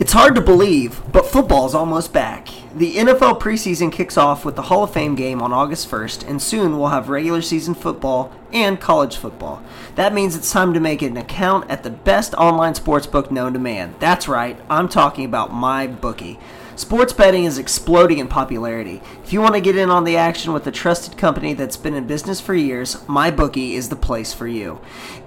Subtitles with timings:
[0.00, 2.48] It's hard to believe, but football is almost back.
[2.74, 6.42] The NFL preseason kicks off with the Hall of Fame game on August 1st, and
[6.42, 9.62] soon we'll have regular season football and college football.
[9.94, 13.60] That means it's time to make an account at the best online sportsbook known to
[13.60, 13.94] man.
[14.00, 16.40] That's right, I'm talking about my bookie.
[16.74, 19.00] Sports betting is exploding in popularity.
[19.22, 21.94] If you want to get in on the action with a trusted company that's been
[21.94, 24.80] in business for years, MyBookie is the place for you.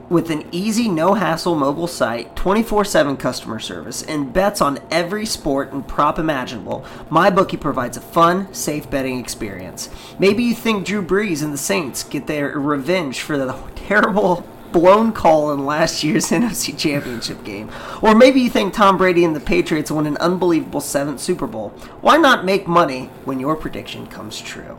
[0.09, 5.25] With an easy, no hassle mobile site, 24 7 customer service, and bets on every
[5.25, 9.89] sport and prop imaginable, MyBookie provides a fun, safe betting experience.
[10.17, 15.11] Maybe you think Drew Brees and the Saints get their revenge for the terrible blown
[15.11, 17.69] call in last year's NFC Championship game.
[18.01, 21.69] Or maybe you think Tom Brady and the Patriots won an unbelievable seventh Super Bowl.
[21.99, 24.77] Why not make money when your prediction comes true?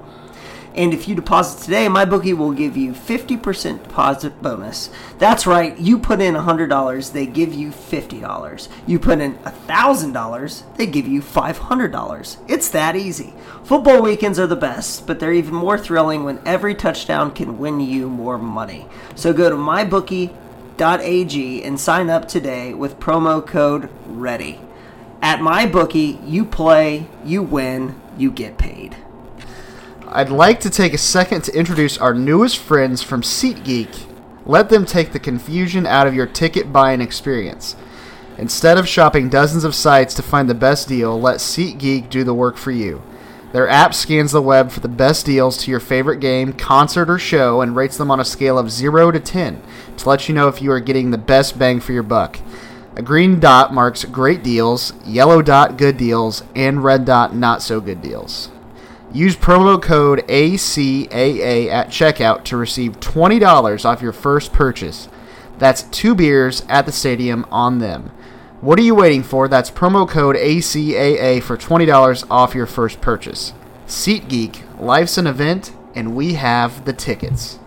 [0.79, 4.91] And if you deposit today, my bookie will give you 50% deposit bonus.
[5.19, 8.69] That's right, you put in $100, they give you $50.
[8.87, 12.37] You put in $1,000, they give you $500.
[12.47, 13.34] It's that easy.
[13.65, 17.81] Football weekends are the best, but they're even more thrilling when every touchdown can win
[17.81, 18.87] you more money.
[19.17, 20.34] So go to mybookie.ag
[21.65, 24.61] and sign up today with promo code READY.
[25.21, 28.97] At MyBookie, you play, you win, you get paid.
[30.11, 34.06] I'd like to take a second to introduce our newest friends from SeatGeek.
[34.47, 37.77] Let them take the confusion out of your ticket buying experience.
[38.39, 42.33] Instead of shopping dozens of sites to find the best deal, let SeatGeek do the
[42.33, 43.03] work for you.
[43.53, 47.19] Their app scans the web for the best deals to your favorite game, concert, or
[47.19, 49.62] show and rates them on a scale of 0 to 10
[49.99, 52.38] to let you know if you are getting the best bang for your buck.
[52.97, 57.78] A green dot marks great deals, yellow dot good deals, and red dot not so
[57.78, 58.50] good deals.
[59.13, 65.09] Use promo code ACAA at checkout to receive $20 off your first purchase.
[65.57, 68.11] That's two beers at the stadium on them.
[68.61, 69.49] What are you waiting for?
[69.49, 73.55] That's promo code ACAA for $20 off your first purchase.
[73.87, 77.59] SeatGeek, life's an event, and we have the tickets.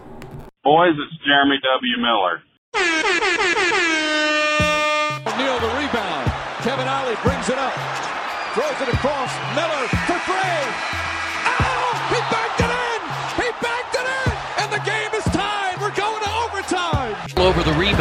[0.63, 1.97] Boys, it's Jeremy W.
[1.97, 2.43] Miller.
[5.37, 6.31] Neal the rebound.
[6.61, 7.73] Kevin Ollie brings it up.
[8.53, 9.33] Throws it across.
[9.55, 11.10] Miller for three.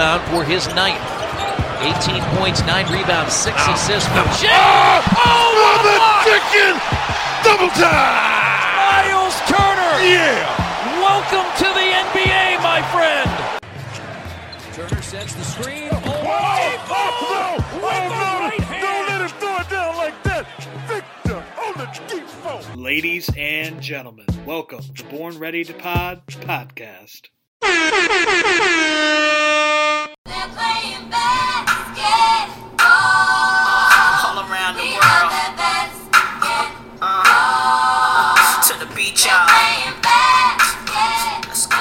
[0.00, 0.96] Rebound for his ninth.
[1.84, 4.48] 18 points, 9 rebounds, 6 assists for Jay.
[4.48, 6.72] Oh, Oh, the what a chicken!
[7.44, 8.80] Double time!
[8.80, 10.00] Myles Turner!
[10.00, 10.40] Yeah!
[11.04, 13.28] Welcome to the NBA, my friend!
[14.72, 15.90] Turner sets the screen.
[15.92, 17.84] Oh oh oh, oh, oh, oh, no!
[17.84, 18.80] Oh, no!
[18.80, 20.46] Don't let him throw it down like that!
[20.88, 22.82] Victor on the deep phone.
[22.82, 27.28] Ladies and gentlemen, welcome to Born Ready to Pod podcast.
[27.62, 27.70] All
[34.38, 35.32] around the world.
[38.66, 39.46] To the beach, y'all.
[40.86, 41.76] Let's go.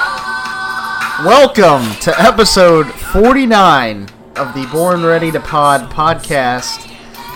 [1.25, 6.88] Welcome to episode 49 of the Born Ready to Pod podcast.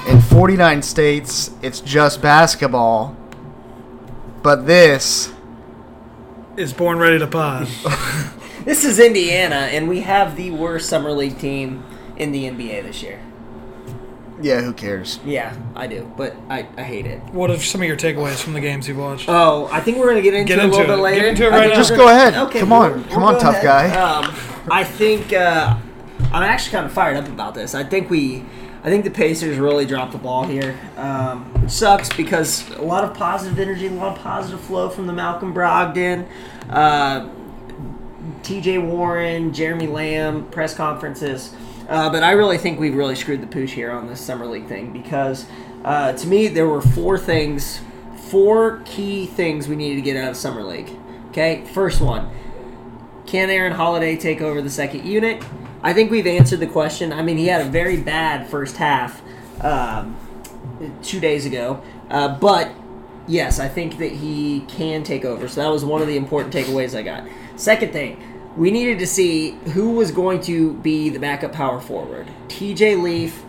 [0.08, 3.16] In 49 states, it's just basketball.
[4.42, 5.33] But this
[6.58, 7.68] Is Born Ready to Pod.
[8.64, 11.84] This is Indiana, and we have the worst summer league team
[12.16, 13.19] in the NBA this year.
[14.41, 15.19] Yeah, who cares?
[15.25, 17.22] Yeah, I do, but I, I hate it.
[17.34, 19.25] what are some of your takeaways from the games you've watched?
[19.28, 20.96] Oh, I think we're gonna get into Get it a little it.
[20.96, 21.19] bit later.
[21.24, 21.75] Get into it right now.
[21.75, 22.36] Just go ahead.
[22.36, 22.94] Okay, Come we'll- on.
[22.94, 23.92] we'll Come on, tough ahead.
[23.92, 23.96] guy.
[24.00, 24.34] Um,
[24.72, 25.75] I think uh,
[26.31, 27.75] I'm actually kind of fired up about this.
[27.75, 28.46] I think we,
[28.84, 33.06] I think the Pacers really dropped the ball here, um, which sucks because a lot
[33.06, 36.28] of positive energy, a lot of positive flow from the Malcolm Brogdon.
[36.69, 37.30] Uh,
[38.44, 38.80] T.J.
[38.80, 41.56] Warren, Jeremy Lamb press conferences.
[41.88, 44.68] Uh, but I really think we've really screwed the pooch here on this summer league
[44.68, 45.46] thing because
[45.86, 47.80] uh, to me there were four things,
[48.28, 50.90] four key things we needed to get out of summer league.
[51.30, 52.30] Okay, first one:
[53.25, 55.42] Can Aaron Holiday take over the second unit?
[55.83, 57.12] I think we've answered the question.
[57.12, 59.21] I mean, he had a very bad first half
[59.62, 60.15] um,
[61.03, 62.71] two days ago, uh, but
[63.27, 65.47] yes, I think that he can take over.
[65.47, 67.27] So that was one of the important takeaways I got.
[67.57, 68.21] Second thing,
[68.56, 73.44] we needed to see who was going to be the backup power forward, TJ Leaf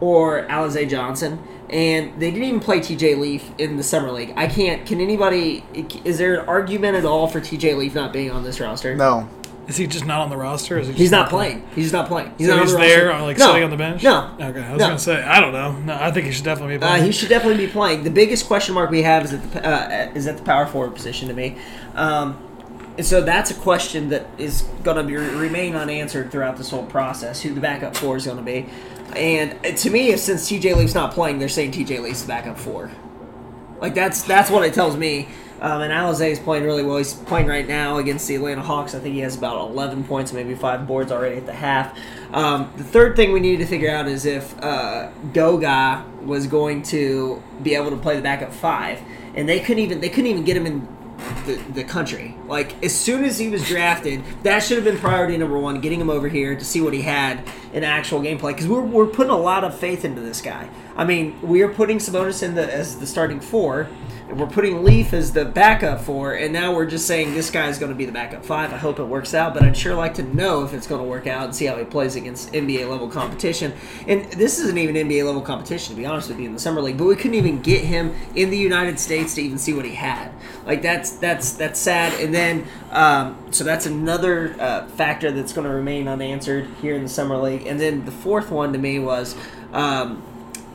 [0.00, 1.42] or Alize Johnson.
[1.70, 4.32] And they didn't even play TJ Leaf in the summer league.
[4.36, 4.86] I can't.
[4.86, 5.64] Can anybody?
[6.04, 8.94] Is there an argument at all for TJ Leaf not being on this roster?
[8.94, 9.28] No.
[9.66, 10.78] Is he just not on the roster?
[10.78, 11.66] Is he He's not playing.
[11.74, 12.34] He's not playing.
[12.36, 13.24] He's so not he's on the there, roster.
[13.24, 13.46] like No.
[13.46, 14.02] sitting on the bench.
[14.02, 14.30] No.
[14.40, 14.86] Okay, I was No.
[14.88, 15.72] gonna say I don't know.
[15.72, 17.04] No, I think he should definitely be Uh, playing.
[17.04, 18.04] he should definitely be playing.
[18.04, 20.94] The biggest question mark we have is at the uh, is at the power forward
[20.94, 21.56] position to me,
[21.94, 22.36] um,
[22.98, 26.84] and so that's a question that is going to be remain unanswered throughout this whole
[26.84, 27.40] process.
[27.42, 28.66] Who the backup four is going to be,
[29.16, 32.58] and uh, to me, since TJ Leaf's not playing, they're saying TJ Leaf's the backup
[32.58, 32.90] four.
[33.80, 35.28] Like that's that's what it tells me.
[35.60, 36.98] Um, and Alize is playing really well.
[36.98, 38.94] He's playing right now against the Atlanta Hawks.
[38.94, 41.98] I think he has about 11 points, maybe five boards already at the half.
[42.32, 46.82] Um, the third thing we needed to figure out is if uh, Goga was going
[46.84, 49.00] to be able to play the backup five,
[49.34, 50.88] and they couldn't even they couldn't even get him in
[51.46, 52.36] the, the country.
[52.46, 56.00] Like as soon as he was drafted, that should have been priority number one, getting
[56.00, 57.42] him over here to see what he had
[57.72, 58.48] in actual gameplay.
[58.48, 60.68] Because we're, we're putting a lot of faith into this guy.
[60.96, 63.88] I mean, we are putting Sabonis in the as the starting four,
[64.28, 67.68] and we're putting Leaf as the backup four, and now we're just saying this guy
[67.68, 68.72] is going to be the backup five.
[68.72, 71.06] I hope it works out, but I'd sure like to know if it's going to
[71.06, 73.72] work out and see how he plays against NBA level competition.
[74.06, 76.80] And this isn't even NBA level competition, to be honest with you, in the summer
[76.80, 76.96] league.
[76.96, 79.94] But we couldn't even get him in the United States to even see what he
[79.94, 80.32] had.
[80.64, 82.18] Like that's that's that's sad.
[82.20, 87.02] And then um, so that's another uh, factor that's going to remain unanswered here in
[87.02, 87.66] the summer league.
[87.66, 89.36] And then the fourth one to me was
[89.72, 90.22] um,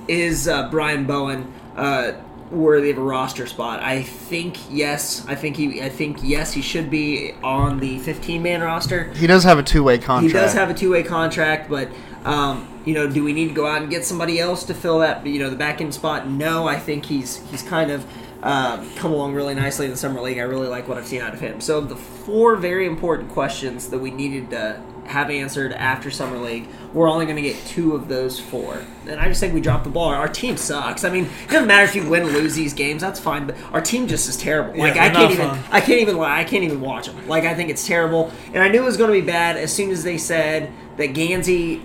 [0.08, 1.54] is uh, Brian Bowen.
[1.76, 2.14] Uh,
[2.52, 3.82] worthy of a roster spot.
[3.82, 5.26] I think yes.
[5.28, 5.82] I think he.
[5.82, 6.54] I think yes.
[6.54, 9.12] He should be on the 15 man roster.
[9.14, 10.24] He does have a two way contract.
[10.24, 11.90] He does have a two way contract, but
[12.26, 15.00] um, you know, do we need to go out and get somebody else to fill
[15.00, 15.26] that?
[15.26, 16.28] You know, the back end spot.
[16.28, 18.06] No, I think he's he's kind of.
[18.42, 20.38] Uh, come along really nicely in the summer league.
[20.38, 21.60] I really like what I've seen out of him.
[21.60, 26.68] So the four very important questions that we needed to have answered after summer league,
[26.94, 28.82] we're only going to get two of those four.
[29.08, 30.10] And I just think we dropped the ball.
[30.10, 31.04] Our team sucks.
[31.04, 33.02] I mean, it doesn't matter if you win or lose these games.
[33.02, 33.48] That's fine.
[33.48, 34.78] But our team just is terrible.
[34.78, 35.50] Like they're I can't even.
[35.50, 35.60] fun.
[35.72, 36.40] I can't even lie.
[36.40, 37.28] I can't even watch them.
[37.28, 38.32] Like I think it's terrible.
[38.54, 41.14] And I knew it was going to be bad as soon as they said that
[41.14, 41.82] Gansey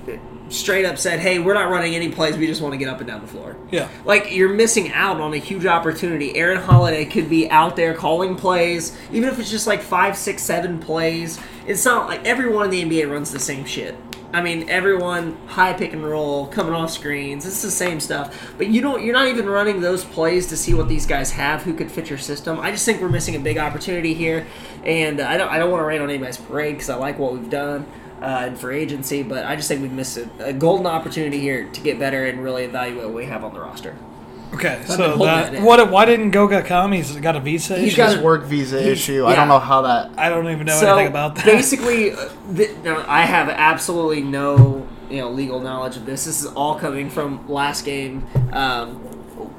[0.49, 2.37] straight up said, "Hey, we're not running any plays.
[2.37, 3.89] We just want to get up and down the floor." Yeah.
[4.05, 6.37] Like you're missing out on a huge opportunity.
[6.37, 10.43] Aaron Holiday could be out there calling plays, even if it's just like five, six,
[10.43, 11.39] seven plays.
[11.67, 13.97] It's not like everyone in the NBA runs the same shit.
[14.35, 17.47] I mean, everyone high pick and roll, coming off screens.
[17.47, 18.53] It's the same stuff.
[18.59, 19.05] But you don't.
[19.05, 22.11] You're not even running those plays to see what these guys have who could fit
[22.11, 22.59] your system.
[22.59, 24.45] I just think we're missing a big opportunity here,
[24.83, 25.49] and uh, I don't.
[25.49, 27.87] I don't want to rain on anybody's parade because I like what we've done.
[28.25, 31.69] Uh, and for agency, but I just think we've missed a, a golden opportunity here
[31.71, 33.95] to get better and really evaluate what we have on the roster.
[34.55, 35.91] Okay, been so holding that what?
[35.91, 36.93] Why didn't Goga come?
[36.93, 37.77] He's got a visa.
[37.77, 37.97] He's issue?
[37.99, 39.27] got His work visa He's- issue.
[39.27, 40.13] I don't know how that.
[40.17, 41.45] I don't even know so anything about that.
[41.45, 46.25] basically, uh, th- now, I have absolutely no you know legal knowledge of this.
[46.25, 49.03] This is all coming from last game um,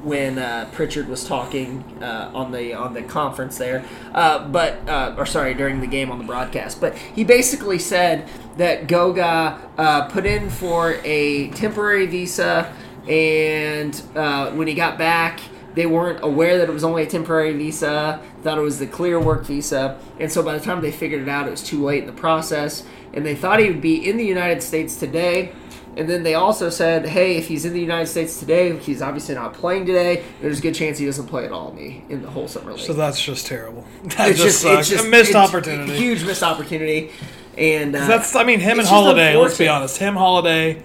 [0.05, 3.83] when uh, Pritchard was talking uh, on the on the conference there.
[4.13, 6.79] Uh, but uh, or sorry, during the game on the broadcast.
[6.79, 12.71] But he basically said that Goga uh, put in for a temporary visa,
[13.07, 15.41] and uh, when he got back
[15.75, 19.19] they weren't aware that it was only a temporary visa thought it was the clear
[19.19, 22.03] work visa and so by the time they figured it out it was too late
[22.03, 25.51] in the process and they thought he would be in the united states today
[25.97, 29.33] and then they also said hey if he's in the united states today he's obviously
[29.35, 32.21] not playing today there's a good chance he doesn't play at all in the, in
[32.21, 33.85] the whole summer league so that's just terrible.
[34.17, 34.91] That it's just, sucks.
[34.91, 35.91] a missed it's opportunity.
[35.93, 37.11] a huge missed opportunity
[37.57, 38.35] and uh, That's.
[38.35, 39.35] I mean, him and Holiday.
[39.35, 39.97] Let's be honest.
[39.97, 40.83] Him, Holiday.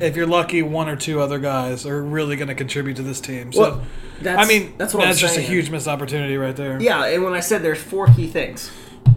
[0.00, 3.20] If you're lucky, one or two other guys are really going to contribute to this
[3.20, 3.52] team.
[3.52, 3.82] So, Well,
[4.20, 6.80] that's- I mean, that's what I'm just a huge missed opportunity right there.
[6.80, 8.70] Yeah, and when I said there's four key things,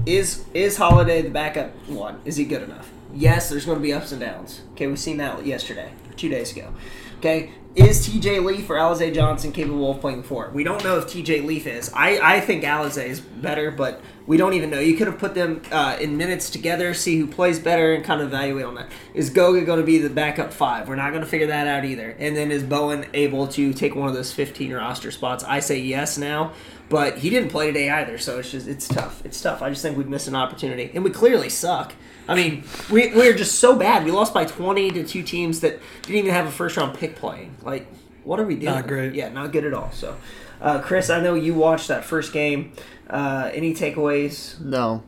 [0.05, 2.19] is is Holiday the backup one?
[2.25, 2.89] Is he good enough?
[3.13, 4.61] Yes, there's going to be ups and downs.
[4.73, 6.73] Okay, we've seen that yesterday, two days ago.
[7.17, 10.49] Okay, is TJ Leaf or Alize Johnson capable of playing the four?
[10.53, 11.91] We don't know if TJ Leaf is.
[11.93, 14.79] I, I think Alize is better, but we don't even know.
[14.79, 18.21] You could have put them uh, in minutes together, see who plays better, and kind
[18.21, 18.91] of evaluate on that.
[19.13, 20.87] Is Goga going to be the backup five?
[20.87, 22.15] We're not going to figure that out either.
[22.19, 25.43] And then is Bowen able to take one of those 15 roster spots?
[25.43, 26.53] I say yes now,
[26.89, 29.25] but he didn't play today either, so it's just it's tough.
[29.25, 29.61] It's tough.
[29.61, 31.93] I just think we've missed an opportunity, and we clearly suck.
[32.29, 34.05] I mean, we, we're just so bad.
[34.05, 37.15] We lost by 20 to two teams that didn't even have a first round pick
[37.15, 37.55] playing.
[37.63, 37.87] Like,
[38.23, 38.73] what are we doing?
[38.73, 39.15] Not great.
[39.15, 39.91] Yeah, not good at all.
[39.91, 40.15] So,
[40.61, 42.73] uh, Chris, I know you watched that first game.
[43.09, 44.59] Uh, any takeaways?
[44.61, 45.03] No.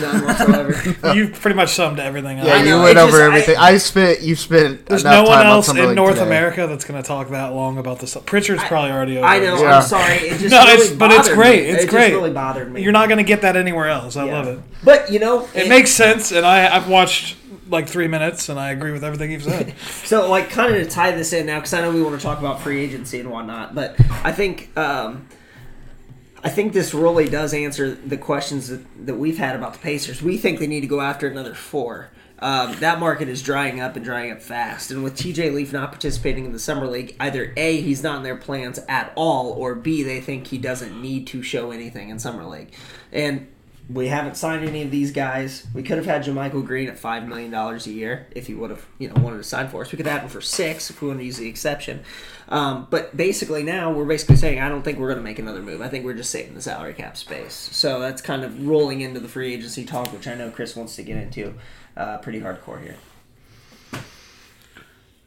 [0.00, 1.14] None whatsoever.
[1.14, 2.46] You've pretty much summed everything up.
[2.46, 3.56] Yeah, you went it over just- everything.
[3.58, 4.22] I, spent.
[4.22, 4.86] You spent.
[4.86, 6.26] There's no one time on else Summer in League North today.
[6.26, 8.16] America that's going to talk that long about this.
[8.26, 9.26] Pritchard's probably already over.
[9.26, 9.60] I know.
[9.62, 9.76] Yeah.
[9.76, 10.14] I'm sorry.
[10.14, 11.64] It just No, really it's, but it's great.
[11.64, 11.68] me.
[11.70, 12.08] It's it great.
[12.08, 12.82] Just really bothered me.
[12.82, 14.16] You're not going to get that anywhere else.
[14.16, 14.32] I Yeah.
[14.34, 14.60] love it.
[14.82, 17.36] But you know, It makes sense, and I I've watched
[17.70, 19.74] like three minutes, and I agree with everything you've said.
[20.04, 22.22] So, like, kind of to tie this in now, because I know we want to
[22.22, 25.26] talk about free agency and whatnot, but I think um,
[26.44, 30.20] I think this really does answer the questions that, that we've had about the Pacers.
[30.20, 32.10] We think they need to go after another four.
[32.38, 34.90] Um, that market is drying up and drying up fast.
[34.90, 38.22] And with TJ Leaf not participating in the summer league, either A, he's not in
[38.24, 42.18] their plans at all, or B, they think he doesn't need to show anything in
[42.18, 42.74] summer league.
[43.10, 43.46] And
[43.88, 45.66] we haven't signed any of these guys.
[45.74, 48.70] We could have had JaMychal Green at five million dollars a year if he would
[48.70, 49.92] have, you know, wanted to sign for us.
[49.92, 52.02] We could have had him for six if we want to use the exception.
[52.48, 55.60] Um, but basically now we're basically saying I don't think we're going to make another
[55.60, 55.82] move.
[55.82, 57.54] I think we're just saving the salary cap space.
[57.54, 60.96] So that's kind of rolling into the free agency talk, which I know Chris wants
[60.96, 61.54] to get into
[61.96, 62.96] uh, pretty hardcore here.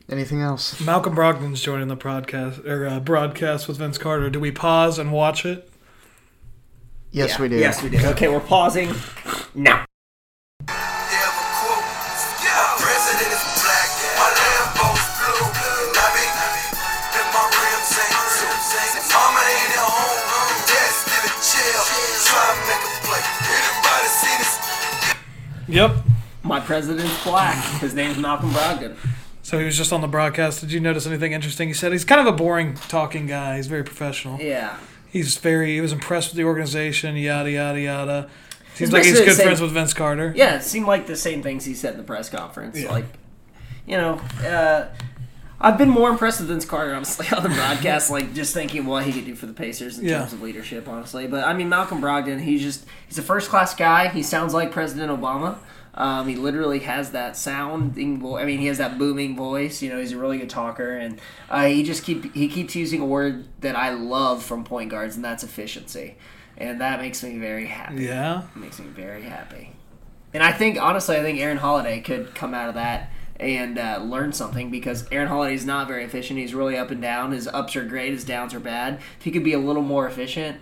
[0.10, 0.80] Anything else?
[0.80, 4.30] Malcolm Brogdon's joining the broadcast or uh, broadcast with Vince Carter.
[4.30, 5.70] Do we pause and watch it?
[7.18, 7.42] Yes, Yeah.
[7.42, 7.58] we do.
[7.58, 7.98] Yes, we do.
[8.14, 8.94] Okay, we're pausing
[9.56, 9.86] now.
[12.78, 13.42] President
[14.18, 16.26] my Lambo's blue, and I be
[17.18, 18.14] in my rims ain't
[19.10, 20.22] Mama ain't at home,
[20.70, 21.84] dad still in jail,
[22.30, 23.24] try to make a play.
[23.50, 24.54] Anybody see this?
[25.68, 25.92] Yep.
[26.44, 27.58] My president's black.
[27.82, 28.96] His name's Malcolm Brogdon.
[29.42, 30.62] So he was just on the broadcast.
[30.62, 31.68] Did you notice anything interesting?
[31.68, 33.56] He said he's kind of a boring talking guy.
[33.56, 34.40] He's very professional.
[34.40, 34.78] Yeah.
[35.10, 35.74] He's very.
[35.76, 37.16] He was impressed with the organization.
[37.16, 38.30] Yada yada yada.
[38.76, 40.34] Seems like he's good saying- friends with Vince Carter.
[40.36, 42.80] Yeah, it seemed like the same things he said in the press conference.
[42.80, 42.92] Yeah.
[42.92, 43.06] Like,
[43.88, 44.86] you know, uh,
[45.60, 48.12] I've been more impressed with Vince Carter, honestly, on the broadcast.
[48.12, 50.20] like, just thinking what he could do for the Pacers in Yeah.
[50.20, 51.26] terms of leadership, honestly.
[51.26, 54.10] But I mean, Malcolm Brogdon, he's just he's a first class guy.
[54.10, 55.58] He sounds like President Obama.
[55.98, 58.42] Um, he literally has that sounding voice.
[58.42, 59.82] I mean, he has that booming voice.
[59.82, 63.02] You know, he's a really good talker, and uh, he just keep he keeps using
[63.02, 66.16] a word that I love from point guards, and that's efficiency,
[66.56, 68.04] and that makes me very happy.
[68.04, 68.44] Yeah.
[68.44, 69.72] It makes me very happy.
[70.34, 74.00] And I think, honestly, I think Aaron Holiday could come out of that and uh,
[74.04, 76.40] learn something because Aaron Holiday's not very efficient.
[76.40, 77.32] He's really up and down.
[77.32, 79.00] His ups are great, his downs are bad.
[79.18, 80.60] If he could be a little more efficient,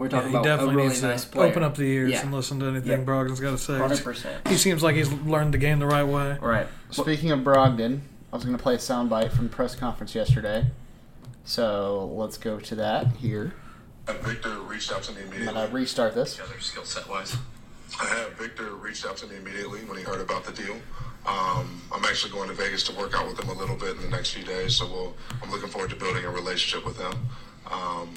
[0.00, 1.50] we're Yeah, talking he about a definitely really needs nice to player.
[1.50, 2.22] open up the ears Yeah.
[2.22, 3.00] and listen to anything Yep.
[3.04, 3.74] Brogdon's got to say.
[3.78, 4.48] 100%.
[4.48, 6.38] He seems like he's learned the game the right way.
[6.40, 6.66] Right.
[6.90, 8.00] Speaking of Brogdon,
[8.32, 10.66] I was going to play a soundbite from the press conference yesterday.
[11.44, 13.52] So let's go to that here.
[14.08, 15.54] Victor reached out to me I'm immediately.
[15.54, 16.40] going to restart this.
[16.60, 17.36] skill set wise.
[18.00, 20.76] I had Victor reached out to me immediately when he heard about the deal.
[21.26, 24.02] Um, I'm actually going to Vegas to work out with him a little bit in
[24.02, 27.12] the next few days, so we'll, I'm looking forward to building a relationship with him.
[27.70, 28.08] Um,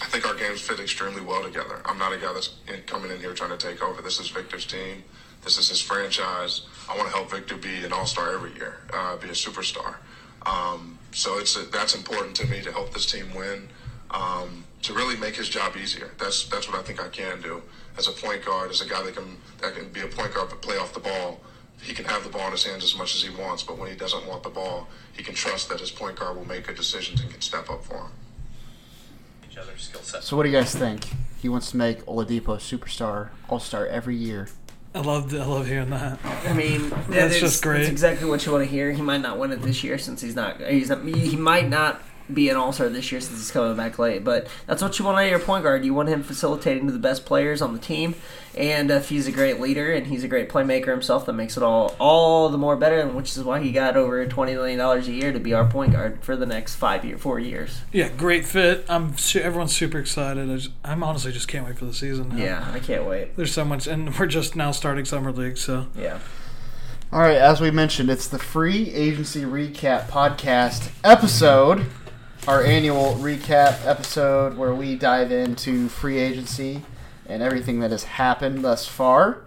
[0.00, 1.82] I think our games fit extremely well together.
[1.84, 4.00] I'm not a guy that's in, coming in here trying to take over.
[4.00, 5.02] This is Victor's team.
[5.42, 6.62] This is his franchise.
[6.88, 9.96] I want to help Victor be an all-star every year, uh, be a superstar.
[10.46, 13.68] Um, so it's that's important to me to help this team win,
[14.10, 16.10] um, to really make his job easier.
[16.18, 17.62] That's that's what I think I can do
[17.98, 20.48] as a point guard, as a guy that can that can be a point guard
[20.48, 21.40] but play off the ball.
[21.80, 23.90] He can have the ball in his hands as much as he wants, but when
[23.90, 26.76] he doesn't want the ball, he can trust that his point guard will make good
[26.76, 28.10] decisions and can step up for him.
[30.20, 31.06] So what do you guys think?
[31.40, 34.48] He wants to make Oladipo a superstar, all-star every year.
[34.94, 36.18] I love I love hearing that.
[36.46, 37.78] I mean, That's it's- just great.
[37.78, 38.92] That's exactly what you want to hear.
[38.92, 40.60] He might not win it this year since he's not.
[40.60, 43.98] He's not, he might not be an all star this year since he's coming back
[43.98, 44.24] late.
[44.24, 45.84] But that's what you want out of your point guard.
[45.84, 48.14] You want him facilitating to the best players on the team,
[48.56, 51.62] and if he's a great leader and he's a great playmaker himself, that makes it
[51.62, 53.00] all all the more better.
[53.00, 55.66] And which is why he got over twenty million dollars a year to be our
[55.66, 57.80] point guard for the next five year, four years.
[57.92, 58.84] Yeah, great fit.
[58.88, 60.50] I'm su- everyone's super excited.
[60.50, 62.30] I just, I'm honestly just can't wait for the season.
[62.30, 62.36] Now.
[62.36, 63.36] Yeah, I can't wait.
[63.36, 66.18] There's so much, and we're just now starting summer league, so Yeah.
[67.12, 71.84] All right, as we mentioned, it's the free agency recap podcast episode,
[72.48, 76.82] our annual recap episode where we dive into free agency
[77.28, 79.44] and everything that has happened thus far.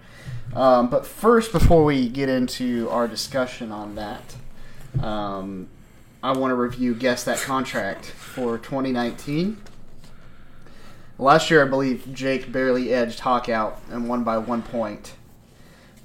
[0.55, 4.35] Um, but first, before we get into our discussion on that,
[5.03, 5.67] um,
[6.23, 9.57] I want to review Guess That Contract for 2019.
[11.17, 15.15] Last year, I believe Jake barely edged Hawk out and won by one point.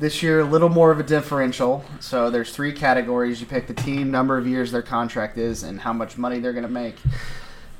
[0.00, 1.84] This year, a little more of a differential.
[2.00, 3.38] So there's three categories.
[3.38, 6.54] You pick the team, number of years their contract is, and how much money they're
[6.54, 6.96] going to make.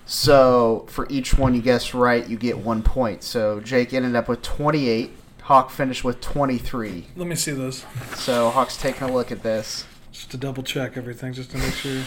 [0.04, 3.22] So for each one you guess right, you get one point.
[3.22, 5.12] So Jake ended up with 28.
[5.44, 7.06] Hawk finished with 23.
[7.16, 7.86] let me see this
[8.16, 9.86] So Hawk's taking a look at this.
[10.12, 12.02] just to double check everything, just to make sure.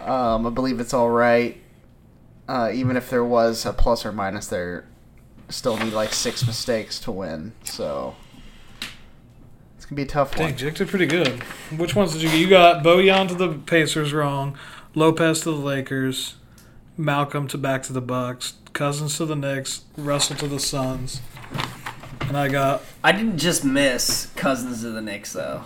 [0.00, 1.58] Um, I believe it's all right.
[2.46, 4.86] Uh, even if there was a plus or minus, there
[5.48, 7.52] still need like six mistakes to win.
[7.64, 8.14] So
[9.88, 10.56] gonna be a tough Dang, one.
[10.56, 11.42] Jake did pretty good.
[11.76, 12.38] Which ones did you get?
[12.38, 14.56] You got Bojan to the Pacers wrong,
[14.94, 16.36] Lopez to the Lakers,
[16.96, 21.20] Malcolm to back to the Bucks, Cousins to the Knicks, Russell to the Suns,
[22.20, 25.62] and I got I didn't just miss Cousins to the Knicks though.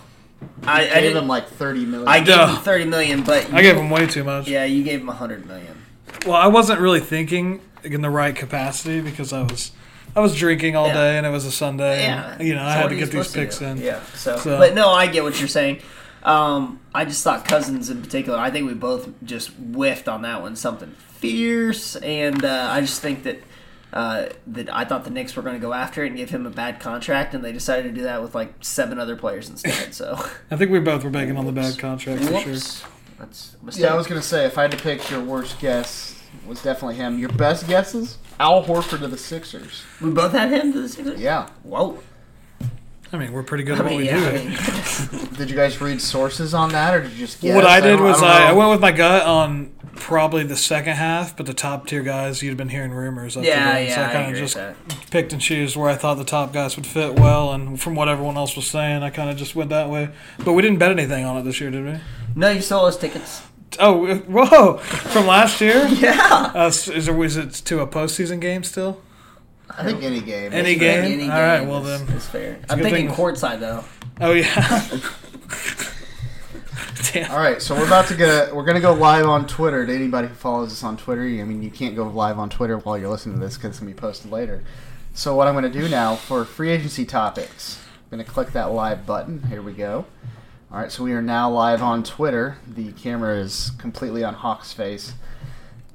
[0.64, 1.22] I, I Gave didn't.
[1.22, 2.08] him like thirty million.
[2.08, 2.56] I gave Duh.
[2.56, 4.48] him thirty million, but I gave him way too much.
[4.48, 5.78] Yeah, you gave him hundred million.
[6.26, 9.72] Well, I wasn't really thinking in the right capacity because I was
[10.14, 10.94] I was drinking all Yeah.
[10.94, 12.02] day and it was a Sunday.
[12.04, 13.78] Yeah, and, you know, I had to get these supposed picks in.
[13.78, 14.00] Yeah.
[14.14, 15.78] So, So- but no, I get what you're saying.
[16.22, 18.38] Um, I just thought Cousins in particular.
[18.38, 20.54] I think we both just whiffed on that one.
[20.54, 23.42] Something fierce, and uh, I just think that.
[23.92, 26.46] Uh, that I thought the Knicks were going to go after it and give him
[26.46, 29.92] a bad contract, and they decided to do that with like seven other players instead.
[29.92, 30.14] So,
[30.50, 32.82] I think we both were banking on the bad contract for sure.
[33.18, 33.82] that's a mistake.
[33.84, 36.94] Yeah, I was gonna say if I had to pick your worst guess was definitely
[36.94, 37.18] him.
[37.18, 38.16] Your best guesses?
[38.40, 39.82] Al Horford to the Sixers.
[40.00, 41.20] we both had him to the Sixers.
[41.20, 41.48] Yeah.
[41.62, 41.98] Whoa.
[43.14, 44.26] I mean, we're pretty good I at what mean, we yeah, do.
[44.38, 47.54] I mean, Did you guys read sources on that, or did you just guess?
[47.54, 48.56] what I did don't- was don't I, I know.
[48.56, 52.56] went with my gut on probably the second half, but the top tier guys you'd
[52.56, 53.36] been hearing rumors.
[53.36, 55.42] Up to Yeah, then, so yeah, I I kind of agree just with picked and
[55.42, 58.56] choose where I thought the top guys would fit well, and from what everyone else
[58.56, 60.08] was saying, I kind of just went that way.
[60.42, 62.00] But we didn't bet anything on it this year, did we?
[62.34, 63.42] no, you sold us tickets.
[63.78, 64.78] Oh, whoa!
[64.78, 65.86] From last year?
[65.92, 66.52] Yeah.
[66.54, 69.00] Uh, is, it, is it to a postseason game still?
[69.70, 70.52] I think any game.
[70.52, 71.04] Any game?
[71.04, 71.30] Any game?
[71.30, 72.16] All right, well is- then.
[72.16, 72.60] is fair.
[72.68, 73.84] I'm thinking thing- courtside though.
[74.20, 74.88] Oh yeah.
[77.12, 77.30] Damn.
[77.30, 78.54] All right, so we're about to get.
[78.54, 79.86] We're gonna go live on Twitter.
[79.86, 82.78] To anybody who follows us on Twitter, I mean, you can't go live on Twitter
[82.78, 84.62] while you're listening to this because it's gonna be posted later.
[85.14, 89.06] So what I'm gonna do now for free agency topics, I'm gonna click that live
[89.06, 89.42] button.
[89.44, 90.06] Here we go.
[90.72, 92.56] All right, so we are now live on Twitter.
[92.66, 95.12] The camera is completely on Hawk's face.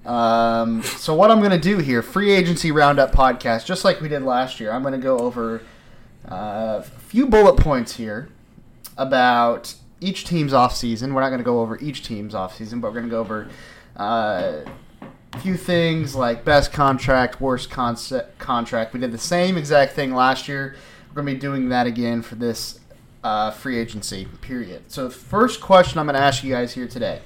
[0.06, 4.22] Um, so what I'm gonna do here, free agency roundup podcast, just like we did
[4.22, 4.72] last year.
[4.72, 5.64] I'm gonna go over
[6.32, 8.30] uh, a few bullet points here
[9.00, 11.12] about each team's offseason.
[11.14, 13.50] We're not going to go over each team's offseason, but we're going to go over
[13.96, 14.62] uh,
[15.34, 18.94] a few things like best contract, worst concept contract.
[18.94, 20.76] We did the same exact thing last year.
[21.10, 22.80] We're going to be doing that again for this
[23.28, 24.90] uh, free agency period.
[24.90, 27.20] So, the first question I'm going to ask you guys here today.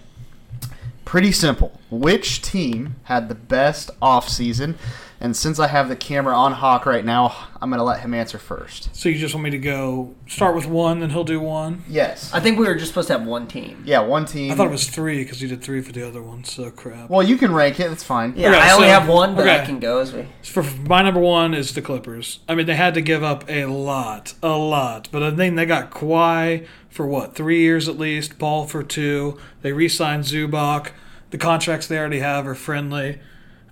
[1.05, 1.79] Pretty simple.
[1.91, 4.75] Which team had the best offseason?
[5.21, 8.11] And since I have the camera on Hawk right now, I'm going to let him
[8.15, 8.89] answer first.
[8.95, 11.83] So you just want me to go start with one, then he'll do one?
[11.87, 12.33] Yes.
[12.33, 13.83] I think we were just supposed to have one team.
[13.85, 14.51] Yeah, one team.
[14.51, 16.43] I thought it was three because you did three for the other one.
[16.43, 17.07] So crap.
[17.11, 17.89] Well, you can rank it.
[17.89, 18.33] That's fine.
[18.35, 19.65] Yeah, Okay, I only so- have one, but I okay.
[19.67, 20.27] can go as we.
[20.41, 22.39] For for my number one is the Clippers.
[22.49, 25.07] I mean, they had to give up a lot, a lot.
[25.11, 28.39] But I think they got Kawhi for what three years at least.
[28.39, 29.37] Paul for two.
[29.61, 30.89] They re-signed Zubac.
[31.29, 33.19] The contracts they already have are friendly.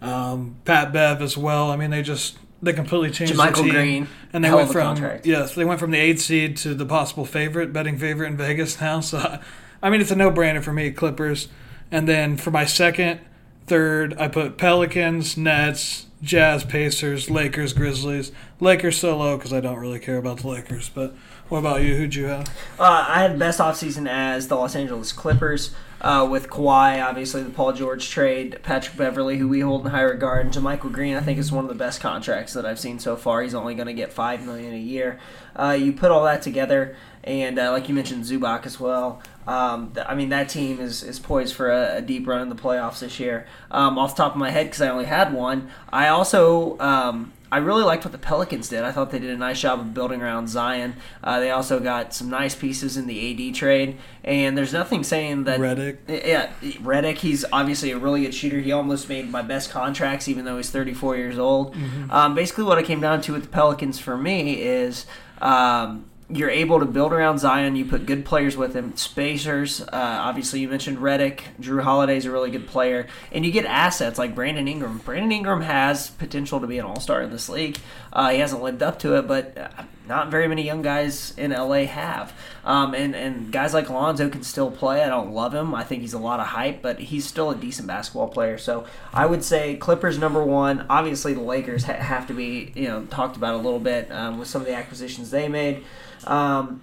[0.02, 1.72] Um, Pat Bev as well.
[1.72, 3.72] I mean, they just they completely changed JaMychal the team.
[3.72, 5.26] Green, and they hell went from contract.
[5.26, 8.80] yes, they went from the eighth seed to the possible favorite, betting favorite in Vegas
[8.80, 9.00] now.
[9.10, 9.40] So,
[9.82, 11.48] I mean, it's a no-brainer for me, Clippers.
[11.90, 13.22] And then for my second,
[13.66, 18.32] third, I put Pelicans, Nets, Jazz, Pacers, Lakers, Grizzlies.
[18.60, 20.90] Lakers so low because I don't really care about the Lakers.
[20.90, 21.16] But
[21.48, 21.96] what about you?
[21.96, 22.48] Who'd you have?
[22.78, 27.50] Uh, I had best offseason as the Los Angeles Clippers uh, with Kawhi, obviously the
[27.50, 31.16] Paul George trade, Patrick Beverley, who we hold in high regard, and JaMychal Green.
[31.16, 33.42] I think is one of the best contracts that I've seen so far.
[33.42, 35.20] He's only going to get five million a year.
[35.56, 39.22] Uh, you put all that together, and uh, like you mentioned, Zubac as well.
[39.46, 42.50] Um, th- I mean, that team is, is poised for a, a deep run in
[42.50, 43.48] the playoffs this year.
[43.72, 47.34] Um, off the top of my head, because I only had one, I also um,
[47.52, 48.84] I really liked what the Pelicans did.
[48.84, 50.96] I thought they did a nice job of building around Zion.
[51.24, 55.46] Uh, they also got some nice pieces in the AD trade, and there's nothing saying
[55.46, 55.98] that Redick.
[56.08, 57.18] Yeah, Redick.
[57.18, 58.60] He's obviously a really good shooter.
[58.60, 61.76] He almost made my best contracts, even though he's 34 years old.
[62.10, 65.06] Um, basically, what it came down to with the Pelicans for me is.
[65.42, 67.76] Um, you're able to build around Zion.
[67.76, 68.96] You put good players with him.
[68.96, 71.42] Spacers, uh, obviously, you mentioned Redick.
[71.60, 73.08] Jrue Holiday's a really good player.
[73.32, 75.00] And you get assets like Brandon Ingram.
[75.00, 77.78] Brandon Ingram has potential to be an all star in this league.
[78.14, 81.52] Uh, he hasn't lived up to it, but uh, not very many young guys in
[81.52, 82.34] LA have.
[82.66, 85.04] Um, and, and guys like Alonzo can still play.
[85.04, 85.74] I don't love him.
[85.74, 88.58] I think he's a lot of hype, but he's still a decent basketball player.
[88.58, 90.86] So I would say Clippers number one.
[90.90, 94.40] Obviously, the Lakers ha- have to be you know talked about a little bit um,
[94.40, 95.84] with some of the acquisitions they made.
[96.26, 96.82] Um,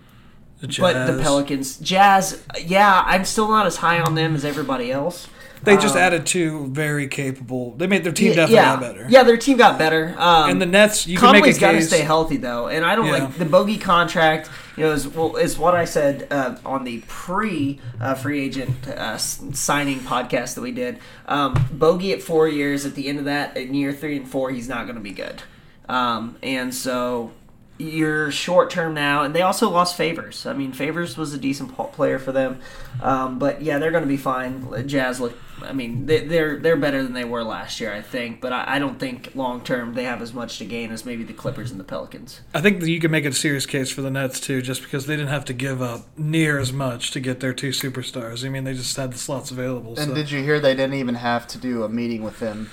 [0.61, 4.91] The but the Pelicans, Jazz, yeah, I'm still not as high on them as everybody
[4.91, 5.29] else.
[5.63, 7.75] They just Um, added two very capable.
[7.77, 8.77] They made their team definitely yeah.
[8.77, 9.07] better.
[9.09, 10.15] Yeah, their team got better.
[10.19, 12.85] Um, And the Nets, you can make a Conley's got to stay healthy though, and
[12.85, 13.13] I don't Yeah.
[13.25, 14.49] like the bogey contract.
[14.77, 18.87] You know, is well, is what I said uh, on the pre uh, free agent
[18.89, 20.99] uh, signing podcast that we did.
[21.27, 22.85] Um, bogey at four years.
[22.85, 25.13] At the end of that, in year three and four, he's not going to be
[25.13, 25.43] good.
[25.89, 27.31] Um, and so
[27.79, 30.47] you're short term now, and they also lost Favors.
[30.47, 32.61] I mean, Favors was a decent player for them,
[33.03, 34.87] um, but yeah, they're going to be fine.
[34.89, 35.35] Jazz look.
[35.63, 38.41] I mean, they, they're they're better than they were last year, I think.
[38.41, 41.25] But I, I don't think long term they have as much to gain as maybe
[41.25, 42.41] the Clippers and the Pelicans.
[42.55, 45.07] I think that you can make a serious case for the Nets too, just because
[45.07, 48.45] they didn't have to give up near as much to get their two superstars.
[48.45, 49.97] I mean, they just had the slots available.
[49.97, 50.15] And so.
[50.15, 52.71] did you hear they didn't even have to do a meeting with him?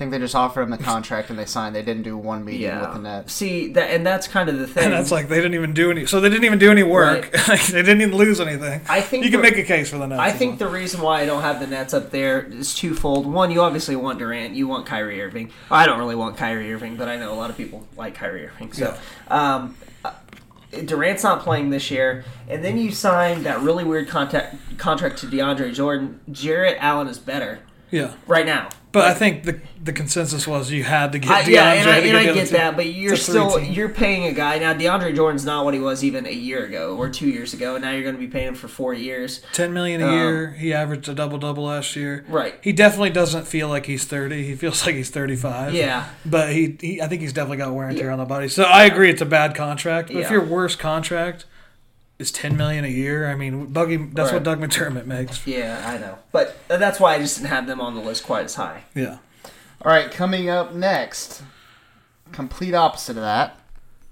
[0.00, 1.76] I think they just offered him the contract and they signed.
[1.76, 3.34] They didn't do one meeting with the Nets.
[3.34, 4.84] See that, and that's kind of the thing.
[4.84, 6.06] And that's like they didn't even do any.
[6.06, 7.30] So they didn't even do any work.
[7.50, 8.80] Like, they didn't even lose anything.
[8.88, 10.18] I think you can make a case for the Nets.
[10.18, 13.26] I as think the reason why I don't have the Nets up there is twofold.
[13.26, 15.50] One, you obviously want Durant, you want Kyrie Irving.
[15.70, 18.46] I don't really want Kyrie Irving, but I know a lot of people like Kyrie
[18.46, 18.72] Irving.
[18.72, 18.96] So,
[19.28, 20.12] um, uh,
[20.86, 25.26] Durant's not playing this year, and then you sign that really weird contact, contract to
[25.26, 26.20] DeAndre Jordan.
[26.30, 27.58] Jarrett Allen is better
[27.90, 28.12] Yeah.
[28.26, 28.70] right now.
[28.92, 31.90] But I think the the consensus was you had to get I, DeAndre yeah, and
[31.90, 33.72] I, to and I get that, but you're still three-team.
[33.72, 34.74] you're paying a guy now.
[34.74, 37.84] DeAndre Jordan's not what he was even a year ago or two years ago, and
[37.84, 39.42] now you're going to be paying him for four years.
[39.52, 40.50] Ten million a Um, year.
[40.52, 42.24] He averaged a double double last year.
[42.28, 42.54] Right.
[42.62, 44.44] He definitely doesn't feel like he's thirty.
[44.44, 45.72] He feels like he's thirty five.
[45.72, 46.08] Yeah.
[46.26, 48.48] But he, he, I think he's definitely got wear and tear on the body.
[48.48, 50.08] So I agree, it's a bad contract.
[50.08, 51.44] But if your worst contract
[52.20, 55.46] is ten million a year, I mean, Dougie, that's what Doug McDermott makes.
[55.46, 58.44] Yeah, I know, but that's why I just didn't have them on the list quite
[58.44, 58.84] as high.
[58.94, 59.18] Yeah.
[59.82, 61.42] All right, coming up next,
[62.32, 63.58] complete opposite of that.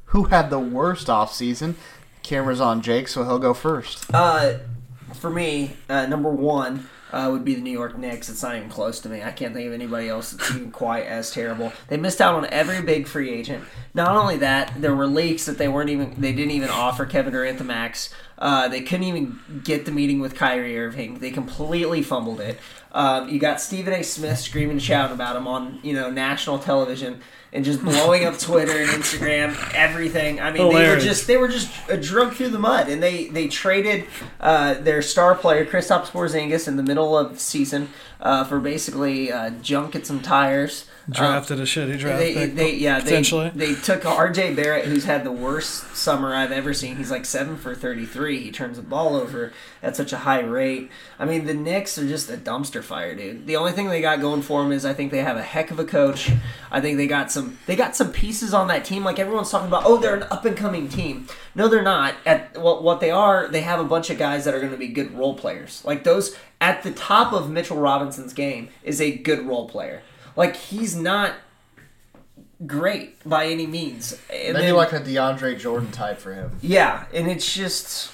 [0.07, 1.77] Who had the worst off season?
[2.23, 4.07] Camera's on Jake, so he'll go first.
[4.13, 4.59] Uh,
[5.15, 8.29] for me, uh, number one uh, would be the New York Knicks.
[8.29, 9.23] It's not even close to me.
[9.23, 11.73] I can't think of anybody else that's even quite as terrible.
[11.89, 13.65] They missed out on every big free agent.
[13.95, 17.33] Not only that, there were leaks that they weren't even they didn't even offer Kevin
[17.33, 18.13] Durant the max.
[18.39, 21.19] Uh, they couldn't even get the meeting with Kyrie Irving.
[21.19, 22.59] They completely fumbled it.
[22.93, 24.03] Um, you got Stephen A.
[24.03, 27.21] Smith screaming and shouting about him on you know national television
[27.53, 30.41] and just blowing up Twitter and Instagram, everything.
[30.41, 33.29] I mean, they were just they were just uh, drug through the mud, and they
[33.29, 34.05] they traded
[34.41, 37.89] uh, their star player Kristaps Porzingis in the middle of the season
[38.21, 40.87] uh, for basically uh, junk and some tires.
[41.11, 42.55] Drafted a shitty draft They, pick.
[42.55, 43.51] they, yeah, they, potentially.
[43.55, 44.53] they took R.J.
[44.55, 46.97] Barrett, who's had the worst summer I've ever seen.
[46.97, 48.41] He's like seven for thirty-three.
[48.41, 50.91] He turns the ball over at such a high rate.
[51.19, 53.47] I mean, the Knicks are just a dumpster fire, dude.
[53.47, 55.71] The only thing they got going for them is I think they have a heck
[55.71, 56.31] of a coach.
[56.71, 59.03] I think they got some they got some pieces on that team.
[59.03, 61.27] Like everyone's talking about, oh, they're an up and coming team.
[61.55, 62.17] No, they're not.
[62.27, 64.77] At what what they are, they have a bunch of guys that are going to
[64.79, 65.83] be good role players.
[65.87, 70.03] Like those at the top of Mitchell Robinson's game is a good role player.
[70.37, 71.35] Like he's not
[72.67, 74.13] great by any means.
[74.33, 76.53] And Maybe then- like a DeAndre Jordan type for him.
[76.61, 78.11] yeah, and it's just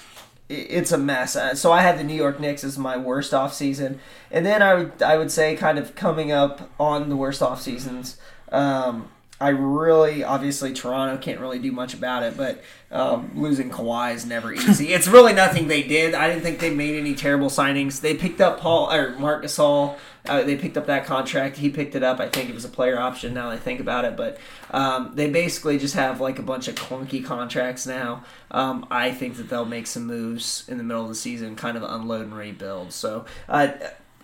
[0.51, 1.37] it's a mess.
[1.37, 3.99] Uh, So I had the New York Knicks as my worst off season,
[4.31, 7.63] and then I would I would say kind of coming up on the worst off
[7.63, 8.19] seasons.
[8.53, 9.09] Um,
[9.41, 14.25] I really obviously Toronto can't really do much about it, but um, losing Kawhi is
[14.25, 14.93] never easy.
[14.93, 16.15] it's really nothing they did.
[16.15, 18.01] I didn't think they made any terrible signings.
[18.01, 19.99] They picked up Paul or Marc Gasol.
[20.27, 21.57] Uh, they picked up that contract.
[21.57, 22.21] He picked it up.
[22.21, 23.35] I think it was a player option.
[23.35, 24.39] Now that I think about it, but
[24.71, 28.25] um, they basically just have like a bunch of clunky contracts now.
[28.53, 31.77] Um, I think that they'll make some moves in the middle of the season, kind
[31.77, 32.93] of unload and rebuild.
[32.93, 33.27] So.
[33.49, 33.69] Uh,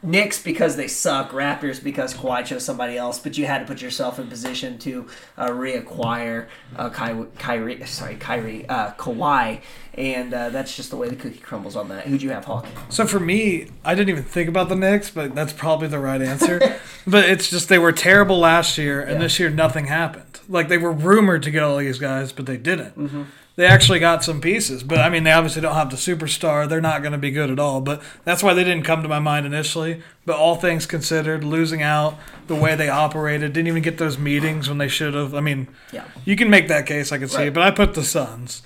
[0.03, 3.83] Knicks because they suck, Raptors because Kawhi chose somebody else, but you had to put
[3.83, 9.61] yourself in position to uh, reacquire uh, Ky- Kyrie, sorry, Kyrie, uh, Kawhi,
[9.95, 12.07] and uh, that's just the way the cookie crumbles on that.
[12.07, 12.67] Who'd you have, Hawk?
[12.89, 16.23] So for me, I didn't even think about the Knicks, but that's probably the right
[16.23, 16.59] answer.
[17.07, 20.41] but it's just they were terrible last year, and this year nothing happened.
[20.49, 22.97] Like they were rumored to get all these guys, but they didn't.
[22.97, 23.23] Mm-hmm.
[23.61, 26.67] They actually got some pieces, but I mean, they obviously don't have the superstar.
[26.67, 27.83] They're not going to be good at all.
[27.83, 30.01] But that's why they didn't come to my mind initially.
[30.25, 34.67] But all things considered, losing out the way they operated, didn't even get those meetings
[34.67, 35.35] when they should have.
[35.35, 36.05] I mean, Yeah.
[36.25, 37.13] you can make that case.
[37.13, 37.53] I can see, Right.
[37.53, 38.63] but I put the Suns.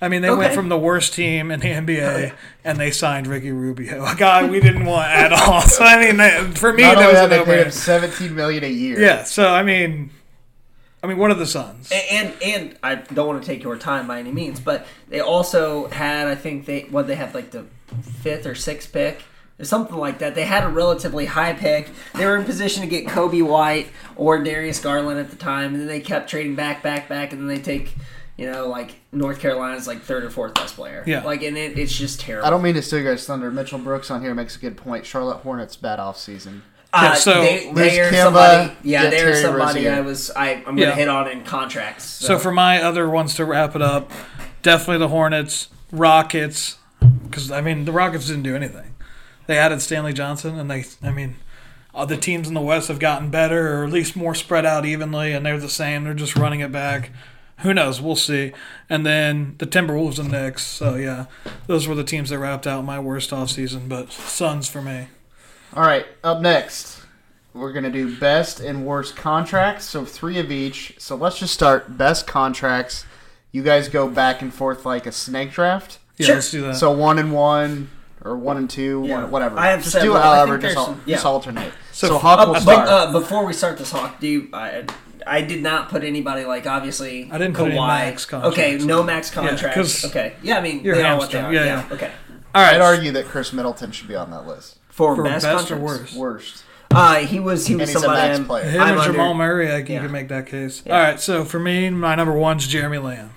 [0.00, 2.30] I mean, they went from the worst team in the NBA,
[2.64, 5.62] and they signed Ricky Rubio, a guy we didn't want at all.
[5.76, 7.72] So I mean, that, for me, Not that only was a they paid him no-brainer.
[7.72, 9.00] seventeen million a year.
[9.00, 9.24] Yeah.
[9.24, 10.10] So I mean,
[11.02, 11.92] I mean, one of the sons.
[11.92, 15.20] And, and and I don't want to take your time by any means, but they
[15.20, 17.64] also had I think they what they had like the
[18.02, 19.22] fifth or sixth pick.
[19.58, 20.34] Or something like that.
[20.34, 21.88] They had a relatively high pick.
[22.14, 25.80] They were in position to get Coby White or Darius Garland at the time, and
[25.80, 27.94] then they kept trading back, back, back, and then they take,
[28.36, 31.02] you know, like North Carolina's like third or fourth best player.
[31.06, 31.24] Yeah.
[31.24, 32.46] Like, and it, it's just terrible.
[32.46, 33.50] I don't mean to steal your guys' thunder.
[33.50, 35.06] Mitchell Brooks on here makes a good point.
[35.06, 36.62] Charlotte Hornets bad off season.
[36.96, 38.72] Uh, they, they are Kemba, somebody.
[38.82, 39.92] Yeah, get they're somebody Rozier.
[39.92, 40.30] I was.
[40.30, 40.94] I, I'm going to Yeah.
[40.94, 42.04] hit on in contracts.
[42.04, 44.10] So for my other ones to wrap it up,
[44.62, 46.78] definitely the Hornets, Rockets,
[47.24, 48.94] because I mean the Rockets didn't do anything.
[49.46, 51.36] They added Stanley Johnson, and they, I mean,
[51.94, 55.32] other teams in the West have gotten better, or at least more spread out evenly,
[55.32, 56.02] and they're the same.
[56.04, 57.10] They're just running it back.
[57.60, 58.00] who knows?
[58.02, 58.52] We'll see.
[58.90, 60.62] And then the Timberwolves and Knicks.
[60.64, 61.26] So yeah,
[61.68, 63.88] those were the teams that wrapped out my worst offseason.
[63.88, 65.08] But Suns for me.
[65.76, 67.02] All right, up next,
[67.52, 69.84] we're gonna do best and worst contracts.
[69.84, 70.94] So three of each.
[70.98, 73.04] So let's just start best contracts.
[73.52, 75.98] You guys go back and forth like a snake draft.
[76.16, 76.76] Yeah, let's do that.
[76.76, 77.90] So one and one,
[78.24, 79.22] or one and two, Yeah.
[79.22, 79.58] one, whatever.
[79.58, 80.14] I have just several.
[80.14, 80.56] do it however.
[80.58, 81.16] Just, al- some- yeah.
[81.16, 81.72] just alternate.
[81.92, 82.88] So So, Hawk Uh, will but, start.
[82.88, 84.48] uh, before we start this, Hawk, do you?
[84.54, 84.84] I,
[85.26, 87.28] I did not put anybody like obviously.
[87.30, 87.86] I didn't put any Kawhi.
[87.86, 88.58] max contracts.
[88.58, 90.04] Okay, no max contracts.
[90.06, 91.44] okay, yeah, I mean you're they are what they hamstrung.
[91.44, 91.52] are.
[91.52, 91.94] Yeah, Yeah, yeah.
[91.94, 92.10] okay.
[92.54, 92.74] All right.
[92.76, 94.78] I'd argue that Khris Middleton should be on that list.
[94.96, 96.16] For, For best, best or worst?
[96.16, 96.64] Worst.
[96.90, 98.64] Uh, he was he was he's a somebody I'm- player.
[98.64, 100.00] Him I'm and under- Jamal Murray, I, you Yeah.
[100.00, 100.82] can make that case.
[100.86, 100.96] Yeah.
[100.96, 103.30] All right, so for me, my number one's Jeremy Lamb.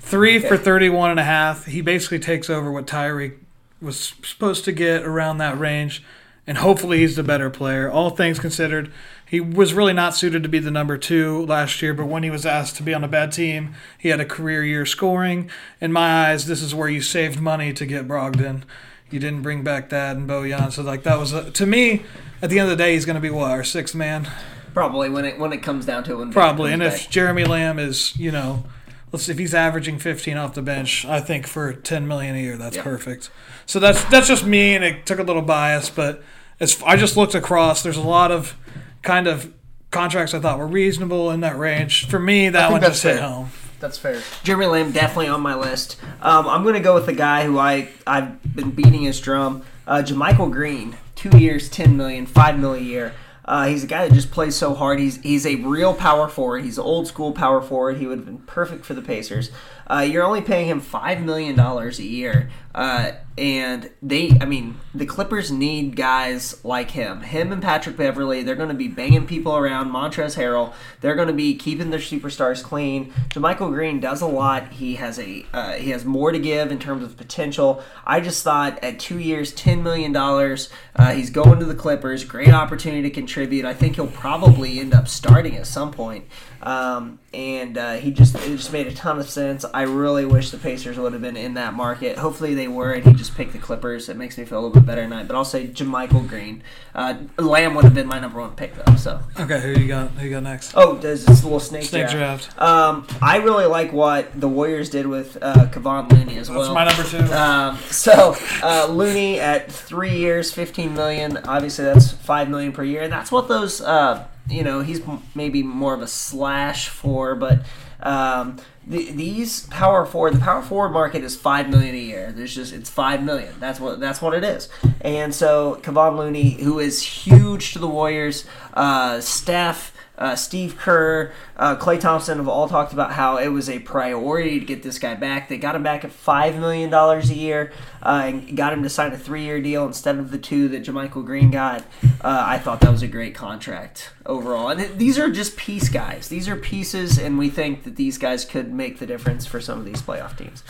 [0.00, 1.64] Three for 31 and a half.
[1.66, 3.36] He basically takes over what Tyreke
[3.80, 6.02] was supposed to get around that range,
[6.46, 7.90] and hopefully he's the better player.
[7.90, 8.90] All things considered,
[9.24, 12.30] he was really not suited to be the number two last year, but when he
[12.30, 15.50] was asked to be on a bad team, he had a career year scoring.
[15.80, 18.62] In my eyes, this is where you saved money to get Brogdon.
[19.10, 22.02] You didn't bring back that and Bojan, so like that was a, to me.
[22.40, 24.30] At the end of the day, he's going to be what our sixth man.
[24.74, 26.16] Probably when it when it comes down to it.
[26.16, 27.10] When Probably, and if back.
[27.10, 28.64] Jeremy Lamb is, you know,
[29.10, 32.38] let's see, if he's averaging 15 off the bench, I think for 10 million a
[32.38, 32.82] year, that's Yeah.
[32.84, 33.30] perfect.
[33.66, 36.22] So that's that's just me, and it took a little bias, but
[36.60, 38.56] as I just looked across, there's a lot of
[39.02, 39.52] kind of
[39.90, 42.06] contracts I thought were reasonable in that range.
[42.08, 43.50] For me, that one just hit home.
[43.80, 44.20] That's fair.
[44.42, 45.96] Jeremy Lamb definitely on my list.
[46.20, 50.02] Um, I'm to go with the guy who I I've been beating his drum, uh,
[50.04, 50.96] JaMychal Green.
[51.14, 53.14] Two years, ten million, five million a year.
[53.44, 54.98] Uh, he's a guy that just plays so hard.
[54.98, 56.64] He's he's a real power forward.
[56.64, 57.96] He's an old school power forward.
[57.96, 59.50] He would have been perfect for the Pacers.
[59.88, 64.76] Uh, you're only paying him five million dollars a year, uh, and they, I mean,
[64.94, 67.22] the Clippers need guys like him.
[67.22, 68.42] Him and Patrick Beverley.
[68.42, 69.90] They're going to be banging people around.
[69.90, 70.74] Montrezl Harrell.
[71.00, 73.12] They're going to be keeping their superstars clean.
[73.30, 74.72] JaMychal Green does a lot.
[74.72, 77.82] He has a uh, he has more to give in terms of potential.
[78.04, 82.24] I just thought at two years, ten million dollars, uh, he's going to the Clippers.
[82.24, 83.64] Great opportunity to contribute.
[83.64, 86.26] I think he'll probably end up starting at some point.
[86.62, 89.64] Um, and uh, he just it just made a ton of sense.
[89.72, 92.18] I really wish the Pacers would have been in that market.
[92.18, 94.08] Hopefully they were, and he just picked the Clippers.
[94.08, 95.28] It makes me feel a little bit better tonight.
[95.28, 96.62] But I'll say JaMychal Green.
[96.94, 98.96] Uh, Lamb would have been my number one pick though.
[98.96, 100.10] So Okay, who you got?
[100.12, 100.72] Who you got next?
[100.76, 102.48] oh, there's this little snake, Snake draft.
[102.56, 102.60] draft.
[102.60, 106.62] Um, I really like what the Warriors did with uh, Kevon Looney as well.
[106.62, 107.32] That's my number two.
[107.34, 111.36] Um, so uh, Looney at three years, fifteen million.
[111.44, 113.80] Obviously, that's five million per year, and that's what those.
[113.80, 115.00] Uh, you know, he's
[115.34, 117.60] maybe more of a slash for, but
[118.00, 122.32] um, the, these power forward, the power forward market is five million a year.
[122.32, 123.54] There's just it's five million.
[123.60, 124.68] That's what that's what it is.
[125.00, 129.92] And so Kevon Looney, who is huge to the Warriors, uh, Steph.
[130.18, 134.58] Uh, Steve Kerr, uh, Klay Thompson have all talked about how it was a priority
[134.58, 135.48] to get this guy back.
[135.48, 138.88] They got him back at five million dollars a year, uh, and got him to
[138.90, 141.82] sign a three-year deal instead of the two that JaMychal Green got.
[142.20, 144.68] Uh, I thought that was a great contract overall.
[144.70, 146.28] And it- these are just piece guys.
[146.28, 149.78] These are pieces, and we think that these guys could make the difference for some
[149.78, 150.64] of these playoff teams.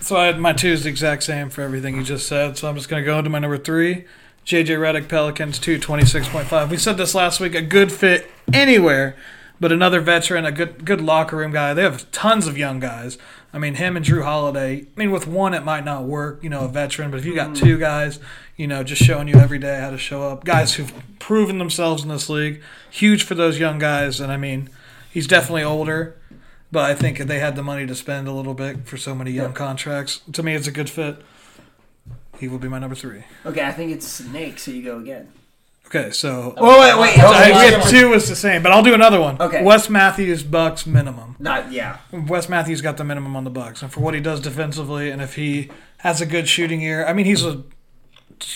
[0.00, 2.58] So I my two is the exact same for everything you just said.
[2.58, 4.06] So I'm just going to go into my number three.
[4.44, 6.70] JJ Redick Pelicans, 226.5.
[6.70, 9.16] We said this last week, a good fit anywhere,
[9.60, 11.74] but another veteran, a good good locker room guy.
[11.74, 13.18] They have tons of young guys.
[13.52, 14.80] I mean, him and Jrue Holiday.
[14.80, 17.34] I mean, with one it might not work, you know, a veteran, but if you
[17.34, 17.56] got mm.
[17.56, 18.18] two guys,
[18.56, 22.02] you know, just showing you every day how to show up, guys who've proven themselves
[22.02, 24.20] in this league, huge for those young guys.
[24.20, 24.70] And I mean,
[25.08, 26.16] he's definitely older,
[26.72, 29.30] but I think they had the money to spend a little bit for so many
[29.30, 30.22] young contracts.
[30.32, 31.22] To me, it's a good fit.
[32.42, 33.22] He will be my number three.
[33.46, 35.28] Okay, I think it's Snake, so you go again.
[35.86, 37.16] Okay, so Oh, wait, wait.
[37.22, 39.40] I, had two is the same, but I'll do another one.
[39.40, 39.62] Okay.
[39.62, 41.36] Wes Matthews Bucks minimum.
[41.38, 41.98] Not, yeah.
[42.10, 45.22] Wes Matthews got the minimum on the Bucks, and for what he does defensively, and
[45.22, 47.62] if he has a good shooting year, I mean he's a,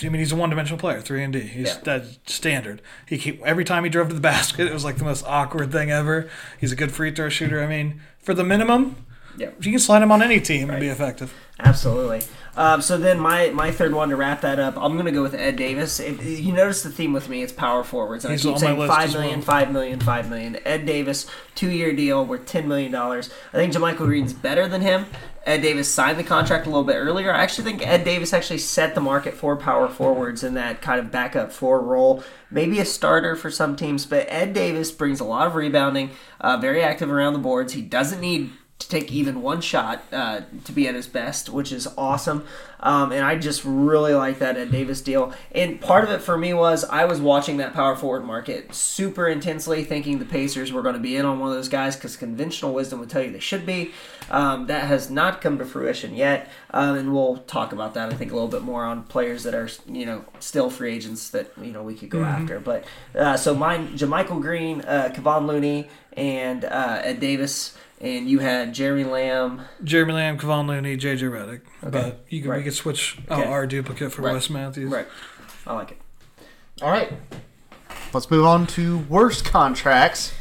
[0.03, 1.39] I mean he's a one-dimensional player, three and D.
[1.39, 1.77] He's Yeah.
[1.81, 2.81] that's standard.
[3.05, 5.71] He keep, every time he drove to the basket, it was like the most awkward
[5.71, 6.29] thing ever.
[6.59, 7.63] He's a good free throw shooter.
[7.63, 8.97] I mean, for the minimum,
[9.37, 9.51] Yeah.
[9.61, 11.33] you can slide him on any team and be effective.
[11.59, 12.21] Absolutely.
[12.57, 15.21] Um, so then my, my third one to wrap that up, I'm going to go
[15.21, 15.99] with Ed Davis.
[15.99, 18.25] If, you notice the theme with me, it's power forwards.
[18.25, 19.45] And He's I keep my saying list five as million, well.
[19.45, 20.57] five million, five million.
[20.65, 22.93] Ed Davis, two year deal worth $10 million.
[22.95, 23.21] I
[23.53, 25.05] think JaMychal Green's better than him.
[25.45, 27.31] Ed Davis signed the contract a little bit earlier.
[27.31, 30.99] I actually think Ed Davis actually set the market for power forwards in that kind
[30.99, 32.23] of backup four role.
[32.49, 36.09] Maybe a starter for some teams, but Ed Davis brings a lot of rebounding,
[36.41, 37.73] uh, very active around the boards.
[37.73, 41.71] He doesn't need to take even one shot uh, to be at his best, which
[41.71, 42.45] is awesome.
[42.79, 45.33] Um, and I just really like that Ed Davis deal.
[45.51, 49.27] And part of it for me was I was watching that power forward market super
[49.27, 52.15] intensely, thinking the Pacers were going to be in on one of those guys because
[52.15, 53.93] conventional wisdom would tell you they should be.
[54.29, 58.15] Um, that has not come to fruition yet, um, and we'll talk about that I
[58.15, 61.49] think a little bit more on players that are you know still free agents that
[61.59, 62.41] you know we could go Mhm.
[62.41, 62.59] after.
[62.59, 62.83] But
[63.17, 68.73] uh, so mine, JaMychal Green, uh, Kevon Looney, and uh, Ed Davis, and you had
[68.73, 69.61] Jeremy Lamb.
[69.83, 71.61] Jeremy Lamb, Kevon Looney, JJ Redick.
[71.83, 71.89] Okay.
[71.89, 72.63] But you can, we Right.
[72.63, 73.41] could switch Okay.
[73.41, 74.33] out our duplicate for Right.
[74.33, 74.91] Wes Matthews.
[74.91, 75.07] Right.
[75.65, 75.97] I like it.
[76.81, 77.11] All right.
[78.13, 80.33] Let's move on to worst contracts.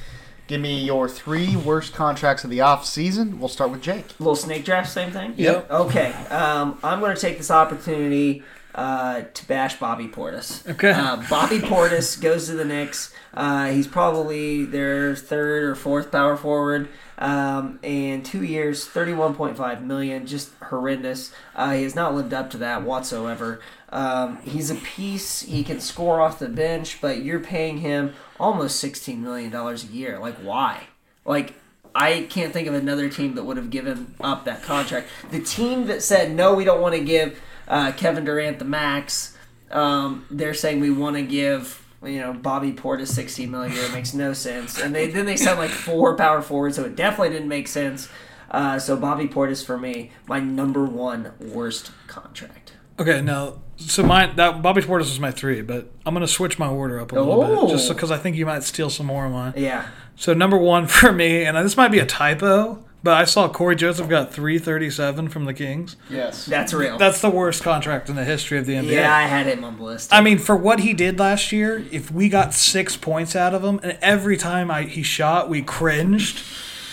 [0.46, 3.40] Give me your three worst contracts of the off season.
[3.40, 4.04] We'll start with Jake.
[4.20, 5.34] Little snake draft, same thing.
[5.36, 5.70] Yep.
[5.70, 6.12] Okay.
[6.30, 8.44] Um, I'm going to take this opportunity
[8.76, 10.68] uh, to bash Bobby Portis.
[10.70, 10.90] Okay.
[10.92, 13.12] Uh, Bobby Portis goes to the Knicks.
[13.34, 16.88] Uh, he's probably their third or fourth power forward.
[17.18, 21.32] Um, and two years, 31.5 million, just horrendous.
[21.54, 23.60] Uh, he has not lived up to that whatsoever.
[23.88, 25.42] Um, he's a piece.
[25.42, 29.86] He can score off the bench, but you're paying him almost 16 million dollars a
[29.86, 30.18] year.
[30.18, 30.88] Like, why?
[31.24, 31.54] Like,
[31.94, 35.08] I can't think of another team that would have given up that contract.
[35.30, 39.36] The team that said no, we don't want to give uh, Kevin Durant the max.
[39.70, 43.84] Um, they're saying we want to give you know Bobby Portis 16 million a year.
[43.84, 44.80] It makes no sense.
[44.80, 48.08] And they then they sent like four power forwards, so it definitely didn't make sense.
[48.50, 52.72] Uh, so Bobby Portis for me, my number one worst contract.
[52.98, 56.68] Okay, now so my that Bobby Portis was my three, but I'm gonna switch my
[56.68, 57.66] order up a little Oh.
[57.66, 59.52] bit just because I think you might steal some more of mine.
[59.56, 59.86] Yeah.
[60.14, 63.76] So number one for me, and this might be a typo, but I saw Cory
[63.76, 65.94] Joseph got 337 from the Kings.
[66.10, 66.44] Yes.
[66.44, 66.98] That's real.
[66.98, 68.90] That's the worst contract in the history of the NBA.
[68.90, 70.12] yeah, I had him on the list.
[70.12, 73.62] I mean, for what he did last year, if we got six points out of
[73.62, 76.42] him, and every time I, he shot, we cringed.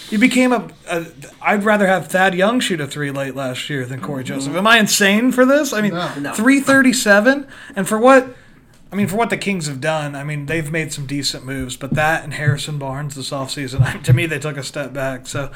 [0.08, 1.08] He became a, a.
[1.42, 4.36] I'd rather have Thad Young shoot a three late last year than Cory mm-hmm.
[4.36, 4.54] Joseph.
[4.54, 5.74] Am I insane for this?
[5.74, 6.34] I mean, No.
[6.36, 8.36] three thirty-seven, and for what?
[8.92, 11.76] I mean, for what the Kings have done, I mean, they've made some decent moves,
[11.76, 15.26] but that and Harrison Barnes this offseason, to me, they took a step back.
[15.26, 15.52] So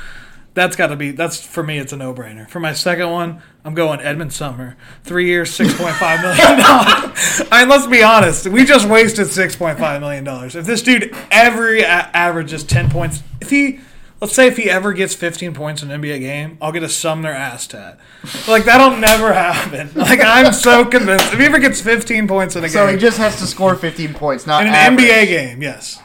[0.58, 2.50] that's got to be, that's for me, it's a no brainer.
[2.50, 4.76] For my second one, I'm going Edmond Sumner.
[5.04, 6.38] Three years, $6.5 million.
[7.52, 8.48] I mean, let's be honest.
[8.48, 10.28] We just wasted $6.5 million.
[10.28, 13.82] If this dude ever a- averages 10 points, if he,
[14.20, 16.89] let's say if he ever gets 15 points in an NBA game, I'll get a
[16.89, 18.00] Sumner ass tat.
[18.48, 19.91] Like, that'll never happen.
[19.96, 21.34] Like, I'm so convinced.
[21.34, 23.46] If he ever gets 15 points in a So game, so he just has to
[23.46, 25.06] score 15 points, not in an average.
[25.08, 26.02] NBA game, yes.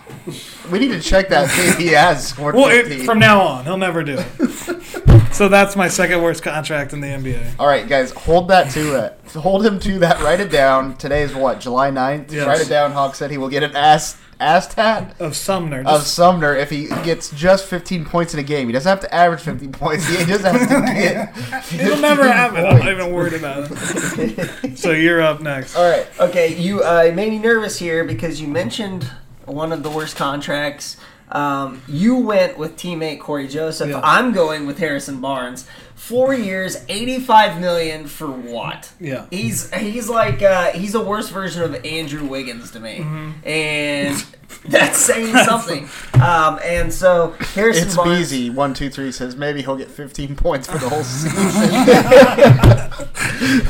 [0.71, 1.51] We need to check that.
[1.51, 5.33] See if he has scored Well, it, from now on, he'll never do it.
[5.33, 7.55] so that's my second worst contract in the NBA.
[7.59, 9.19] All right, guys, hold that to it.
[9.33, 10.21] Hold him to that.
[10.23, 10.97] Write it down.
[10.97, 12.31] Today is what July 9th?
[12.31, 12.47] Yes.
[12.47, 12.93] Write it down.
[12.93, 15.81] Hawk said he will get an ass ass tat Of Sumner.
[15.81, 18.67] of Just, Sumner if he gets just 15 points in a game.
[18.67, 20.07] He doesn't have to average 15 points.
[20.09, 20.67] He just has to
[21.73, 21.81] get.
[21.81, 22.65] it'll never happen.
[22.67, 24.77] I'm not even worried about it.
[24.79, 25.77] so you're up next.
[25.77, 26.07] All right.
[26.19, 29.09] Okay, you uh, made me nervous here because you mentioned
[29.47, 30.97] one of the worst contracts.
[31.31, 33.89] Um, you went with teammate Cory Joseph.
[33.89, 34.01] Yeah.
[34.05, 35.67] I'm going with Harrison Barnes.
[36.09, 38.91] Four years, eighty-five million for what?
[39.01, 39.27] Yeah.
[39.31, 43.47] He's he's like uh, he's a worse version of Andrew Wiggins to me, Mm-hmm.
[43.49, 44.25] and
[44.65, 45.89] that's saying something.
[46.21, 48.19] Um, and so Harrison It's Barnes.
[48.31, 48.51] Beezy.
[48.51, 51.33] One, two, three says maybe he'll get 15 points for the whole season.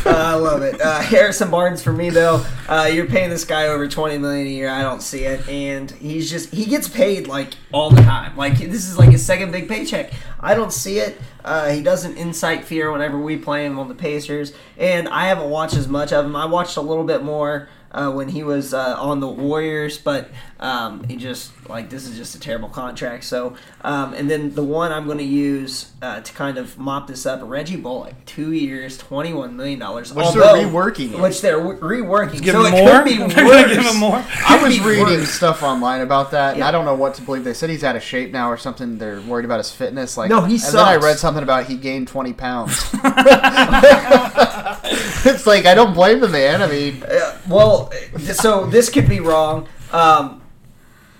[0.06, 0.80] I love it.
[0.80, 2.44] Uh, Harrison Barnes for me though.
[2.68, 4.68] Uh, you're paying this guy over twenty million a year.
[4.70, 8.36] I don't see it, and he's just he gets paid like all the time.
[8.36, 10.12] Like this is like his second big paycheck.
[10.40, 11.20] I don't see it.
[11.44, 15.50] Uh, he doesn't incite fear whenever we play him on the Pacers, and I haven't
[15.50, 16.36] watched as much of him.
[16.36, 17.68] I watched a little bit more.
[17.92, 22.16] Uh, when he was uh, on the Warriors, but um, he just like this is
[22.16, 23.22] just a terrible contract.
[23.24, 27.06] So, um, and then the one I'm going to use uh, to kind of mop
[27.06, 31.20] this up, Reggie Bullock, two years, twenty one million dollars, Which they're reworking it.
[31.20, 32.40] which they're re- reworking.
[32.40, 33.02] Give so him it more?
[33.02, 33.68] could be worse.
[33.76, 34.24] give him more?
[34.48, 35.28] I was reading worse.
[35.30, 36.68] stuff online about that, and Yeah.
[36.68, 37.44] I don't know what to believe.
[37.44, 38.96] They said he's out of shape now or something.
[38.96, 40.16] They're worried about his fitness.
[40.16, 42.90] Like, No, he And then I read something about he gained 20 pounds.
[45.24, 46.62] it's like I don't blame the man.
[46.62, 49.68] I mean, Uh, well, so this could be wrong.
[49.92, 50.42] Um,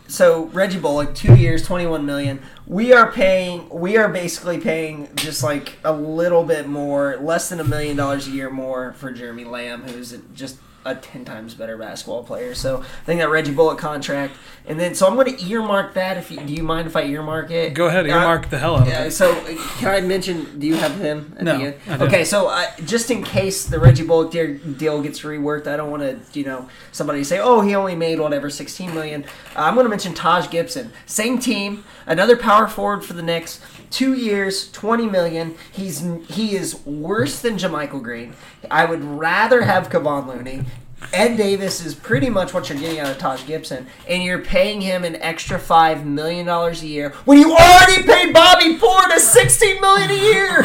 [0.08, 2.40] so Reggie Bullock, two years, twenty-one million.
[2.66, 3.68] We are paying.
[3.70, 8.26] We are basically paying just like a little bit more, less than a million dollars
[8.28, 12.55] a year more for Jeremy Lamb, who's just a ten times better basketball player.
[12.55, 14.35] So I think that Reggie Bullock contract,
[14.66, 16.16] and then so I'm going to earmark that.
[16.16, 17.75] If you, do you mind if I earmark it?
[17.75, 19.12] Go ahead, Uh, earmark the hell out of yeah, it.
[19.12, 19.45] so uh,
[19.79, 20.59] can I mention?
[20.59, 21.35] Do you have him?
[21.38, 21.75] At No, the end?
[21.88, 22.04] I.
[22.06, 25.90] Okay, so uh, just in case the Reggie Bullock deal, deal gets reworked, I don't
[25.90, 29.25] want to, you know, somebody say, "Oh, he only made whatever 16 million.
[29.56, 33.61] Uh, I'm going to mention Taj Gibson, same team, another power forward for the Knicks.
[33.90, 35.54] Two years, 20 million.
[35.71, 38.35] He's he is worse than JaMychal Green.
[38.71, 40.65] I would rather have Kevon Looney.
[41.13, 44.81] Ed Davis is pretty much what you're getting out of Taj Gibson, and you're paying
[44.81, 49.81] him an extra five million dollars a year when you already paid Bobby Portis sixteen
[49.81, 50.65] million a year.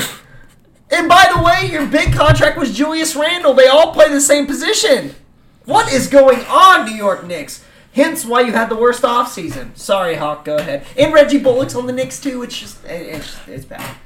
[0.90, 3.54] And by the way, your big contract was Julius Randle.
[3.54, 5.16] They all play the same position.
[5.66, 7.64] What is going on, New York Knicks?
[7.94, 9.78] Hence why you had the worst offseason.
[9.78, 10.86] Sorry, Hawk, go ahead.
[10.98, 12.44] And Reggie Bullock's on the Knicks too.
[12.44, 13.98] It's just it's, it's bad.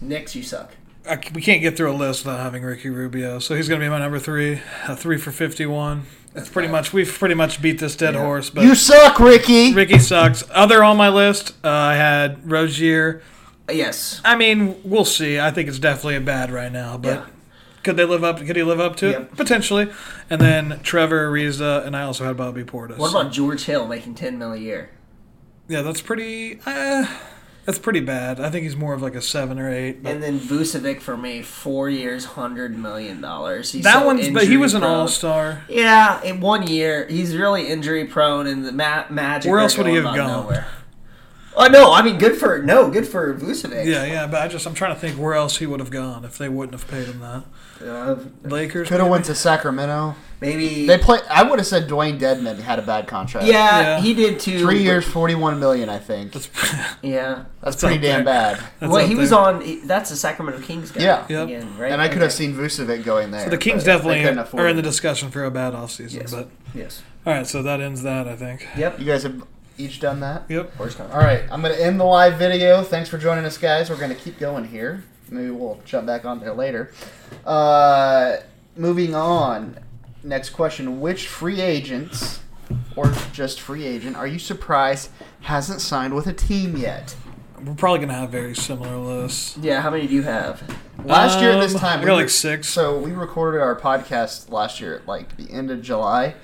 [0.00, 0.72] Knicks, you suck.
[1.08, 3.84] I we can't get through a list without having Ricky Rubio, so he's going to
[3.86, 4.60] be my number three.
[4.88, 6.04] A three for fifty-one.
[6.32, 8.50] That's pretty much we've pretty much beat this dead horse.
[8.50, 9.72] But You suck, Ricky.
[9.72, 10.42] Ricky sucks.
[10.50, 13.22] Other on my list, uh, I had Rozier.
[13.70, 14.20] Yes.
[14.24, 15.38] I mean, we'll see.
[15.38, 17.26] I think it's definitely a bad right now, but Yeah.
[17.84, 18.44] could they live up?
[18.44, 19.20] Could he live up to Yep.
[19.20, 19.36] it?
[19.36, 19.92] Potentially.
[20.28, 22.98] And then Trevor Ariza, and I also had Bobby Portis.
[22.98, 24.90] What about George Hill making ten mil a year?
[25.68, 26.58] Yeah, that's pretty.
[26.66, 27.06] Uh,
[27.64, 28.40] that's pretty bad.
[28.40, 30.02] I think he's more of like a seven or eight.
[30.02, 33.72] But And then Vucevic for me, four years, hundred million dollars.
[33.72, 34.28] That so one's.
[34.30, 35.64] But he was an all star.
[35.68, 39.50] Yeah, in one year, he's really injury prone, and the ma- Magic.
[39.50, 40.16] Where else would he have gone?
[40.16, 40.66] Nowhere.
[41.56, 43.86] Oh no, I mean, good for no, good for Vucevic.
[43.86, 44.26] Yeah, yeah.
[44.26, 46.48] But I just I'm trying to think where else he would have gone if they
[46.48, 47.44] wouldn't have paid him that.
[47.84, 50.14] Uh, Lakers Could have went to Sacramento.
[50.40, 50.86] maybe.
[50.86, 51.18] They play.
[51.28, 53.46] I would have said Dewayne Dedmon had a bad contract.
[53.46, 54.00] yeah, Yeah.
[54.00, 54.58] he did too.
[54.60, 55.88] Three years, forty-one million.
[55.88, 56.48] I think that's,
[57.02, 57.44] Yeah.
[57.62, 58.54] That's pretty damn there.
[58.56, 58.56] bad.
[58.80, 59.86] That's well, up he was on.
[59.86, 61.02] That's the Sacramento Kings guy.
[61.02, 61.26] Yeah.
[61.28, 61.44] Yep.
[61.48, 61.92] Again, right?
[61.92, 63.44] And I could have seen Vucevic going there.
[63.44, 65.72] So the Kings but they definitely couldn't afford are in the discussion for a bad
[65.74, 66.14] offseason.
[66.14, 66.32] Yes.
[66.34, 67.02] But Yes.
[67.26, 68.26] all right, so that ends that.
[68.26, 68.66] I think.
[68.76, 68.98] Yep.
[68.98, 69.42] You guys have
[69.76, 70.44] each done that.
[70.48, 70.72] Yep.
[70.78, 70.86] All
[71.18, 72.82] right, I'm gonna end the live video.
[72.82, 73.90] Thanks for joining us, guys.
[73.90, 75.04] We're gonna keep going here.
[75.30, 76.92] Maybe we'll jump back on there later.
[77.44, 78.36] Uh,
[78.76, 79.78] moving on.
[80.22, 82.40] Next question: Which free agents,
[82.96, 85.10] or just free agent, are you surprised
[85.42, 87.14] hasn't signed with a team yet?
[87.64, 89.56] We're probably gonna have very similar lists.
[89.58, 89.80] Yeah.
[89.80, 90.62] How many do you have?
[91.04, 92.68] Last year at this Um, time, we were- like six.
[92.68, 96.34] So we recorded our podcast last year at like the end of July.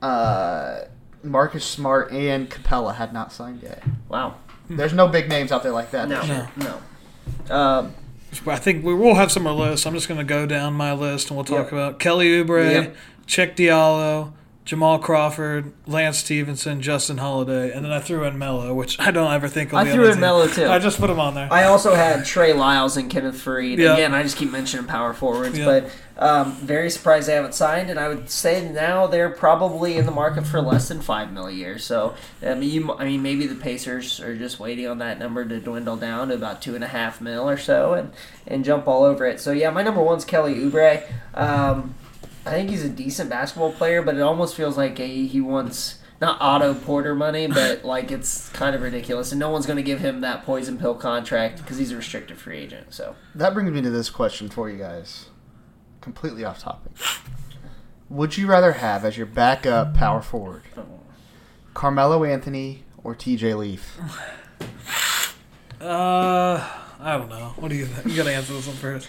[0.00, 0.82] Uh,
[1.24, 3.82] Marcus Smart and Capela had not signed yet.
[4.08, 4.36] Wow.
[4.68, 6.08] There's no big names out there like that.
[6.08, 6.20] No.
[6.20, 6.48] this year.
[7.48, 7.54] No.
[7.54, 7.94] Um,
[8.46, 9.86] I think we will have similar lists.
[9.86, 11.72] I'm just gonna go down my list and we'll talk Yep.
[11.72, 12.96] about Kelly Oubre, Yep.
[13.26, 14.32] Cheick Diallo,
[14.64, 19.32] Jamal Crawford, Lance Stephenson, Justin Holiday, and then I threw in Melo, which I don't
[19.32, 20.20] ever think will I be threw on in team.
[20.20, 20.66] Melo, too.
[20.66, 21.48] I just put him on there.
[21.52, 23.78] I also had Trey Lyles and Kenneth Faried.
[23.78, 23.94] Yeah.
[23.94, 25.64] Again, I just keep mentioning power forwards, Yeah.
[25.64, 27.90] but um, very surprised they haven't signed.
[27.90, 31.48] And I would say now they're probably in the market for less than five mil
[31.48, 31.78] a year.
[31.80, 35.44] So I mean, you, I mean, maybe the Pacers are just waiting on that number
[35.44, 38.12] to dwindle down to about two and a half mil or so, and
[38.46, 39.40] and jump all over it.
[39.40, 41.02] So yeah, my number one's Kelly Oubre.
[41.34, 41.96] Um,
[42.44, 46.00] I think he's a decent basketball player, but it almost feels like a, he wants
[46.20, 49.82] not Otto Porter money, but like it's kind of ridiculous, and no one's going to
[49.82, 52.94] give him that poison pill contract because he's a restricted free agent.
[52.94, 55.26] So That brings me to this question for you guys.
[56.00, 56.92] Completely off topic.
[58.08, 60.62] Would you rather have as your backup power forward
[61.74, 63.98] Carmelo Anthony or TJ Leaf?
[65.80, 66.68] Uh,
[67.00, 67.54] I don't know.
[67.56, 68.06] What do you think?
[68.06, 69.08] You gotta answer this one first.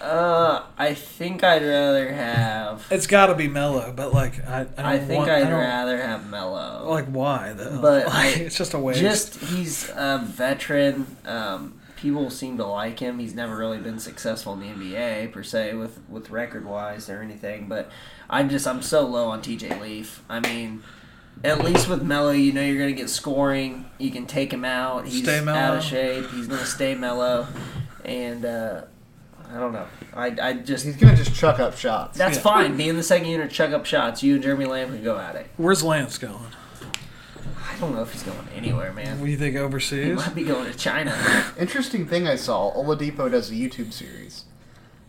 [0.00, 2.86] Uh, I think I'd rather have.
[2.90, 5.50] It's got to be Melo, but like I, I, don't I think want, I'd I
[5.50, 6.86] rather have Melo.
[6.88, 7.80] like why though.
[7.80, 9.00] But like, I- it's just a waste.
[9.00, 11.16] Just he's a veteran.
[11.24, 13.18] Um, people seem to like him.
[13.18, 17.22] He's never really been successful in the NBA per se with with record wise or
[17.22, 17.66] anything.
[17.66, 17.90] But
[18.28, 20.22] I'm just I'm so low on TJ Leaf.
[20.28, 20.82] I mean.
[21.44, 23.84] At least with Melo, you know you're gonna get scoring.
[23.98, 25.06] You can take him out.
[25.06, 26.30] He's out of shape.
[26.30, 27.46] He's gonna stay mellow,
[28.06, 28.84] and uh,
[29.52, 29.86] I don't know.
[30.14, 32.18] I, I just He's gonna just chuck up shots.
[32.18, 32.42] that's Yeah.
[32.42, 32.76] fine.
[32.76, 34.22] Be in the second unit, chuck up shots.
[34.22, 35.46] You and Jeremy Lamb can go at it.
[35.56, 36.38] Where's Lance going?
[37.68, 39.18] I don't know if he's going anywhere, man.
[39.20, 40.04] What do you think overseas?
[40.06, 40.26] He overseas?
[40.28, 41.14] might be going to China.
[41.58, 42.72] Interesting thing I saw.
[42.74, 44.44] Oladipo does a YouTube series,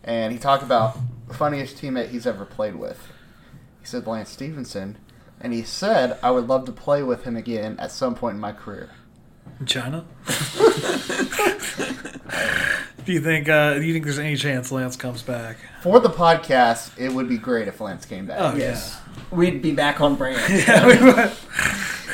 [0.04, 3.08] and he talked about the funniest teammate he's ever played with.
[3.80, 4.98] He said Lance Stephenson,
[5.40, 8.40] and he said I would love to play with him again at some point in
[8.40, 8.90] my career.
[9.60, 10.04] In China?
[13.08, 13.48] do you think?
[13.48, 15.56] Uh, do you think there's any chance Lance comes back?
[15.80, 18.36] For the podcast, it would be great if Lance came back.
[18.38, 19.00] Oh Yes.
[19.30, 20.42] We'd be back on brand.
[20.68, 20.86] yeah.
[20.86, 21.32] we would.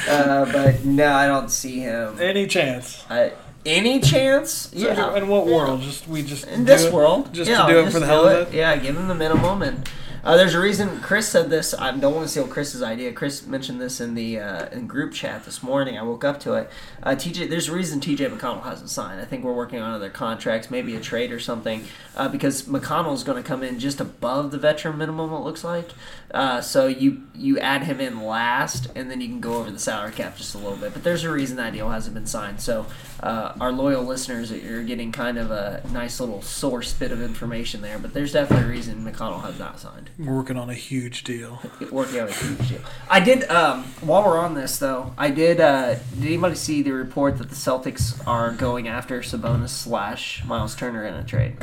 [0.08, 2.16] Uh, but no, I don't see him.
[2.20, 3.04] any chance?
[3.10, 3.32] I,
[3.66, 4.52] any chance?
[4.52, 5.16] So, Yeah.
[5.16, 5.80] In what world?
[5.80, 8.06] Just we just In this it- world, just yeah, to do it just for the
[8.06, 8.54] hell of it.
[8.54, 9.88] Yeah, give him the minimum, and
[10.24, 11.74] Uh, there's a reason Chris said this.
[11.74, 13.12] I don't want to steal Chris's idea.
[13.12, 15.98] Chris mentioned this in the uh, in group chat this morning.
[15.98, 16.70] I woke up to it.
[17.02, 19.20] Uh, TJ, there's a reason TJ McConnell hasn't signed.
[19.20, 21.84] I think we're working on other contracts, maybe a trade or something,
[22.16, 25.30] uh, because McConnell's going to come in just above the veteran minimum.
[25.30, 25.90] It looks like.
[26.34, 29.78] Uh, so you you add him in last, and then you can go over the
[29.78, 30.92] salary cap just a little bit.
[30.92, 32.60] But there's a reason that deal hasn't been signed.
[32.60, 32.86] So
[33.22, 37.82] uh, our loyal listeners, you're getting kind of a nice little source bit of information
[37.82, 38.00] there.
[38.00, 40.10] But there's definitely a reason McConnell has not signed.
[40.18, 41.62] We're working on a huge deal.
[41.92, 42.80] Working on a huge deal.
[43.08, 43.48] I did.
[43.48, 45.60] Um, while we're on this, though, I did.
[45.60, 50.74] Uh, did anybody see the report that the Celtics are going after Sabonis slash Myles
[50.74, 51.56] Turner in a trade?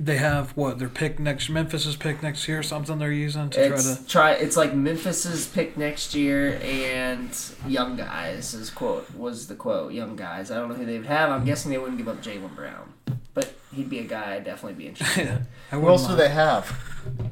[0.00, 3.76] They have what their pick next Memphis's pick next year, something they're using to try
[3.78, 4.06] to.
[4.06, 4.32] try.
[4.34, 7.28] It's like Memphis's pick next year and
[7.66, 8.54] young guys.
[8.54, 10.52] Is quote was the quote young guys.
[10.52, 11.30] I don't know who they would have.
[11.30, 12.92] I'm guessing they wouldn't give up Jaylen Brown,
[13.34, 15.46] but he'd be a guy I'd definitely be interested in.
[15.72, 16.78] I Who wouldn't else do they have?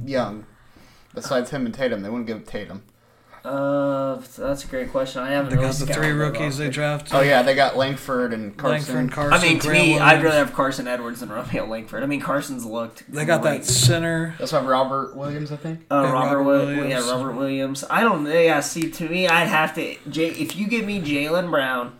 [0.04, 0.44] Young.
[1.14, 2.82] Besides him and Tatum, they wouldn't give up Tatum.
[3.46, 5.22] Uh, that's a great question.
[5.22, 5.50] I haven't.
[5.50, 6.70] They really got the three rookies they roster.
[6.72, 7.14] drafted.
[7.14, 8.72] Oh yeah, they got Langford and Carson.
[8.72, 9.32] Langford and Carson.
[9.38, 12.02] I mean, to Grant me, I'd rather have Carson Edwards than Romeo Langford.
[12.02, 13.04] I mean, Carson's looked.
[13.12, 13.58] They got great.
[13.62, 14.34] that center.
[14.38, 15.80] That's why Robert Williams, I think.
[15.90, 17.06] Uh, Yeah, Robert, Robert Wi- Williams.
[17.06, 17.84] Yeah, Robert Williams.
[17.88, 18.26] I don't.
[18.26, 19.96] Yeah, see, to me, I'd have to.
[20.10, 21.98] J, if you give me Jaylen Brown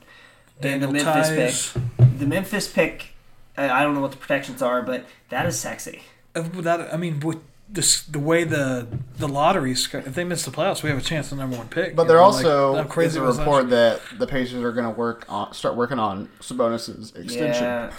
[0.61, 1.73] and the Memphis Tice.
[1.73, 3.15] pick, the Memphis pick,
[3.57, 6.03] I don't know what the protections are, but that is sexy.
[6.35, 7.39] Uh, That I mean, with
[7.69, 8.87] this the way the
[9.19, 11.69] the lotteries, if they miss the playoffs, we have a chance at the number one
[11.69, 11.97] pick.
[11.97, 14.27] But You there know, like, also how is crazy a was that report that the
[14.27, 17.65] Pacers are going to work on start working on Sabonis's extension.
[17.65, 17.93] Yeah.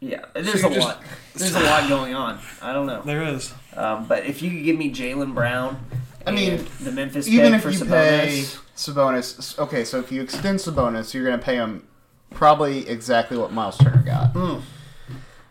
[0.00, 1.02] Yeah, there's you a just- lot.
[1.34, 2.38] There's a lot going on.
[2.60, 3.00] I don't know.
[3.02, 3.54] There is.
[3.74, 5.82] Um, but if you could give me Jaylen Brown,
[6.26, 8.42] I mean, and the Memphis Even pick if for you Sabonis, pay
[8.76, 11.86] Sabonis, okay, so if you extend Sabonis, you're going to pay him
[12.30, 14.32] probably exactly what Myles Turner got.
[14.32, 14.60] Hmm.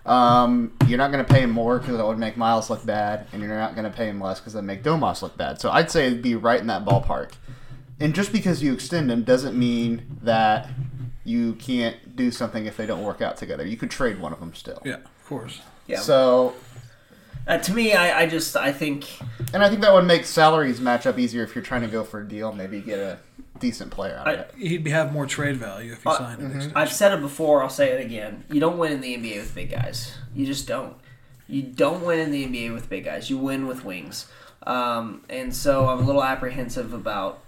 [0.06, 3.28] Um, you're not going to pay him more because that would make Myles look bad,
[3.32, 5.62] and you're not going to pay him less because that would make Domas look bad.
[5.62, 7.34] So I'd say it'd be right in that ballpark.
[8.00, 10.70] And just because you extend him doesn't mean that
[11.24, 13.66] you can't do something if they don't work out together.
[13.66, 14.82] You could trade one of them still.
[14.84, 15.62] Yeah, of course.
[15.88, 16.00] yeah.
[16.00, 16.54] So,
[17.48, 19.08] uh, to me, I, I just I think
[19.54, 22.04] and I think that would make salaries match up easier if you're trying to go
[22.04, 22.52] for a deal.
[22.52, 23.20] Maybe get a
[23.64, 24.52] decent player out of I- it.
[24.58, 26.56] He'd be, have more trade value if he Uh, signed an mm-hmm.
[26.58, 26.78] extension.
[26.78, 27.64] I've said it before.
[27.64, 28.44] I'll say it again.
[28.52, 30.14] You don't win in the NBA with big guys.
[30.36, 30.96] You just don't.
[31.48, 33.30] You don't win in the NBA with big guys.
[33.30, 34.28] You win with wings.
[34.66, 37.40] Um, and so I'm a little apprehensive about.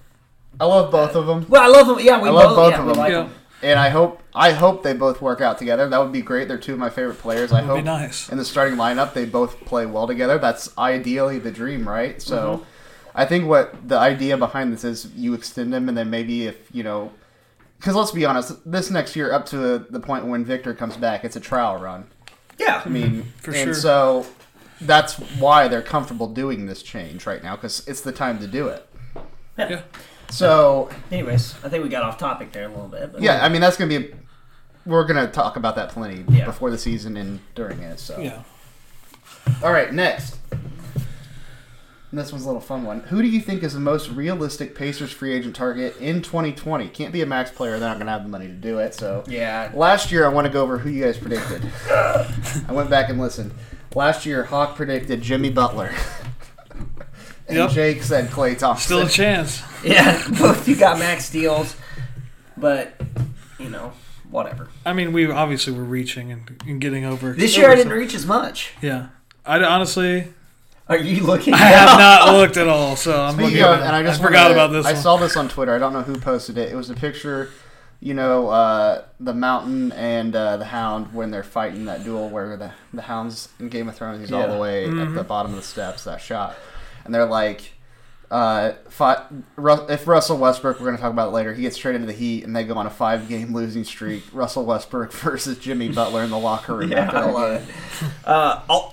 [0.59, 1.45] I love both of them.
[1.49, 1.99] Well, I love them.
[1.99, 2.97] Yeah, we I love both, both yeah, of them.
[2.97, 3.24] like Yeah.
[3.24, 3.34] them.
[3.63, 5.88] And I hope I hope they both work out together.
[5.89, 6.47] That would be great.
[6.47, 7.51] They're two of my favorite players.
[7.51, 8.30] I Would hope be nice.
[8.30, 10.38] in the starting lineup they both play well together.
[10.38, 12.22] That's ideally the dream, right?
[12.22, 12.63] So Mm-hmm.
[13.16, 16.57] I think what the idea behind this is you extend them and then maybe if,
[16.74, 17.11] you know,
[17.78, 21.24] because let's be honest, this next year up to the point when Victor comes back,
[21.24, 22.07] it's a trial run.
[22.57, 22.82] Yeah.
[22.86, 23.30] I mean, mm-hmm.
[23.39, 23.74] For and sure.
[23.74, 24.26] so
[24.82, 28.68] that's why they're comfortable doing this change right now because it's the time to do
[28.68, 28.88] it.
[29.57, 29.82] Yeah.
[30.30, 33.13] So Anyways, I think we got off topic there a little bit.
[33.13, 34.07] But yeah, I mean that's gonna be.
[34.07, 34.16] A,
[34.86, 36.45] we're gonna talk about that plenty Yeah.
[36.45, 37.99] before the season and during it.
[37.99, 38.43] So Yeah.
[39.63, 40.38] all right, next.
[42.16, 43.01] And this one's a little fun one.
[43.01, 46.88] Who do you think is the most realistic Pacers free agent target in 2020?
[46.88, 48.93] Can't be a max player; they're not gonna have the money to do it.
[48.93, 49.70] So Yeah.
[49.74, 51.70] Last year, I want to go over who you guys predicted.
[51.89, 53.51] I went back and listened.
[53.95, 55.93] Last year, Hawk predicted Jimmy Butler.
[57.49, 57.72] and Yep.
[57.72, 58.86] Jake said Klay Thompson.
[58.86, 59.61] Still a chance.
[59.84, 60.26] Yeah.
[60.39, 61.76] Both you got max deals,
[62.55, 62.93] but
[63.59, 63.91] you know
[64.32, 64.70] whatever.
[64.86, 67.34] I mean, we obviously were reaching and, and getting over.
[67.34, 68.72] This year I didn't reach as much.
[68.82, 69.07] Yeah.
[69.45, 70.30] I honestly,
[70.88, 71.54] Are you looking?
[71.54, 73.64] I have not looked at all, so I'm Speaking looking.
[73.64, 74.86] of, at, and I just forgot wanna- about this.
[74.86, 75.02] I one.
[75.02, 75.74] saw this on Twitter.
[75.74, 76.72] I don't know who posted it.
[76.72, 77.50] It was a picture,
[78.00, 82.56] you know, uh, the Mountain and uh, the Hound when they're fighting that duel where
[82.56, 84.20] the the Hound's in Game of Thrones.
[84.20, 85.02] He's all the way Mm-hmm.
[85.10, 86.04] at the bottom of the steps.
[86.04, 86.56] That shot,
[87.04, 87.72] and they're like.
[88.32, 89.24] Uh, fi-
[89.56, 92.08] Ru- if Russell Westbrook, we're going to talk about it later, he gets traded to
[92.08, 94.24] the Heat and they go on a five game losing streak.
[94.34, 96.92] Russell Westbrook versus Jimmy Butler in the locker room.
[96.92, 97.76] Yeah, after I that love game.
[98.02, 98.28] it.
[98.28, 98.90] Uh,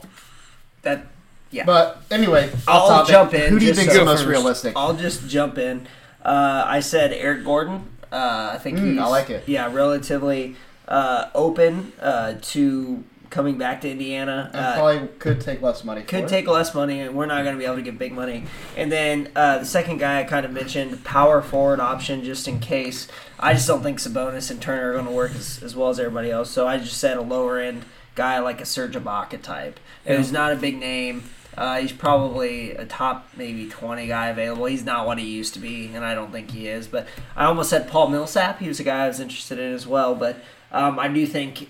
[0.83, 1.07] that
[1.53, 1.65] yeah.
[1.65, 4.25] But anyway, I'll topic, jump in Who do you just think so- is the most
[4.25, 4.73] realistic?
[4.77, 5.87] I'll just jump in.
[6.25, 7.89] Uh, I said Eric Gordon.
[8.11, 9.45] Uh, I think Mm, he's I like it.
[9.49, 10.57] Yeah, relatively
[10.89, 14.51] uh, open uh, to coming back to Indiana.
[14.53, 16.03] And Uh, probably could take less money.
[16.03, 16.29] for could it.
[16.29, 18.45] take less money, and we're not going to be able to get big money.
[18.77, 22.61] And then uh, the second guy I kind of mentioned, power forward option, just in
[22.61, 23.09] case.
[23.41, 25.99] I just don't think Sabonis and Turner are going to work as, as well as
[25.99, 26.51] everybody else.
[26.51, 27.85] So I just said a lower end
[28.15, 31.25] guy like a Serge Ibaka type, who's not a big name.
[31.57, 34.65] Uh, he's probably a top maybe 20 guy available.
[34.67, 36.87] He's not what he used to be, and I don't think he is.
[36.89, 38.59] But I almost said Paul Millsap.
[38.61, 40.15] He was a guy I was interested in as well.
[40.15, 40.37] But
[40.71, 41.69] um, I do think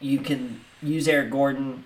[0.00, 1.82] you can use Eric Gordon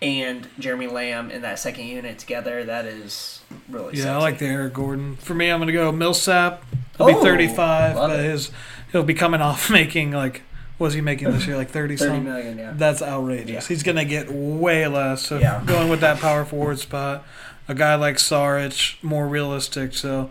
[0.00, 4.08] and Jeremy Lamb in that second unit together, that is really Yeah, sexy.
[4.08, 5.14] I like the Eric Gordon.
[5.16, 6.64] For me, I'm gonna go Millsap.
[6.98, 8.24] He'll be Oh, 35, but it.
[8.24, 8.50] his
[8.90, 10.42] he'll be coming off making like
[10.78, 11.56] was he making this year?
[11.56, 12.24] Like 30 30 something.
[12.24, 12.72] million, yeah.
[12.76, 13.50] That's outrageous.
[13.50, 13.60] Yeah.
[13.68, 15.22] He's gonna get way less.
[15.26, 15.62] So Yeah.
[15.66, 17.24] going with that power forward spot,
[17.68, 19.94] a guy like Saric, more realistic.
[19.94, 20.30] So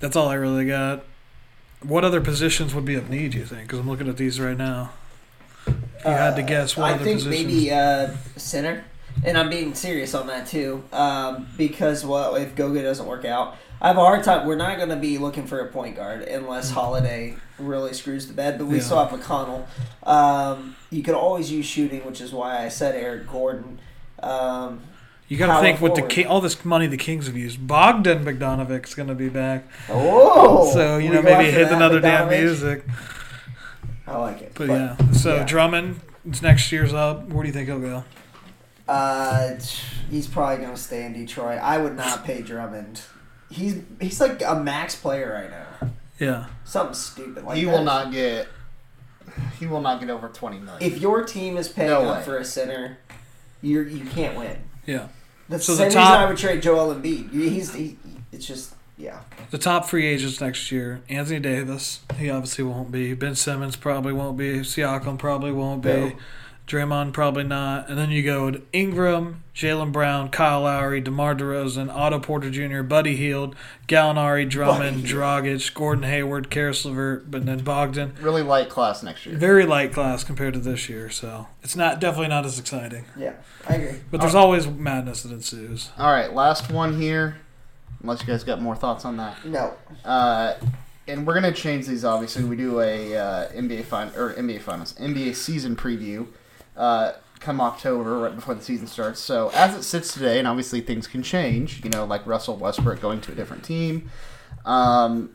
[0.00, 1.04] that's all I really got.
[1.82, 3.34] What other positions would be of need?
[3.34, 3.62] You think?
[3.62, 4.90] Because I'm looking at these right now.
[5.66, 7.46] If you had to guess, what Uh, I other think positions?
[7.46, 8.84] maybe uh, center,
[9.24, 13.56] and I'm being serious on that too, um, because well, if Goga doesn't work out,
[13.80, 14.46] I have a hard time.
[14.46, 18.34] We're not going to be looking for a point guard unless Holiday really screws the
[18.34, 18.58] bed.
[18.58, 18.76] But we.
[18.76, 18.82] Yeah.
[18.82, 19.66] still have McConnell.
[20.06, 23.78] Um, you could always use shooting, which is why I said Eric Gordon.
[24.22, 24.82] Um,
[25.28, 26.02] You got to think with the.
[26.02, 27.66] King, all this money the Kings have used.
[27.66, 29.64] Bogdan Bogdanovic's going to be back.
[29.88, 32.84] Oh, so you know maybe hit another damn music.
[34.06, 34.52] I like it.
[34.54, 35.44] But, yeah, so yeah.
[35.44, 37.28] Drummond, it's next year's up.
[37.28, 38.04] Where do you think he'll go?
[38.88, 39.54] Uh,
[40.10, 41.60] he's probably going to stay in Detroit.
[41.62, 43.00] I would not pay Drummond.
[43.50, 45.90] He's he's like a max player right now.
[46.22, 47.70] Yeah, Something stupid like he that.
[47.72, 48.48] will not get.
[49.58, 50.80] He will not get over twenty million.
[50.82, 52.24] If your team is paying No up way.
[52.24, 52.98] for a center,
[53.60, 54.56] you you can't win.
[54.86, 55.08] yeah.
[55.48, 57.30] That's So the the same reason top- I would trade Joel Embiid.
[57.32, 57.98] He's he,
[58.30, 59.20] it's just yeah.
[59.50, 62.00] The top free agents next year: Anthony Davis.
[62.18, 63.14] He obviously won't be.
[63.14, 64.60] Ben Simmons probably won't be.
[64.60, 65.88] Siakam probably won't be.
[65.92, 66.12] No.
[66.66, 67.88] Draymond probably not.
[67.88, 72.82] And then you go to Ingram, Jaylen Brown, Kyle Lowry, DeMar DeRozan, Otto Porter Jr.,
[72.82, 73.54] Buddy Hield,
[73.88, 78.14] Gallinari, Drummond, Buddy Dragic, Gordon Hayward, Caris LeVert, but then Bogdan.
[78.20, 79.36] really light class next year.
[79.36, 83.04] Very light class compared to this year, so it's not definitely not as exciting.
[83.16, 83.34] Yeah,
[83.68, 83.98] I agree.
[84.10, 85.90] But there's always madness that ensues.
[85.98, 87.36] All right, last one here.
[88.02, 89.44] Unless you guys got more thoughts on that.
[89.44, 89.74] No.
[90.04, 90.54] Uh,
[91.06, 92.04] and we're gonna change these.
[92.04, 96.26] Obviously, we do a uh, NBA fin or NBA finals, NBA season preview.
[96.76, 99.18] Uh, come October, right before the season starts.
[99.20, 101.82] So as it sits today, and obviously things can change.
[101.84, 104.10] You know, like Russell Westbrook going to a different team.
[104.64, 105.30] Um,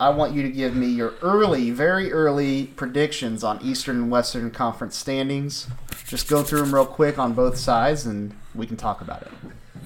[0.00, 4.50] I want you to give me your early, very early predictions on Eastern and Western
[4.50, 5.68] Conference standings.
[6.06, 9.30] Just go through them real quick on both sides, and we can talk about it.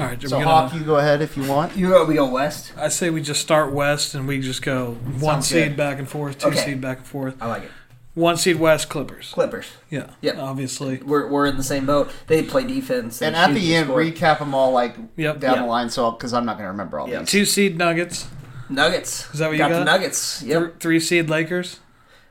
[0.00, 1.76] All right, So Hawk, gonna, you go ahead if you want.
[1.76, 2.04] You go.
[2.06, 2.72] We go west.
[2.76, 5.76] I say we just start west and we just go one Sounds seed good.
[5.76, 6.64] back and forth, two Okay.
[6.64, 7.34] seed back and forth.
[7.40, 7.70] I like it.
[8.18, 9.30] One seed west Clippers.
[9.32, 9.66] Clippers.
[9.90, 10.40] Yeah, Yeah.
[10.40, 10.98] obviously.
[10.98, 12.10] We're, we're in the same boat.
[12.26, 13.22] They play defense.
[13.22, 14.00] And at the end, score.
[14.00, 15.38] recap them all like Yep.
[15.40, 15.60] down Yeah.
[15.62, 17.20] the line, so because I'm not going to remember all Yeah.
[17.20, 17.28] these.
[17.30, 18.26] Two seed Nuggets.
[18.68, 19.32] Nuggets.
[19.32, 19.70] Is that what you got?
[19.70, 19.78] got?
[19.78, 20.42] the Nuggets.
[20.44, 20.60] Yep.
[20.62, 21.78] Th- three seed Lakers.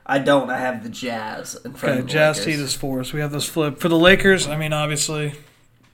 [0.06, 0.48] I don't.
[0.50, 2.54] I have the Jazz in front Okay, of the Jazz Lakers.
[2.54, 3.02] seed is four.
[3.04, 4.46] So we have this flip for the Lakers.
[4.46, 5.34] I mean, obviously,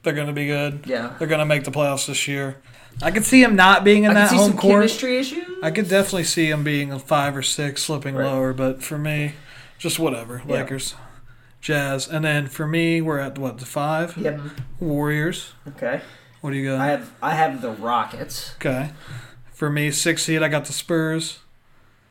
[0.02, 0.84] they're going to be good.
[0.86, 1.12] Yeah.
[1.18, 2.56] they're going to make the playoffs this year.
[3.02, 4.72] I could see him not being in I that see home some court.
[4.82, 5.44] chemistry issues.
[5.62, 8.26] I could definitely see him being a five or six, slipping Right.
[8.26, 8.52] lower.
[8.52, 9.32] But for me,
[9.78, 10.42] just whatever.
[10.46, 10.54] Yeah.
[10.62, 10.94] Lakers,
[11.60, 14.40] Jazz, and then for me, we're at what the five Yep.
[14.80, 15.52] Warriors.
[15.68, 16.00] Okay.
[16.40, 16.80] What do you got?
[16.80, 18.54] I have I have the Rockets.
[18.56, 18.90] okay,
[19.52, 20.42] for me, six seed.
[20.42, 21.38] I got the Spurs,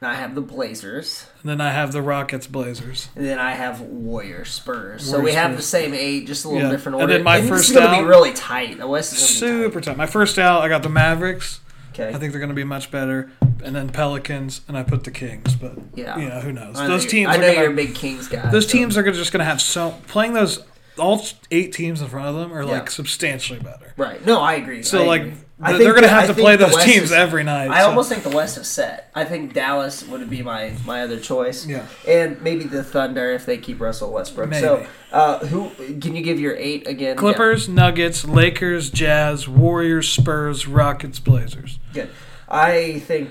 [0.02, 1.28] And I have the Blazers.
[1.42, 3.10] and then I have the Rockets, Blazers.
[3.16, 5.08] And then I have Warriors, Spurs.
[5.08, 5.58] so we have Spurs.
[5.58, 6.72] the same eight, just a little Yeah.
[6.72, 7.04] different order.
[7.04, 8.80] And then my first is going to be out- really tight.
[8.80, 9.98] The West is going to be Super tight.
[9.98, 11.60] My first out, I got the Mavericks.
[11.94, 12.04] Tight.
[12.08, 12.16] Okay.
[12.16, 13.32] I think they're going to be much better,
[13.64, 15.56] and then Pelicans, and I put the Kings.
[15.56, 16.18] But Yeah.
[16.18, 16.78] you know who knows?
[16.80, 18.50] I Those you're- teams I are know gonna, you're a big Kings guy.
[18.52, 20.64] Those so- teams are just going to have so playing those
[20.98, 22.90] all eight teams in front of them are like Yeah.
[22.90, 23.94] substantially better.
[23.98, 24.24] Right.
[24.26, 24.84] No, I agree.
[24.84, 25.34] So I like agree.
[25.66, 27.70] th- they're going to have I to play those West teams is- every night.
[27.72, 29.10] I so- almost think the West is set.
[29.16, 31.66] I think Dallas would be my my other choice.
[31.66, 31.86] Yeah.
[32.08, 34.50] And maybe the Thunder if they keep Russell Westbrook.
[34.50, 34.62] Maybe.
[34.62, 35.70] So, uh, who
[36.00, 37.16] can you give your eight again?
[37.18, 41.80] Clippers, Nuggets, Lakers, Jazz, Warriors, Spurs, Rockets, Blazers.
[41.94, 42.10] Good.
[42.50, 43.30] I think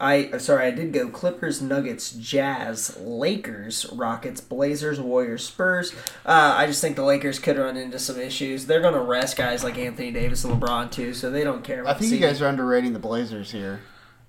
[0.00, 5.92] I sorry I did go Clippers, Nuggets, Jazz, Lakers, Rockets, Blazers, Warriors, Spurs.
[6.24, 8.66] Uh, I just think the Lakers could run into some issues.
[8.66, 11.86] They're going to rest guys like Anthony Davis and LeBron too, so they don't care.
[11.86, 13.80] I think you guys are underrating the Blazers here.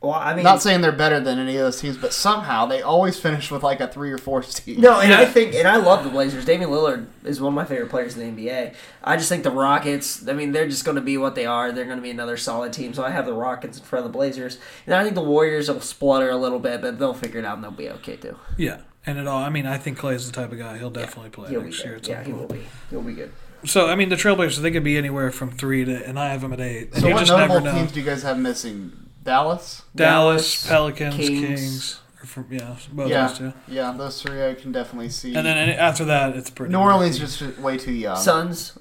[0.02, 2.82] Well, I mean, Not saying they're better than any of those teams, but somehow they
[2.82, 4.80] always finish with like a three or four seed.
[4.80, 6.46] No, and I think, and I love the Blazers.
[6.46, 8.76] Damian Lillard is one of my favorite players in the NBA.
[9.04, 10.26] I just think the Rockets.
[10.26, 11.74] I mean, they're just going to be what they are.
[11.74, 12.94] They're going to be another solid team.
[12.94, 15.68] So I have the Rockets in front of the Blazers, and I think the Warriors
[15.70, 18.38] will splutter a little bit, but they'll figure it out and they'll be okay too.
[18.58, 19.44] Yeah, and it all.
[19.44, 21.84] I mean, I think Klay's the type of guy he'll definitely play He'll be next
[21.84, 21.96] year.
[21.96, 22.08] good.
[22.08, 22.62] Yeah, he will be.
[22.90, 23.34] He'll be good.
[23.66, 26.40] So I mean, the Trailblazers they could be anywhere from three to, and I have
[26.40, 26.94] them at eight.
[26.94, 27.78] And So you what just never notable know.
[27.80, 28.94] teams do you guys have missing?
[29.30, 29.84] Dallas.
[29.96, 32.00] Dallas, Dallas, Pelicans, Kings, Kings.
[32.26, 33.54] from yeah, both yeah, those two.
[33.68, 35.36] yeah, those three I can definitely see.
[35.36, 36.72] And then any- after that, it's pretty.
[36.74, 38.18] New Orleans is just way too young.
[38.18, 38.78] Suns.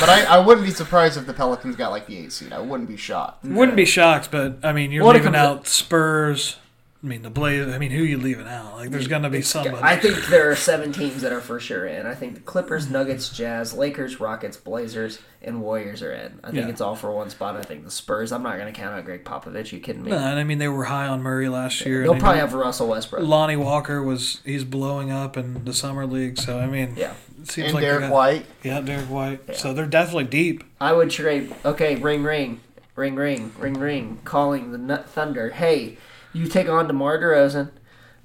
[0.00, 2.52] but I, I wouldn't be surprised if the Pelicans got like the eight seed.
[2.52, 3.44] I wouldn't be shocked.
[3.44, 6.56] wouldn't be shocked, but I mean, you're Well, it leaving out Spurs,
[7.02, 7.66] I mean, the Blaze.
[7.66, 8.74] I mean, who you leaving out?
[8.76, 9.78] Like, there's gonna be somebody.
[9.82, 12.04] I think there are seven teams that are for sure in.
[12.06, 16.38] I think the Clippers, Nuggets, Jazz, Lakers, Rockets, Blazers, and Warriors are in.
[16.44, 16.68] I think Yeah.
[16.68, 17.56] it's all for one spot.
[17.56, 18.32] I think the Spurs.
[18.32, 19.72] I'm not going to count out Gregg Popovich.
[19.72, 20.10] You kidding me?
[20.10, 22.02] No, and I mean they were high on Murray last year.
[22.02, 23.26] They'll and they probably know have Russell Westbrook.
[23.26, 26.36] Lonnie Walker was he's blowing up in the summer league.
[26.38, 27.14] So I mean, Yeah.
[27.40, 28.46] it seems And like they Derrick got- White.
[28.62, 29.56] Yeah, Derrick White.
[29.56, 30.64] So they're definitely deep.
[30.78, 31.54] I would trade.
[31.64, 32.60] Okay, ring, ring,
[32.94, 34.18] ring, ring, ring, ring.
[34.24, 35.48] Calling the Thunder.
[35.48, 35.96] Hey,
[36.32, 37.70] you take on DeMar DeRozan.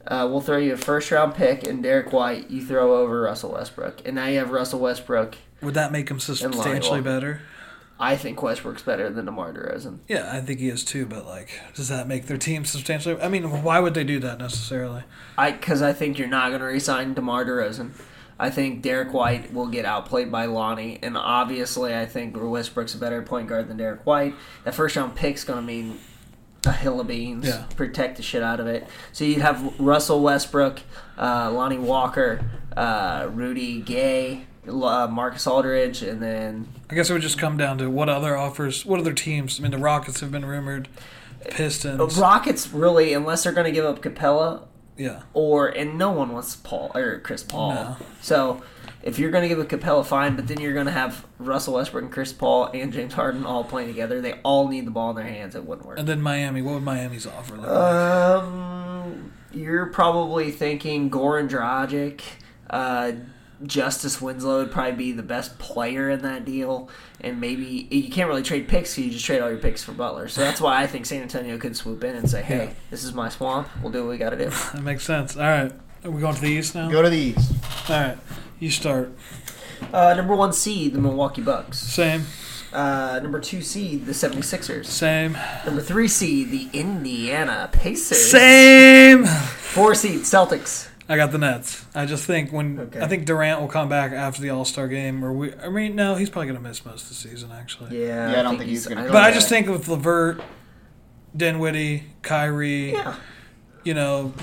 [0.07, 2.51] Uh, we'll throw you a first round pick and Derrick White.
[2.51, 5.35] You throw over Russell Westbrook, and now you have Russell Westbrook.
[5.61, 7.41] Would that make him substantially better?
[7.99, 9.99] I think Westbrook's better than DeMar DeRozan.
[10.07, 11.05] Yeah, I think he is too.
[11.05, 13.19] But like, does that make their team substantially?
[13.21, 15.03] I mean, why would they do that necessarily?
[15.37, 17.91] I because I think you're not going to resign DeMar DeRozan.
[18.37, 22.97] I think Derrick White will get outplayed by Lonnie, and obviously I think Westbrook's a
[22.97, 24.35] better point guard than Derrick White.
[24.65, 25.97] That first round pick's going to mean
[26.65, 27.45] a hill of beans.
[27.47, 27.65] Yeah.
[27.75, 28.87] Protect the shit out of it.
[29.11, 30.79] So you'd have Russell Westbrook,
[31.17, 32.43] uh, Lonnie Walker,
[32.75, 37.77] uh, Rudy Gay, uh, Marcus Aldridge, and then I guess it would just come down
[37.77, 39.59] to what other offers, what other teams.
[39.59, 40.87] I mean, the Rockets have been rumored,
[41.49, 42.17] Pistons.
[42.17, 44.63] Rockets really, unless they're going to give up Capela,
[44.97, 47.73] Yeah, or and no one wants Paul or Chris Paul.
[47.73, 47.97] No.
[48.21, 48.61] So
[49.05, 51.75] if you're going to give a Capela, fine, but then you're going to have Russell
[51.75, 54.19] Westbrook and Chris Paul and James Harden all playing together.
[54.19, 55.55] They all need the ball in their hands.
[55.55, 55.97] It wouldn't work.
[55.99, 56.61] and then Miami.
[56.61, 58.43] What would Miami's offer look like?
[58.43, 62.21] Um, you're probably thinking Goran Dragic.
[62.69, 63.13] Uh,
[63.65, 66.89] Justice Winslow would probably be the best player in that deal,
[67.21, 68.89] and maybe you can't really trade picks.
[68.95, 70.27] So you just trade all your picks for Butler.
[70.27, 72.69] So that's why I think San Antonio could swoop in and say, "Hey, Yeah.
[72.91, 73.69] this is my swamp.
[73.81, 75.37] We'll do what we got to do." That makes sense.
[75.37, 75.71] All right,
[76.03, 76.89] are we going to the East now?
[76.91, 77.53] Go to the East.
[77.89, 78.17] All right,
[78.59, 79.11] you start.
[79.93, 81.79] Uh, number one seed, the Milwaukee Bucks.
[81.79, 82.25] Same,
[82.73, 84.85] Uh, number two seed, the 76ers.
[84.87, 88.31] same, Number three seed, the Indiana Pacers.
[88.31, 89.25] same.
[89.25, 90.87] Four seed, Celtics.
[91.07, 91.85] I got the Nets.
[91.93, 92.99] I just think when Okay.
[92.99, 95.53] I think Durant will come back after the All Star game, or we.
[95.63, 98.01] I mean, no, he's probably going to miss most of the season actually.
[98.01, 100.41] Yeah, Yeah, I don't think he's gonna I come But I just think with Levert,
[101.37, 103.15] Dinwiddie, Kyrie, Yeah.
[103.83, 104.33] you know,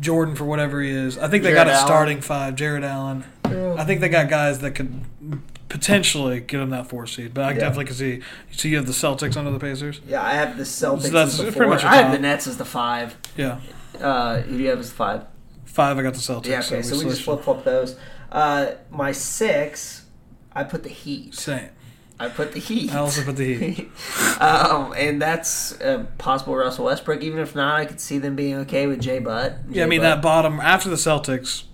[0.00, 1.16] Jordan for whatever he is.
[1.18, 1.86] I think they Jared got a Allen.
[1.86, 2.56] starting five.
[2.56, 3.24] Jarrett Allen.
[3.78, 5.02] I think they got guys that could
[5.68, 7.32] potentially get them that four seed.
[7.34, 7.60] But I Yeah.
[7.60, 8.20] definitely could see.
[8.50, 10.00] So you have the Celtics under the Pacers.
[10.06, 11.68] Yeah, I have the Celtics So that's as the pretty four.
[11.68, 13.16] much a I have the Nets as the five.
[13.36, 13.58] Yeah,
[14.00, 15.24] Uh, who do you have as the five?
[15.64, 15.98] five.
[15.98, 16.46] I got the Celtics.
[16.46, 17.96] Yeah, okay, so we just flip flop those.
[18.30, 20.04] Uh, my six,
[20.52, 21.34] I put the Heat.
[21.34, 21.68] Same.
[22.20, 22.94] I put the Heat.
[22.94, 23.90] I also put the Heat.
[24.40, 27.20] um, and that's a possible Russell Westbrook.
[27.22, 29.56] Even if not, I could see them being okay with Jay Butt.
[29.70, 30.16] Yeah, I mean Butt.
[30.16, 31.64] that bottom after the Celtics.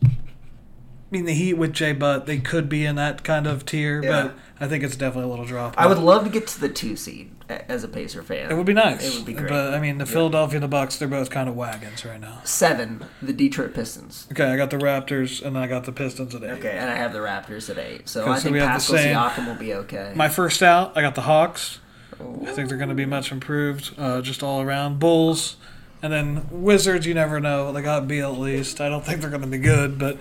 [1.11, 4.03] I mean the Heat with Jay Butt, they could be in that kind of tier,
[4.03, 4.23] Yeah.
[4.25, 5.75] but I think it's definitely a little drop.
[5.79, 8.51] I would love to get to the two seed as a Pacer fan.
[8.51, 9.03] It would be nice.
[9.07, 9.49] It would be great.
[9.49, 12.41] But I mean, the Philadelphia and the Bucks, they're both kind of wagons right now.
[12.45, 14.27] Seven, the Detroit Pistons.
[14.33, 16.51] Okay, I got the Raptors and then I got the Pistons at eight.
[16.59, 18.07] Okay, and I have the Raptors at eight.
[18.07, 19.17] So I so think we Pascal same.
[19.17, 20.13] Siakam will be okay.
[20.15, 21.79] My first out, I got the Hawks.
[22.21, 24.99] I think they're going to be much improved, uh, just all around.
[24.99, 25.57] Bulls,
[26.03, 27.07] and then Wizards.
[27.07, 27.73] You never know.
[27.73, 28.81] They got B at least.
[28.81, 30.19] I don't think they're going to be good, but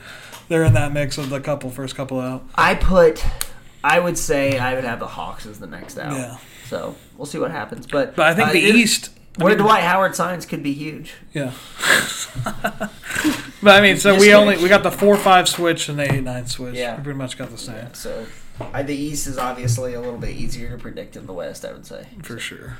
[0.47, 2.43] they're in that mix of the couple first couple out.
[2.55, 3.23] I put,
[3.83, 6.13] I would say I would have the Hawks as the next out.
[6.13, 6.37] Yeah.
[6.67, 7.87] So we'll see what happens.
[7.87, 9.11] But But I think uh, the it- East.
[9.39, 11.13] I Where mean, Dwight Howard signs could be huge.
[11.31, 11.51] Yeah.
[12.43, 14.33] but I mean, so Just we kidding.
[14.33, 16.75] only we got the four five switch and the eight nine switch.
[16.75, 16.97] Yeah.
[16.97, 18.25] We pretty much got the same So
[18.73, 21.65] I, the East is obviously a little bit easier to predict than the West.
[21.65, 22.07] I would say.
[22.23, 22.77] for sure.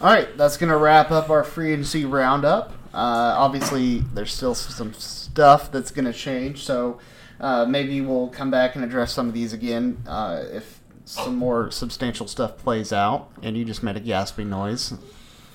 [0.00, 2.72] All right, that's going to wrap up our free agency roundup.
[2.96, 6.98] Uh, obviously, there's still some stuff that's going to change, so
[7.40, 11.70] uh, maybe we'll come back and address some of these again uh, if some more
[11.70, 13.30] substantial stuff plays out.
[13.42, 14.94] And you just made a gasping noise.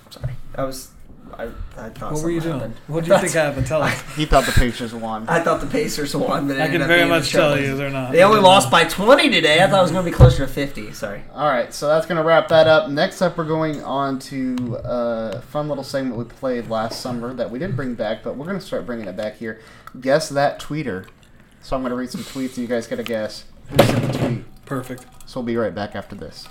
[0.08, 0.90] Sorry, I was.
[1.38, 1.44] I,
[1.76, 2.12] I thought.
[2.12, 2.70] What were you something doing?
[2.72, 2.74] happened.
[2.88, 3.66] What do you think happened?
[3.66, 4.00] Tell us.
[4.16, 5.28] He thought the Pacers won.
[5.28, 7.30] I thought the Pacers won, but it I ended can up very being the much
[7.32, 7.66] tell Trailblazers.
[7.66, 8.12] you they're not.
[8.12, 8.72] They only They're lost not.
[8.72, 9.62] by 20 today.
[9.62, 10.92] I thought it was going to be closer to 50.
[10.92, 11.22] Sorry.
[11.32, 12.90] All right, so that's going to wrap that up.
[12.90, 17.32] Next up, we're going on to uh, a fun little segment we played last summer
[17.34, 19.60] that we didn't bring back, but we're going to start bringing it back here.
[20.00, 21.06] Guess that tweeter.
[21.62, 24.12] So I'm going to read some tweets, and you guys got to guess who sent
[24.12, 24.64] the tweet.
[24.64, 25.06] Perfect.
[25.26, 26.46] So we'll be right back after this.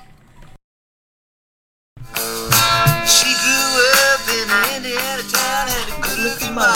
[4.31, 6.75] In an Indiana town, had a good looking mom.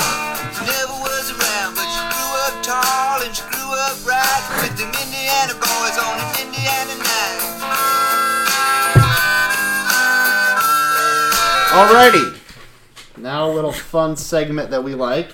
[0.60, 4.76] Who never was around, but she grew up tall and she grew up right with
[4.78, 8.46] them Indiana boys on an Indiana night.
[11.76, 12.38] Alrighty.
[13.18, 15.30] Now a little fun segment that we like.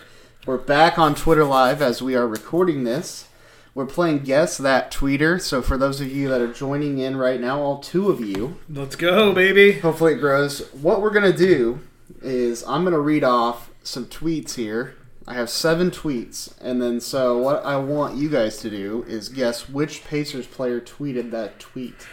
[0.46, 3.28] We're back on Twitter Live as we are recording this.
[3.76, 5.40] We're playing Guess That Tweeter.
[5.40, 8.58] So for those of you that are joining in right now, all two of you,
[8.70, 9.74] Let's go, baby.
[9.80, 10.68] hopefully it grows.
[10.74, 11.80] What we're gonna do
[12.22, 14.96] is I'm gonna read off some tweets here.
[15.28, 19.30] I have seven tweets, and then so what I want you guys to do is
[19.30, 22.08] guess which Pacers player tweeted that tweet.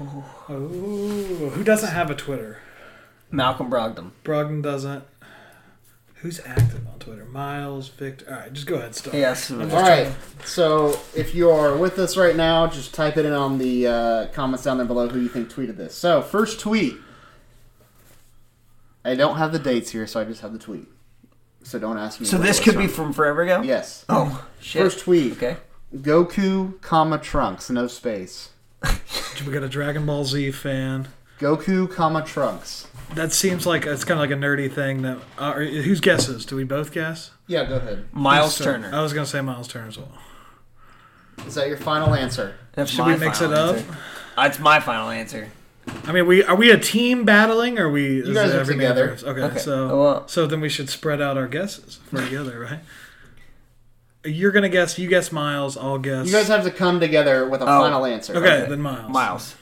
[0.00, 2.60] Oh, who doesn't have a Twitter?
[3.30, 4.10] Malcolm Brogdon.
[4.24, 5.04] Brogdon doesn't.
[6.16, 7.24] Who's active on Twitter?
[7.24, 8.26] Myles, Victor.
[8.30, 8.94] All right, just go ahead.
[8.94, 9.16] Start.
[9.16, 9.50] Yes.
[9.50, 10.14] I'm just All trying right.
[10.44, 14.26] So if you are with us right now, just type it in on the uh,
[14.28, 15.94] comments down there below who you think tweeted this.
[15.94, 16.94] So first tweet.
[19.04, 20.86] I don't have the dates here, so I just have the tweet.
[21.64, 22.26] So don't ask me.
[22.26, 23.62] So this could was be from forever ago.
[23.62, 24.04] Yes.
[24.08, 24.82] Oh shit.
[24.82, 25.32] First tweet.
[25.34, 25.56] Okay.
[25.94, 28.50] Goku, comma Trunks, no space.
[29.46, 31.08] We got a Dragon Ball Z fan.
[31.40, 32.86] Goku, comma Trunks.
[33.14, 35.02] That seems like it's kind of like a nerdy thing.
[35.02, 36.46] That uh, or- whose guesses?
[36.46, 37.30] Do we both guess?
[37.48, 38.06] Yeah, go ahead.
[38.12, 38.90] Myles So- Turner.
[38.94, 40.12] I was gonna say Myles Turner as well.
[41.46, 42.54] Is that your final answer?
[42.72, 43.76] That's Should my we mix final it up?
[43.76, 43.96] answer.
[44.36, 45.48] That's my final answer.
[46.04, 48.20] I mean, we are we a team battling, or we?
[48.20, 49.16] is guys are together.
[49.22, 49.58] Okay, Okay.
[49.58, 50.28] so Oh, well.
[50.28, 52.80] so then we should spread out our guesses if we're together, right?
[54.24, 54.98] You're gonna guess.
[54.98, 55.76] You guess Myles.
[55.76, 56.26] I'll guess.
[56.26, 57.80] You guys have to come together with a Oh.
[57.80, 58.36] final answer.
[58.36, 59.10] okay, then Myles.
[59.10, 59.54] Myles.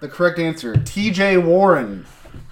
[0.00, 1.36] The correct answer, T.J.
[1.38, 2.06] Warren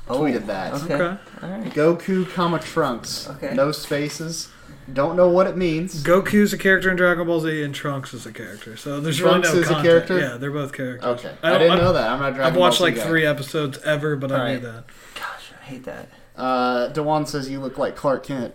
[0.07, 0.75] tweeted Oh, that.
[0.75, 0.95] Okay.
[0.95, 1.17] Okay.
[1.43, 1.75] All right.
[1.75, 3.29] Goku, comma Trunks.
[3.31, 3.55] Okay.
[3.55, 4.49] No spaces.
[4.93, 6.03] Don't know what it means.
[6.03, 8.77] Goku's a character in Dragon Ball Z, and Trunks is a character.
[8.77, 10.19] So there's Trunks really no is a character?
[10.19, 11.05] Yeah, they're both characters.
[11.25, 11.35] Okay.
[11.43, 12.09] I I, didn't I've- know that.
[12.11, 13.09] I'm not Dragon I've watched Ball Z like guy.
[13.09, 14.63] three episodes ever, but I Alright.
[14.63, 14.85] knew that.
[15.15, 16.09] Gosh, I hate that.
[16.37, 18.55] Uh, Dewan says you look like Clark Kent.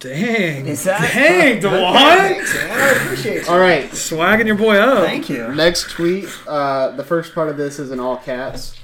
[0.00, 0.66] Dang.
[0.66, 1.94] Is that- Dang, Dewan.
[1.94, 2.70] Thanks, man.
[2.70, 3.50] I appreciate you.
[3.52, 3.88] All right.
[3.94, 5.06] Swagging your boy up.
[5.06, 5.54] Thank you.
[5.54, 6.28] Next tweet.
[6.46, 8.76] Uh, the first part of this is in all caps.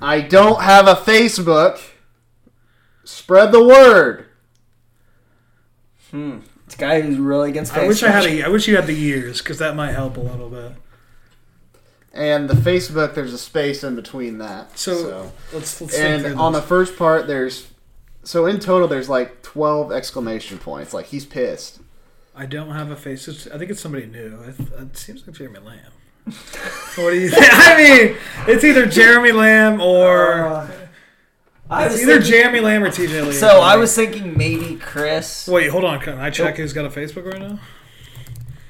[0.00, 1.80] I don't have a Facebook.
[3.04, 4.26] Spread the word.
[6.10, 6.38] Hmm.
[6.66, 7.84] It's a guy who's really against Facebook.
[7.84, 8.42] I wish I had a.
[8.44, 10.72] I wish you had the years because that might help a little bit.
[12.12, 14.76] And the Facebook, there's a space in between that.
[14.78, 17.70] So, let's let's think and through on the first part, there's
[18.22, 20.92] so in total, there's like 12 exclamation points.
[20.92, 21.80] Like he's pissed.
[22.34, 23.26] I don't have a face.
[23.28, 24.40] It's, I think it's somebody new.
[24.42, 25.92] It, it seems like Jeremy Lamb.
[26.24, 27.44] what do you think?
[27.50, 30.70] I mean, it's either Jeremy Lamb or Uh,
[31.70, 33.32] I it's was either thinking- Jeremy Lamb or TJ Lee.
[33.32, 35.46] So I was thinking maybe Chris.
[35.48, 36.00] Wait, hold on.
[36.00, 37.60] Can I check who's got a Facebook right now?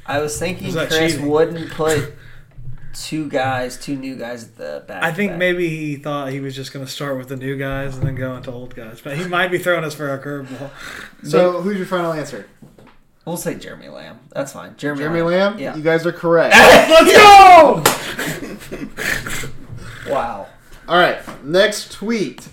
[0.07, 1.29] I was thinking Is that Chris cheating?
[1.29, 2.13] wouldn't put
[2.93, 5.03] two guys, two new guys at the back.
[5.03, 5.39] I think back.
[5.39, 8.17] maybe he thought he was just going to start with the new guys and then
[8.17, 10.71] go into old guys, but he might be throwing us for a curveball.
[11.23, 12.47] So who's your final answer?
[13.25, 14.19] we'll say Jeremy Lamb.
[14.33, 14.75] That's fine.
[14.77, 15.59] Jeremy, Jeremy Lamb.
[15.59, 15.77] Yeah.
[15.77, 16.53] You guys are correct.
[16.57, 17.83] Let's go!
[20.09, 20.49] Wow.
[20.89, 21.19] All right.
[21.45, 22.49] Next tweet.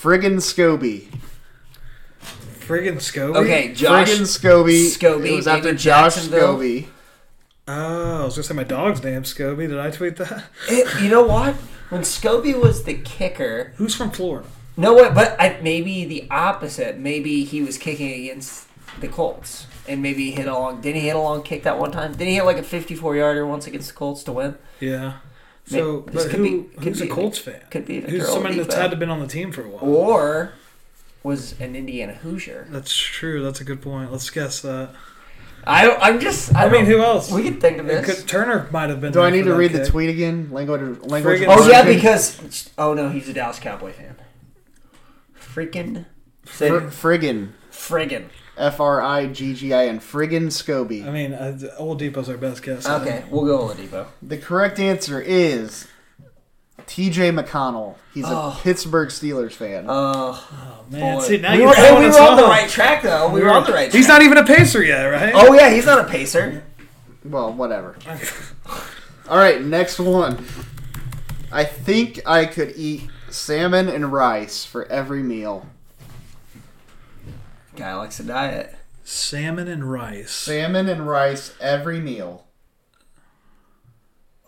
[0.00, 1.08] Friggin' Scobee.
[2.66, 3.36] Friggin' Scobee.
[3.36, 4.08] Okay, Josh.
[4.08, 4.86] Friggin' Scobee.
[4.96, 6.56] Scobee, It was after David Josh Jacksonville.
[6.58, 6.86] Scobee.
[7.68, 9.68] Oh, I was going to say my dog's name, Scobie.
[9.68, 10.44] Did I tweet that?
[10.68, 11.54] It- you know what?
[11.90, 14.48] When Scobee was the kicker, Who's from Florida?
[14.76, 15.14] no what?
[15.14, 16.98] But I, maybe the opposite.
[16.98, 18.66] Maybe he was kicking against
[19.00, 20.80] the Colts, and maybe he hit a long.
[20.80, 22.10] Didn't he hit a long kick that one time?
[22.12, 24.56] Didn't he hit like a fifty-four yarder once against the Colts to win?
[24.80, 25.18] Yeah.
[25.70, 27.60] May- So, this but could who, be- could who's be a a- Colts fan?
[27.70, 29.84] could be a Who's someone that's had to been on the team for a while?
[29.84, 30.52] Or
[31.22, 32.68] was an Indiana Hoosier?
[32.70, 33.42] That's true.
[33.42, 34.12] That's a good point.
[34.12, 34.90] Let's guess that.
[35.68, 36.54] I I'm just.
[36.54, 37.28] I, I, mean, who else?
[37.32, 38.06] We could think of this.
[38.20, 39.12] could, Turner might have been.
[39.12, 40.48] Do I need to that read the tweet again?
[40.52, 41.00] Language.
[41.00, 41.40] Language.
[41.40, 44.14] Friggin' Oh yeah, because oh no, he's a Dallas Cowboy fan.
[45.36, 46.04] Freaking.
[46.44, 46.76] Say Fr-
[47.08, 47.50] friggin'.
[47.72, 48.26] friggin.
[48.56, 50.00] F R I G G I N.
[50.00, 51.06] Friggin' Scobee.
[51.06, 52.88] I mean, uh, Oladipo's our best guess.
[52.88, 54.06] Okay, we'll go Oladipo.
[54.22, 55.86] The correct answer is
[56.86, 57.32] T.J.
[57.32, 57.96] McConnell.
[58.14, 58.58] He's a Oh.
[58.62, 59.86] Pittsburgh Steelers fan.
[59.88, 61.16] Oh, Oh, man.
[61.18, 61.22] boy.
[61.22, 62.50] See, now we you're were, hey, throwing we us were on the off.
[62.50, 63.28] right track though.
[63.28, 63.90] We were on the right.
[63.90, 63.92] Track.
[63.94, 65.32] He's not even a pacer yet, right?
[65.34, 66.62] Oh yeah, he's not a pacer.
[67.24, 67.96] well, whatever.
[69.28, 70.44] All right, next one.
[71.52, 75.66] I think I could eat salmon and rice for every meal.
[77.76, 78.74] Guy likes to diet.
[79.04, 80.32] Salmon and rice.
[80.32, 82.46] Salmon and rice every meal.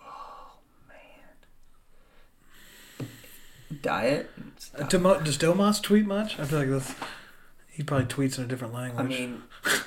[0.03, 0.59] Oh
[2.99, 3.09] man.
[3.83, 4.31] Diet.
[4.76, 6.39] Uh, Demo- does Domas tweet much?
[6.39, 6.95] I feel like that's.
[7.68, 9.07] He probably tweets in a different language.
[9.07, 9.43] I mean,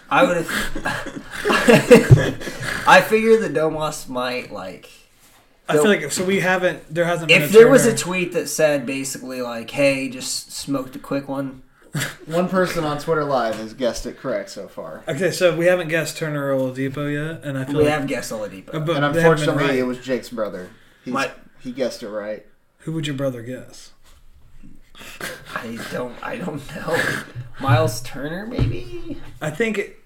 [0.10, 0.48] I would have.
[2.88, 4.90] I figure the Domas might like.
[5.68, 6.94] I feel like so we haven't.
[6.94, 7.42] There hasn't been.
[7.42, 11.28] If a there was a tweet that said basically like, "Hey, just smoked a quick
[11.28, 11.64] one,"
[12.26, 15.04] One person on Twitter Live has guessed it correct so far.
[15.08, 18.08] Okay, so we haven't guessed Turner or Oladipo yet, and I feel we like have
[18.08, 18.74] guessed Oladipo.
[18.74, 19.76] Uh, but and they unfortunately, right.
[19.76, 20.70] it was Jake's brother.
[21.04, 22.46] He's, My- he guessed it right.
[22.80, 23.92] Who would your brother guess?
[25.56, 26.16] I don't.
[26.24, 26.98] I don't know.
[27.60, 29.18] Myles Turner, maybe.
[29.42, 29.98] I think.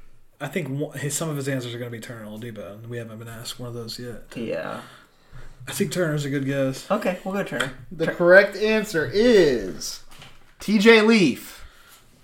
[0.42, 2.88] I think his, some of his answers are going to be Turner or Oladipo, and
[2.88, 4.24] we haven't been asked one of those yet.
[4.36, 4.82] Yeah.
[5.68, 6.90] I think Turner's a good guess.
[6.92, 7.72] Okay, we'll go Turner.
[7.92, 10.04] The correct answer is
[10.60, 11.65] TJ Leaf.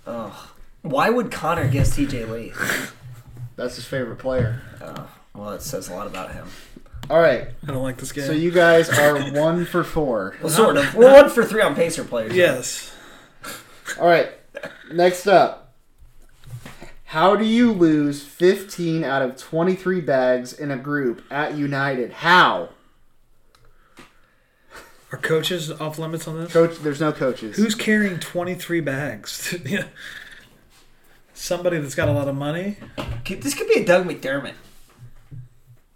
[0.06, 2.96] Oh, why would Connor guess TJ Leaf?
[3.56, 4.62] That's his favorite player.
[4.80, 6.46] Oh, well, it says a lot about him.
[7.10, 7.48] All right.
[7.62, 8.24] I don't like this game.
[8.24, 10.36] So you guys are one for four.
[10.40, 10.94] Well, sort of.
[10.96, 12.34] We're one for three on Pacer players.
[12.34, 12.94] Yes.
[14.00, 14.30] All right.
[14.92, 15.74] Next up.
[17.04, 22.10] How do you lose 15 out of 23 bags in a group at United?
[22.12, 22.70] How?
[25.12, 26.52] Are coaches off limits on this?
[26.52, 27.56] Coach, there's no coaches.
[27.56, 29.54] Who's carrying 23 bags?
[31.34, 32.76] Somebody that's got a lot of money.
[33.26, 34.54] This could be a Doug McDermott.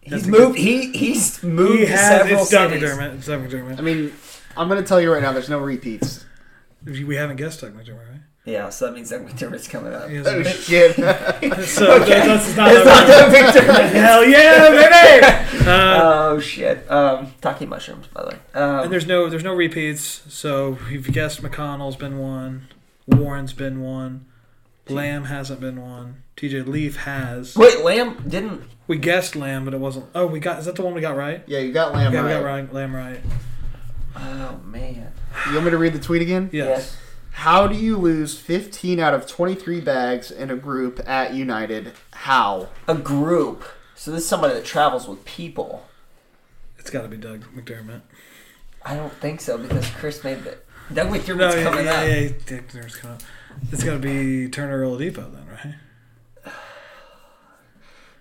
[0.03, 0.57] He's a moved.
[0.57, 2.21] good- He he's moved He to has.
[2.21, 2.89] several It's Doug cities.
[2.91, 3.15] McDermott.
[3.17, 3.79] It's Doug McDermott.
[3.79, 4.13] I mean,
[4.57, 6.25] I'm going to tell you right now, there's no repeats.
[6.85, 8.06] We haven't guessed Doug McDermott, right?
[8.47, 10.09] Yeah, so that means Doug McDermott's coming up.
[10.09, 10.95] He Oh, hasn't been- shit.
[11.67, 12.27] So Okay.
[12.27, 13.91] that's not It's not Doug McDermott.
[13.91, 15.43] Hell yeah, baby!
[15.67, 16.89] Uh, oh shit.
[16.89, 18.37] Um, talking mushrooms, by the way.
[18.55, 20.23] Um, and there's no there's no repeats.
[20.33, 22.69] So you've guessed McConnell's been one,
[23.09, 24.27] Warren's been one,
[24.89, 27.57] Lamb hasn't been one, TJ Leaf has.
[27.57, 28.63] wait, Lamb didn't.
[28.87, 30.07] We guessed Lamb, but it wasn't.
[30.15, 30.61] Oh, we got.
[30.61, 31.43] Is that the one we got right?
[31.49, 32.25] Yeah, you got Lamb yeah, right.
[32.27, 33.21] we got right, Lamb right.
[34.15, 35.13] Oh man.
[35.49, 36.49] You want me to read the tweet again?
[36.53, 36.97] Yes.
[37.37, 41.93] How do you lose 15 out of 23 bags in a group at United?
[42.13, 42.69] How?
[42.89, 43.63] A group.
[43.95, 45.87] So this is somebody that travels with people.
[46.79, 48.01] It's got to be Doug McDermott.
[48.85, 50.57] I don't think so because Chris made the.
[50.93, 52.07] Doug No, McDermott's yeah, coming yeah, up.
[52.09, 53.23] yeah, yeah, Dick Nurse coming up.
[53.71, 56.55] It's got to be Turner Oladipo then, right?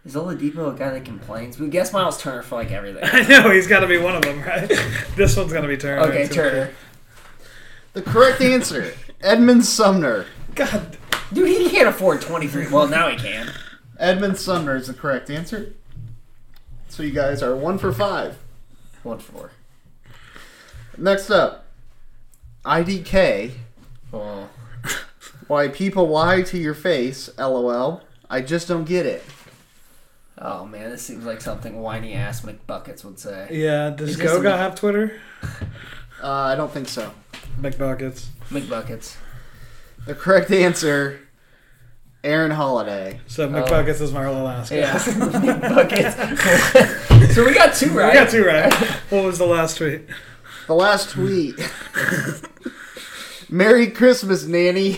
[0.04, 1.58] Is Oladipo a guy that complains?
[1.58, 3.04] We guess Myles Turner for like everything.
[3.12, 4.68] I know he's got to be one of them, right?
[5.16, 6.02] this one's gonna be Turner.
[6.10, 6.72] Okay, It's gonna be- Turner.
[7.94, 10.26] The correct answer Edmond Sumner.
[10.54, 10.98] God,
[11.34, 12.70] Dude, he can't afford 23.
[12.70, 13.52] Well, now he can.
[13.98, 15.74] Edmond Sumner is the correct answer.
[16.88, 18.38] So you guys are one for five.
[19.04, 19.52] One four.
[20.98, 21.66] Next up
[22.64, 23.52] IDK.
[24.14, 24.50] Oh.
[25.48, 28.02] Why people lie to your face, lol.
[28.30, 29.24] I just don't get it.
[30.38, 33.48] Oh man, this seems like something whiny ass McBuckets would say.
[33.52, 35.20] Yeah, does Is Goga have Twitter?
[36.24, 37.14] Uh, I don't think so.
[37.60, 38.28] McBuckets.
[38.50, 39.16] McBuckets.
[40.06, 41.20] The correct answer
[42.24, 43.20] Aaron Holiday.
[43.28, 45.08] So McBuckets is my last Yeah, guess.
[45.14, 46.16] McBuckets.
[47.34, 48.08] so we got two right.
[48.14, 48.74] We got two right.
[49.12, 50.02] What was the last tweet?
[50.68, 51.56] The last tweet.
[53.50, 54.98] Merry Christmas, Nanny.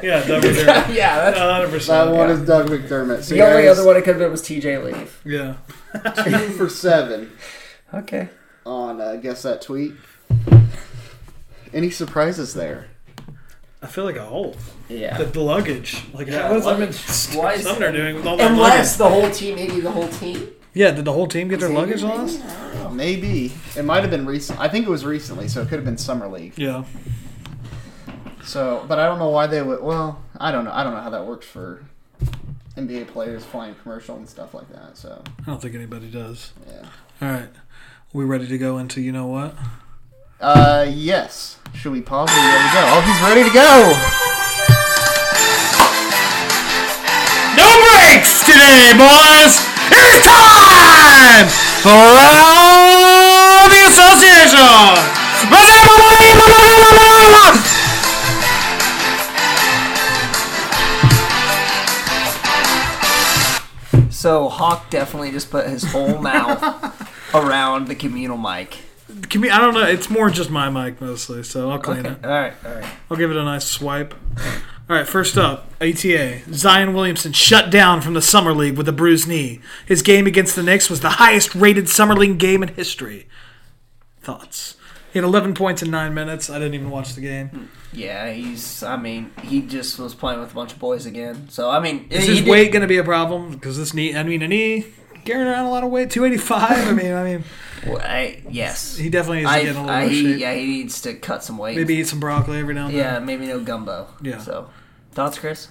[0.00, 0.94] Yeah, Doug McDermott.
[0.94, 1.62] yeah, that's 100%.
[1.64, 2.10] That percent.
[2.12, 3.22] one is Doug McDermott.
[3.24, 5.20] So the only guys, other one it could have been was TJ Leaf.
[5.24, 5.54] Yeah.
[6.24, 7.32] two for seven
[7.92, 8.28] Okay.
[8.66, 9.94] on uh, guess that tweet.
[11.72, 12.86] Any surprises there?
[13.80, 14.56] I feel like a hole.
[14.88, 15.16] Yeah.
[15.18, 16.02] The, the luggage.
[16.12, 16.96] Like, Yeah, how is luggage.
[17.28, 19.14] Edmond Why is Sumner doing with all that Unless luggage?
[19.14, 20.48] the whole team, maybe the whole team.
[20.74, 22.40] Yeah, did the whole team get their luggage lost?
[22.92, 24.58] Maybe it might have been recent.
[24.58, 26.54] I think it was recently, so it could have been summer league.
[26.56, 26.84] Yeah.
[28.44, 29.82] So, but I don't know why they would.
[29.82, 30.72] Well, I don't know.
[30.72, 31.84] I don't know how that works for
[32.76, 34.96] NBA players flying commercial and stuff like that.
[34.96, 36.52] So, I don't think anybody does.
[36.68, 36.86] yeah.
[37.20, 37.48] All right.
[38.12, 39.54] We ready to go into you know what?
[40.40, 41.57] Uh, yes.
[41.74, 42.28] Should we pause?
[42.28, 42.82] Or are you ready to go?
[42.90, 43.94] Oh, he's ready to go.
[47.56, 49.54] No breaks today, boys!
[49.90, 51.48] It's time
[51.82, 55.18] for all the association!
[64.10, 66.60] So Hawk definitely just put his whole mouth
[67.34, 68.87] around the communal mic.
[69.30, 69.84] Can we, I don't know.
[69.86, 72.10] It's more just my mic mostly, so I'll clean Okay.
[72.10, 72.24] it.
[72.24, 72.52] All right.
[72.64, 72.84] All right.
[73.10, 74.14] I'll give it a nice swipe.
[74.90, 76.40] All right, first up, ATA.
[76.52, 79.60] Zion Williamson shut down from the Summer League with a bruised knee.
[79.86, 83.28] His game against the Knicks was the highest rated Summer League game in history.
[84.22, 84.76] Thoughts?
[85.12, 86.50] He had 11 points in nine minutes.
[86.50, 87.70] I didn't even watch the game.
[87.92, 88.82] Yeah, he's.
[88.82, 91.48] I mean, he just was playing with a bunch of boys again.
[91.48, 93.52] So I mean, Is his weight going to be a problem?
[93.52, 94.86] Because this knee, I mean, a knee
[95.28, 96.88] carrying around a lot of weight, 285.
[96.88, 97.44] I mean, I mean,
[97.86, 100.40] Well, I, yes, he definitely needs to I, get a little I, more he, shape.
[100.40, 101.76] yeah, he needs to cut some weight.
[101.76, 103.26] Maybe eat some broccoli every now and Yeah, then.
[103.26, 104.08] maybe no gumbo.
[104.22, 104.38] Yeah.
[104.38, 104.70] So,
[105.12, 105.68] thoughts, Chris?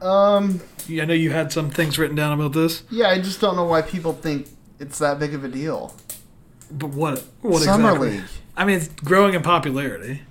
[0.00, 3.40] Um, Yeah, I know you had some things written down about this, yeah, I just
[3.40, 5.94] don't know why people think it's that big of a deal.
[6.70, 7.24] but what?
[7.42, 8.10] What Summer exactly?
[8.12, 8.24] league,
[8.56, 10.22] I mean, it's growing in popularity.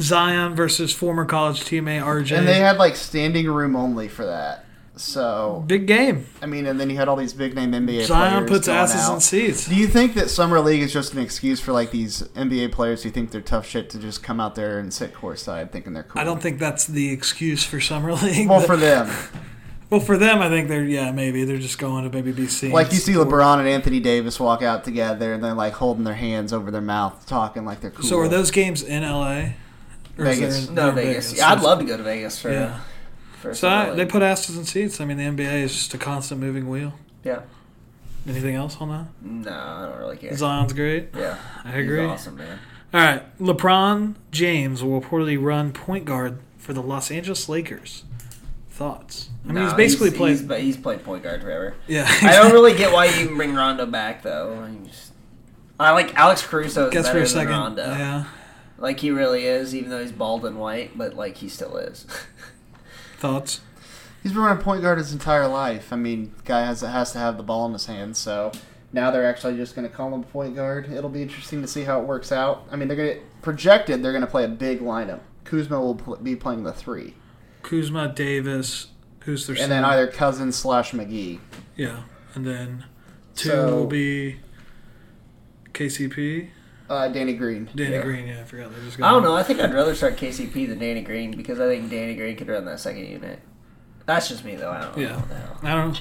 [0.00, 2.38] Zion versus former college teammate RJ.
[2.38, 4.64] and they had like standing room only for that.
[5.00, 6.26] So, big game.
[6.42, 8.78] I mean, and then you had all these big name NBA Zion players puts going
[8.78, 9.14] asses out.
[9.14, 9.68] in seats.
[9.68, 13.02] Do you think that summer league is just an excuse for like these NBA players
[13.02, 16.02] who think they're tough shit to just come out there and sit courtside thinking they're
[16.02, 16.20] cool?
[16.20, 18.48] I don't think that's the excuse for summer league.
[18.48, 19.08] Well, for them,
[19.90, 22.72] well, for them, I think they're yeah maybe they're just going to maybe be seen.
[22.72, 26.14] like you see LeBron and Anthony Davis walk out together and they're like holding their
[26.14, 28.04] hands over their mouth, talking like they're cool.
[28.04, 29.50] So are those games in LA?
[30.18, 30.66] Or Vegas.
[30.66, 31.26] there- No, Vegas.
[31.30, 31.38] Vegas.
[31.38, 32.50] Yeah, I'd love to go to Vegas for.
[32.50, 32.80] Yeah.
[33.40, 35.00] For So I, they put asses in seats.
[35.00, 36.92] I mean, the NBA is just a constant moving wheel.
[37.24, 37.40] Yeah.
[38.26, 39.06] Anything else on that?
[39.22, 40.34] No, I don't really care.
[40.36, 41.08] Zion's great.
[41.16, 42.04] Yeah, I He's agree.
[42.04, 42.58] awesome, man.
[42.92, 48.04] All right, LeBron James will reportedly run point guard for the Los Angeles Lakers.
[48.70, 49.30] Thoughts?
[49.44, 50.30] I mean, No, he's basically he's, played.
[50.30, 51.74] He's, but he's played point guard forever.
[51.86, 54.62] Yeah, I don't really get why you even bring Rondo back though.
[54.62, 55.12] I, just-
[55.80, 57.52] I like Alex Caruso Guess for a second.
[57.52, 57.84] Rondo.
[57.86, 58.24] Yeah.
[58.78, 62.06] Like he really is, even though he's bald and white, but like he still is.
[63.18, 63.60] Thoughts?
[64.22, 65.92] He's been running point guard his entire life.
[65.92, 68.18] I mean, guy has has to have the ball in his hands.
[68.18, 68.52] So
[68.92, 70.90] now they're actually just going to call him a point guard.
[70.90, 72.66] It'll be interesting to see how it works out.
[72.70, 75.20] I mean, they're going to projected they're going to play a big lineup.
[75.44, 77.14] Kuzma will pl- be playing the three,
[77.62, 78.88] Kuzma, Davis,
[79.20, 81.38] who's their and then either Cousins slash McGee.
[81.76, 82.02] Yeah,
[82.34, 82.84] and then
[83.34, 84.40] two So- will be
[85.72, 86.48] KCP,
[86.88, 87.68] Uh, Danny Green.
[87.74, 88.02] Danny Yeah.
[88.02, 88.26] Green.
[88.28, 89.24] Yeah, I forgot they just I don't him.
[89.24, 89.34] know.
[89.36, 92.48] I think I'd rather start KCP than Danny Green because I think Danny Green could
[92.48, 93.40] run that second unit.
[94.06, 94.70] That's just me though.
[94.70, 94.96] I don't.
[94.98, 95.58] Yeah, what the hell.
[95.62, 96.00] I don't know.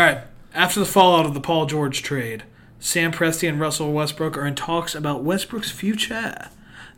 [0.00, 0.18] All right.
[0.54, 2.42] After the fallout of the Paul George trade,
[2.80, 6.48] Sam Presti and Russell Westbrook are in talks about Westbrook's future.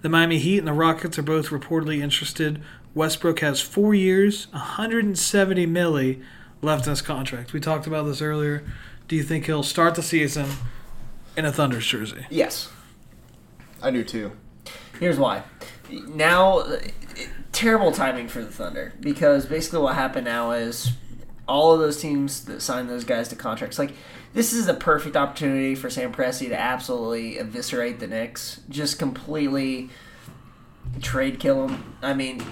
[0.00, 2.60] The Miami Heat and the Rockets are both reportedly interested.
[2.94, 6.22] Westbrook has four years, 170 milli
[6.60, 7.52] left in his contract.
[7.52, 8.64] We talked about this earlier.
[9.06, 10.46] Do you think he'll start the season
[11.36, 12.26] in a Thunder's jersey?
[12.30, 12.68] Yes.
[13.82, 14.32] I do too.
[14.98, 15.42] Here's why.
[15.90, 16.64] Now,
[17.50, 20.92] terrible timing for the Thunder because basically what happened now is
[21.48, 23.92] all of those teams that signed those guys to contracts, like
[24.32, 29.90] this is a perfect opportunity for Sam Presti to absolutely eviscerate the Knicks, just completely
[31.00, 31.96] trade kill them.
[32.00, 32.42] I mean,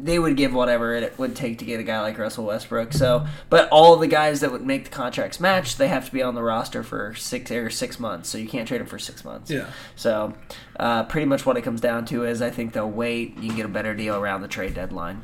[0.00, 2.92] they would give whatever it would take to get a guy like Russell Westbrook.
[2.92, 6.22] So, but all the guys that would make the contracts match, they have to be
[6.22, 8.28] on the roster for six or six months.
[8.28, 9.50] So you can't trade them for six months.
[9.50, 9.66] Yeah.
[9.96, 10.34] So,
[10.78, 13.36] uh, pretty much what it comes down to is I think they'll wait.
[13.38, 15.22] You can get a better deal around the trade deadline.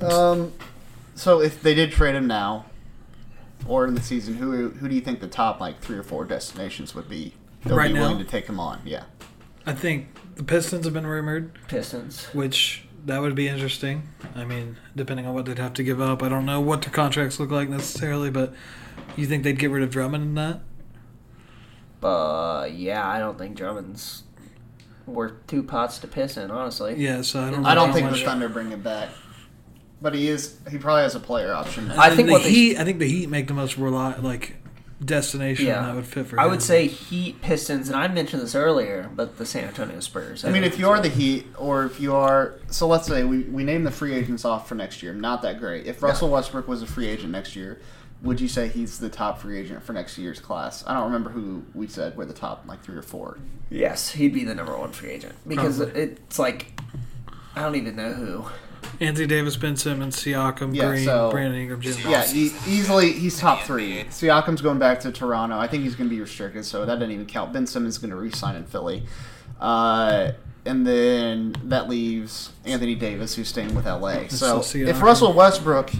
[0.00, 0.52] Um,
[1.14, 2.66] so if they did trade him now,
[3.66, 6.24] or in the season, who who do you think the top like three or four
[6.24, 7.34] destinations would be?
[7.64, 8.02] They'll Right be now?
[8.02, 8.80] willing to take him on.
[8.84, 9.04] Yeah.
[9.66, 10.06] I think
[10.36, 12.24] the Pistons have been rumored, Pistons.
[12.32, 14.08] which that would be interesting.
[14.34, 16.92] I mean, depending on what they'd have to give up, I don't know what their
[16.92, 18.54] contracts look like necessarily, but
[19.16, 20.60] you think they'd get rid of Drummond in that?
[22.06, 24.22] Uh, yeah, I don't think Drummond's
[25.06, 26.94] worth two pots to piss in, honestly.
[26.96, 27.66] Yeah, so I don't.
[27.66, 29.08] I don't think the Thunder bring him back,
[30.00, 30.58] but he is.
[30.70, 31.90] He probably has a player option.
[31.90, 32.78] I think the what they- Heat.
[32.78, 34.54] I think the Heat make the most rely like
[35.04, 36.40] destination Yeah, that would fit for.
[36.40, 36.50] I him.
[36.50, 40.44] would say Heat, Pistons, and I mentioned this earlier, but the San Antonio Spurs.
[40.44, 43.40] I mean, if you are the Heat, or if you are, so let's say we,
[43.42, 45.12] we name the free agents off for next year.
[45.14, 45.86] Not that great.
[45.86, 47.80] If Russell Westbrook was a free agent next year,
[48.22, 50.82] would you say he's the top free agent for next year's class?
[50.86, 53.38] I don't remember who we said were the top like three or four.
[53.70, 56.02] yes, he'd be the number one free agent because Probably.
[56.02, 56.80] it's like
[57.54, 58.46] I don't even know who.
[59.00, 61.96] Anthony Davis, Ben Simmons, Siakam, Yeah, Green, so- Brandon Ingram, Jim.
[62.08, 64.04] Yeah, e- easily he's top three.
[64.10, 65.56] Siakam's going back to Toronto.
[65.58, 67.52] I think he's going to be restricted, so that doesn't even count.
[67.52, 69.04] Ben Simmons is going to re-sign in Philly,
[69.60, 70.32] uh,
[70.64, 74.28] and then that leaves Anthony Davis, who's staying with LA.
[74.28, 75.90] So So if Russell Westbrook,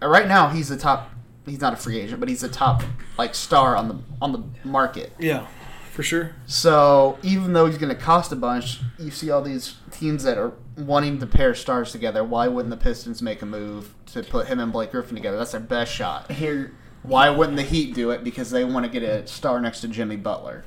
[0.00, 1.10] right now he's the top.
[1.46, 2.82] He's not a free agent, but he's the top
[3.18, 5.12] like star on the on the market.
[5.18, 5.46] Yeah,
[5.92, 6.34] for sure.
[6.46, 10.38] So even though he's going to cost a bunch, you see all these teams that
[10.38, 12.24] are wanting to pair stars together.
[12.24, 15.36] Why wouldn't the Pistons make a move to put him and Blake Griffin together?
[15.36, 16.32] That's their best shot.
[16.32, 16.72] Here,
[17.02, 18.24] Why wouldn't the Heat do it?
[18.24, 20.64] Because they want to get a star next to Jimmy Butler.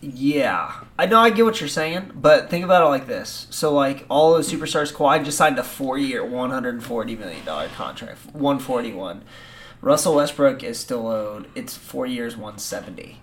[0.00, 3.46] Yeah, I know I get what you're saying, but think about it like this.
[3.50, 7.44] So, like all those superstars, Kawhi just signed a four-year, one hundred and forty million
[7.44, 9.22] dollar contract, one forty-one.
[9.80, 11.46] Russell Westbrook is still owed.
[11.54, 13.20] It's four years, one seventy.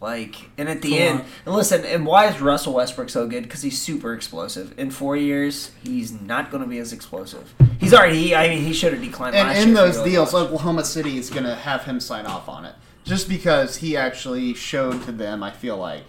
[0.00, 1.26] Like, and at the Come end, on.
[1.46, 3.42] and listen, and why is Russell Westbrook so good?
[3.42, 4.78] Because he's super explosive.
[4.78, 7.52] In four years, he's not going to be as explosive.
[7.80, 8.18] He's already.
[8.18, 9.34] He, I mean, he should have declined.
[9.34, 10.34] And last in year if he those deals.
[10.34, 12.74] Oklahoma City is going to have him sign off on it.
[13.04, 16.04] Just because he actually showed to them, I feel like,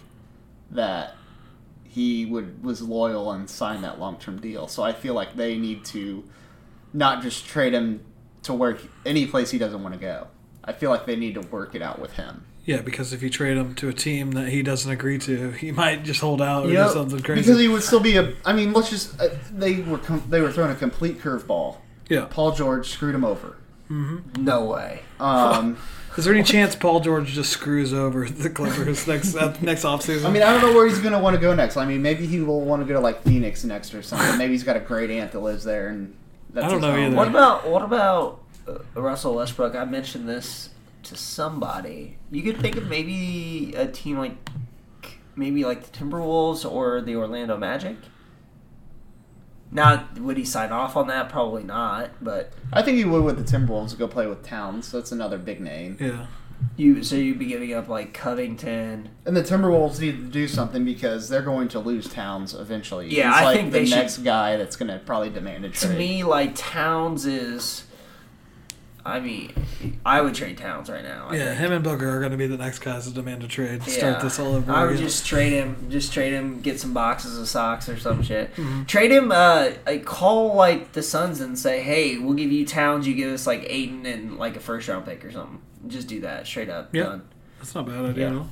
[0.71, 1.15] that
[1.83, 4.67] he would was loyal and signed that long term deal.
[4.67, 6.23] So I feel like they need to
[6.93, 8.05] not just trade him
[8.43, 10.27] to work any place he doesn't want to go.
[10.63, 12.45] I feel like they need to work it out with him.
[12.69, 15.71] Yeah, because if you trade him to a team that he doesn't agree to, he
[15.71, 17.41] might just hold out or You do something crazy.
[17.41, 18.35] Because he would still be a.
[18.45, 19.19] I mean, let's just.
[19.19, 21.77] Uh, they were com- they were throwing a complete curveball.
[22.09, 22.27] Yeah.
[22.29, 23.55] Paul George screwed him over.
[23.89, 25.01] no way.
[25.19, 25.79] Um,
[26.17, 30.25] Is there any chance Paul George just screws over the Clippers next uh, next offseason?
[30.27, 31.75] I mean, I don't know where he's going to want to go next.
[31.75, 34.37] I mean, maybe he will want to go to like Phoenix next or something.
[34.37, 36.15] Maybe he's got a great aunt that lives there, and
[36.51, 36.99] that's I don't know home.
[37.05, 37.15] either.
[37.15, 39.73] What about what about uh, Russell Westbrook?
[39.73, 40.69] I mentioned this
[41.03, 42.17] to somebody.
[42.31, 44.35] You could think of maybe a team like
[45.35, 47.97] maybe like the Timberwolves or the Orlando Magic.
[49.71, 51.29] Now, would he sign off on that?
[51.29, 52.11] Probably not.
[52.21, 54.91] But I think he would with the Timberwolves to go play with Towns.
[54.91, 55.95] That's another big name.
[55.99, 56.25] Yeah.
[56.75, 59.09] you so you'd be giving up like Covington.
[59.25, 63.09] And the Timberwolves need to do something because they're going to lose Towns eventually.
[63.15, 65.65] Yeah, He's I like think the they should- next guy that's going to probably demand
[65.65, 65.91] a trade.
[65.91, 67.85] To me, like Towns is.
[69.05, 69.51] I mean,
[70.05, 71.27] I would trade Towns right now.
[71.29, 71.59] I Yeah, think.
[71.59, 73.81] him and Booker are going to be the next guys to demand a trade.
[73.83, 74.21] to Start Yeah.
[74.23, 75.03] this all over I would again.
[75.03, 75.87] just trade him.
[75.89, 76.59] Just trade him.
[76.61, 78.53] Get some boxes of socks or some shit.
[78.55, 78.87] Mhm.
[78.87, 79.31] Trade him.
[79.31, 83.07] Uh, like, call like the Suns and say, "Hey, we'll give you Towns.
[83.07, 86.19] You give us like Aiden and like a first round pick or something." Just do
[86.21, 86.89] that straight up.
[86.93, 87.03] Yeah.
[87.03, 87.21] Done.
[87.57, 88.43] That's not a bad idea Yeah.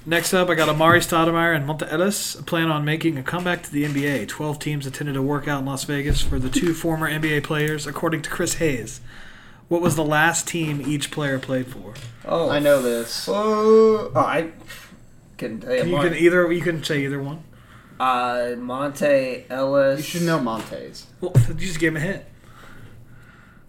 [0.00, 0.10] At all.
[0.10, 3.72] Next up, I got Amar'e Stoudemire and Monta Ellis plan on making a comeback to
[3.72, 4.28] the NBA.
[4.28, 8.22] Twelve teams attended a workout in Las Vegas for the two former NBA players, according
[8.22, 9.00] to Chris Haynes.
[9.68, 11.94] What was the last team each player played for?
[12.24, 13.26] Oh, I know this.
[13.28, 14.50] Oh, I
[15.38, 15.84] couldn't tell you.
[15.84, 17.44] You can either you can say either one.
[18.00, 19.98] Uh, Monta Ellis.
[19.98, 21.06] You should know Montes.
[21.20, 22.24] Well, you just gave him a hint.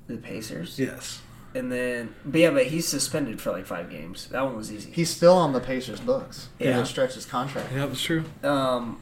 [0.07, 0.79] The Pacers.
[0.79, 1.21] Yes.
[1.53, 4.27] And then, but yeah, but he's suspended for like five games.
[4.27, 4.91] That one was easy.
[4.91, 6.47] He's still on the Pacers books.
[6.59, 6.73] Yeah.
[6.73, 7.71] didn't stretch his contract.
[7.73, 8.23] Yeah, that's true.
[8.43, 9.01] Um,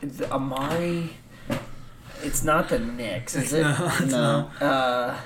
[0.00, 1.10] it's Amar'e.
[2.22, 3.62] It's not the Knicks, is it?
[3.64, 4.50] No, it's No.
[4.66, 5.20] Uh,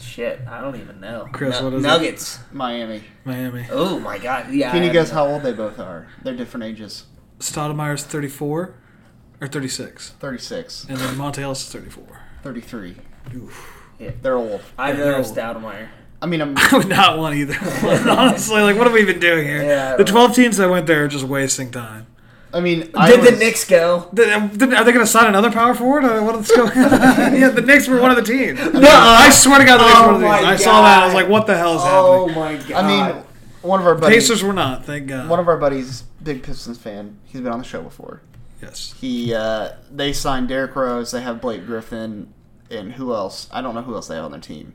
[0.00, 1.28] shit, I don't even know.
[1.32, 1.86] Chris, Nu- what is it?
[1.86, 2.38] Nuggets.
[2.50, 3.02] Miami.
[3.24, 3.66] Miami.
[3.70, 4.70] Oh my god, yeah.
[4.72, 5.14] Can I you guess know.
[5.16, 6.08] how old they both are?
[6.22, 7.04] They're different ages.
[7.40, 8.74] Stoudemire's 34
[9.40, 10.10] or 36.
[10.18, 12.20] 36, And then Monta Ellis is 34.
[12.42, 12.96] 33.
[13.98, 14.10] Yeah.
[14.22, 14.60] They're old.
[14.78, 15.38] I Yeah, know they're it's old.
[15.38, 15.88] Stoudemire.
[16.22, 17.54] I mean, I'm, I would not want either
[17.86, 18.08] one.
[18.08, 19.62] Honestly, like, what have we been doing here?
[19.62, 22.06] Yeah, I the don't 12 teams that went there are just wasting time.
[22.52, 24.08] I mean, I Did the was- Knicks go?
[24.14, 26.04] Did- did- Are they going to sign another power forward?
[26.04, 26.76] Or What's going on?
[27.36, 28.58] yeah, the Knicks were one of the teams.
[28.72, 30.48] No, I swear to God, the Knicks were Oh one of the my teams.
[30.48, 31.02] I saw that.
[31.02, 31.20] I was God.
[31.22, 32.04] like, what the hell is happening?
[32.04, 32.60] Oh happening?
[32.62, 32.84] my god.
[32.84, 33.24] I mean,
[33.62, 34.16] one of our buddies.
[34.22, 35.28] Pacers were not, thank God.
[35.28, 37.18] One of our buddies, big Pistons fan.
[37.24, 38.22] He's been on the show before.
[38.62, 38.94] yes.
[39.00, 41.10] He, uh, they signed Derrick Rose.
[41.10, 42.32] They have Blake Griffin,
[42.70, 43.48] and who else?
[43.52, 44.74] I don't know who else they have on their team.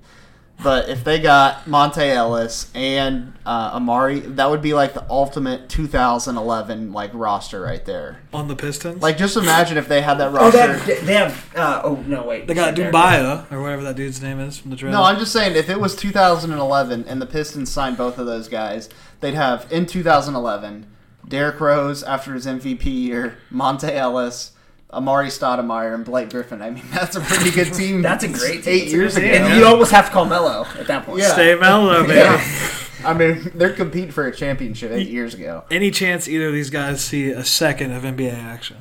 [0.61, 5.69] But if they got Monta Ellis and uh, Amar'e, that would be like the ultimate
[5.69, 8.19] 2011 like roster right there.
[8.33, 9.01] On the Pistons?
[9.01, 10.57] Like, just imagine if they had that oh, roster.
[10.57, 11.55] they have, they have.
[11.55, 12.45] Uh, oh no, wait.
[12.45, 14.91] they got Shit, Doumbouya, or whatever that dude's name is from the draft.
[14.91, 18.49] No, I'm just saying if it was 2011 and the Pistons signed both of those
[18.49, 18.89] guys,
[19.21, 20.87] they'd have in 2011
[21.25, 24.51] Derrick Rose after his MVP year, Monte Ellis,
[24.91, 26.61] Amar'e Stoudemire, and Blake Griffin.
[26.61, 28.01] I mean, that's a pretty good team.
[28.09, 28.73] That's a great team.
[28.73, 29.25] Eight years ago.
[29.27, 31.19] And you almost have to call Melo at that point.
[31.19, 31.33] Yeah.
[31.33, 32.15] Stay mellow, baby.
[32.15, 32.43] Yeah.
[33.05, 35.63] I mean, they're competing for a championship eight years ago.
[35.71, 38.77] Any chance either of these guys see a second of NBA action?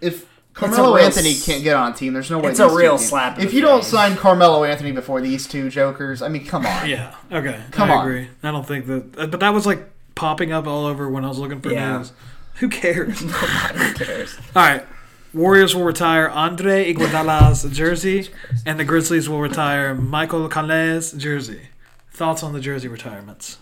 [0.00, 2.50] If a Carmelo Anthony s- can't get on a team, there's no way.
[2.50, 3.90] It's a real slap If the you don't face.
[3.90, 6.88] sign Carmelo Anthony before these two jokers, I mean, come on.
[6.88, 7.14] Yeah.
[7.30, 7.60] Okay.
[7.72, 8.06] Come I on.
[8.06, 8.28] agree.
[8.42, 9.18] I don't think that.
[9.18, 11.98] uh, But that was like popping up all over when I was looking for Yeah.
[11.98, 12.12] news.
[12.60, 13.22] Who cares?
[13.22, 14.36] Nobody cares.
[14.56, 14.86] all right.
[15.34, 18.30] Warriors will retire Andre Iguodala's jersey,
[18.64, 21.68] and the Grizzlies will retire Michael Conley's jersey.
[22.12, 23.58] Thoughts on the jersey retirements?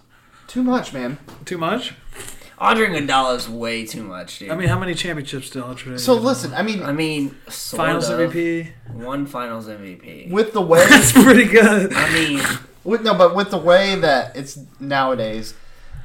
[0.46, 1.18] Too much, man.
[1.44, 1.94] Too much?
[2.58, 4.50] Andre Iguodala is way too much, dude.
[4.50, 5.64] I mean, how many championships still?
[5.64, 5.98] Andre?
[5.98, 8.18] So listen, I mean, I mean, sort Finals of.
[8.20, 8.72] MVP.
[8.94, 10.30] One Finals MVP.
[10.30, 11.92] with the way That's pretty good.
[11.92, 12.40] I mean,
[12.84, 15.52] With, no, but with the way that it's nowadays,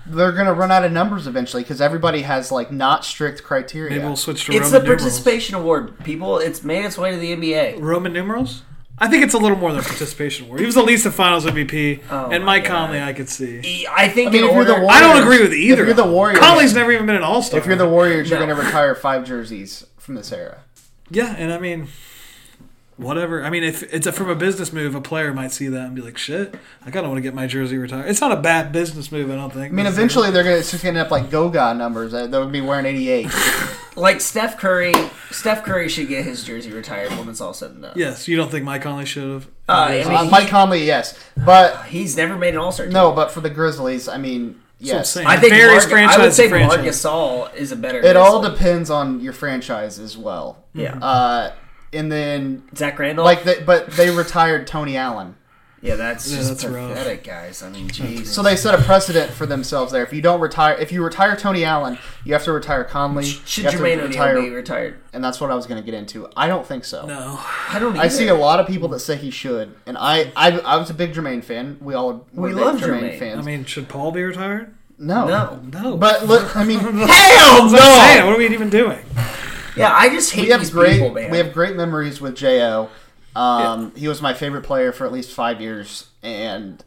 [0.05, 3.91] they're gonna run out of numbers eventually because everybody has like not strict criteria.
[3.91, 5.01] Maybe we'll switch to it's Roman the numerals.
[5.01, 6.03] participation award.
[6.03, 7.79] People, it's made its way to the NBA.
[7.81, 8.63] Roman numerals?
[8.97, 10.59] I think it's a little more than participation award.
[10.59, 12.69] He was at least a Finals MVP, Oh and my Mike God.
[12.87, 13.59] Conley, I could see.
[13.63, 15.81] E- I think I mean, in if you're the Warriors, I don't agree with either.
[15.81, 17.59] If you're the Warriors, Conley's never even been an All Star.
[17.59, 18.45] if you're the Warriors, you're No.
[18.45, 20.59] gonna retire five jerseys from this era.
[21.09, 21.87] yeah, and I mean,
[23.01, 23.43] whatever.
[23.43, 25.95] I mean, if it's a, from a business move, a player might see that and
[25.95, 26.55] be like, "Shit,
[26.85, 29.29] I kind of want to get my jersey retired." It's not a bad business move,
[29.31, 29.73] I don't think.
[29.73, 32.11] I mean, eventually they're gonna it's just gonna end up like Goga numbers.
[32.13, 33.27] That would be wearing 88.
[33.95, 34.93] like Steph Curry.
[35.31, 37.93] Steph Curry should get his jersey retired when it's all said and done.
[37.95, 39.47] Yes, you don't think Mike Conley should have?
[39.67, 42.87] Uh, I mean, Uh, Mike Conley, yes, but he's never made an All Star.
[42.87, 45.09] no, but for the Grizzlies, I mean, That's I'm yes.
[45.11, 45.27] saying.
[45.27, 46.77] I think Varies Marc- I would say to franchise.
[46.77, 47.99] Marc Gasol is a better.
[47.99, 50.57] It all depends on your franchise as well.
[50.73, 50.97] Yeah.
[50.97, 51.51] Uh,
[51.93, 53.26] and then Zach Randolph.
[53.26, 55.35] like, they, but they retired Tony Allen.
[55.81, 56.89] yeah, that's Yeah, just that's rough.
[56.91, 57.63] pathetic, guys.
[57.63, 58.27] I mean, jeez.
[58.27, 60.03] So they set a precedent for themselves there.
[60.03, 63.23] If you don't retire, if you retire Tony Allen, you have to retire Conley.
[63.26, 64.99] should you have to Jermaine O'Neal be retired?
[65.11, 66.30] And that's what I was going to get into.
[66.38, 67.05] I don't think so.
[67.07, 67.39] No.
[67.69, 67.97] I don't.
[67.97, 70.89] I see a lot of people that say he should, and I, I, I was
[70.91, 71.77] a big Jermaine fan.
[71.81, 73.18] We all were We big love Jermaine.
[73.18, 73.39] fans.
[73.39, 74.76] I mean, should Paul be retired?
[74.99, 75.59] no, No.
[75.81, 75.97] No.
[75.97, 77.07] But look, I mean, Hell That's
[77.73, 78.19] what I'm saying.
[78.19, 78.26] no.
[78.27, 78.99] What are we even doing?
[79.76, 81.31] Yeah, I just hate we have these great, people, man.
[81.31, 82.89] we have great memories with Jo.
[83.35, 86.84] Um, He was my favorite player for at least five years, and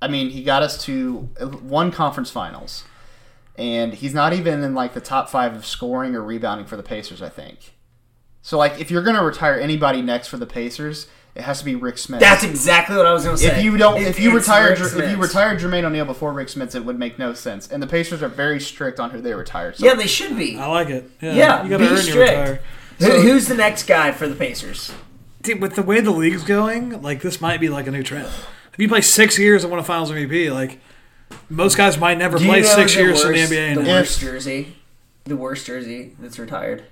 [0.00, 1.28] I mean, he got us to
[1.62, 2.84] one conference finals.
[3.58, 6.82] and he's not even in like the top five of scoring or rebounding for the
[6.82, 7.20] Pacers.
[7.20, 7.74] I think.
[8.42, 11.74] So like, if you're gonna retire anybody next for the Pacers, it has to be
[11.76, 12.20] Rik Smits.
[12.20, 13.58] That's exactly what I was going to say.
[13.58, 15.20] If you don't, It- if you it's retire, if you Smits.
[15.20, 17.68] retire Jermaine O'Neal before Rik Smits, it would make no sense.
[17.70, 19.72] And the Pacers are very strict on who they retire.
[19.72, 20.58] So yeah, they should be.
[20.58, 21.10] I like it.
[21.20, 22.30] Yeah, Yeah, you gotta be earn your strict.
[22.30, 22.60] retire.
[22.98, 24.92] Who, who's the next guy for the Pacers?
[25.42, 28.26] Dude, with the way the league's going, like this might be like a new trend.
[28.72, 30.80] If you play six years and win a Finals MVP, like
[31.48, 33.74] most guys might never Do you play know six the years in the NBA.
[33.84, 34.76] The worst jersey,
[35.24, 36.84] the worst jersey that's retired.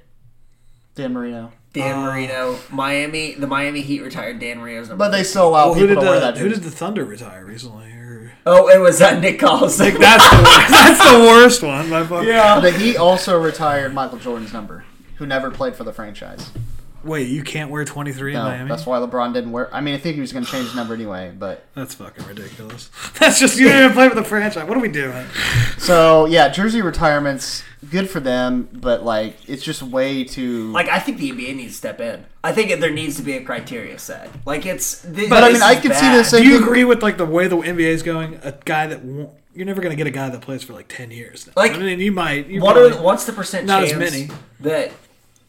[0.94, 1.52] Dan Marino.
[1.72, 3.34] Dan Uh, Marino, Miami.
[3.34, 5.04] The Miami Heat retired Dan Marino's number.
[5.04, 6.70] But they still allow Well, who people did to wear the that who did the
[6.70, 7.92] Thunder retire recently?
[7.92, 9.98] Or- Oh, it was uh, Nick Collison.
[9.98, 10.70] That's the worst.
[10.70, 11.90] That's the worst one.
[11.90, 12.24] by far.
[12.24, 12.60] Yeah.
[12.60, 14.84] The Heat also retired Michael Jordan's number,
[15.16, 16.50] who never played for the franchise.
[17.04, 18.68] Wait, you can't wear 23 in Miami?
[18.68, 19.72] that's why LeBron didn't wear.
[19.74, 22.26] I mean, I think he was going to change his number anyway, but That's fucking
[22.26, 22.90] ridiculous.
[23.18, 24.66] That's just you didn't even play for the franchise.
[24.68, 25.26] What are we doing?
[25.78, 30.70] so yeah, jersey retirements good for them, but like it's just way too.
[30.72, 32.24] Like I think the NBA needs to step in.
[32.42, 34.30] I think there needs to be a criteria set.
[34.46, 35.02] Like it's.
[35.02, 36.30] Th- But I mean, I can could see this.
[36.30, 38.40] the same Do you thing- agree with like the way the NBA is going?
[38.42, 40.88] A guy that won't, you're never going to get a guy that plays for like
[40.88, 41.46] 10 years.
[41.46, 41.52] Now.
[41.56, 42.46] Like, I mean, you might.
[42.46, 44.28] You What probably- are what's the percent Not as many.
[44.60, 44.92] that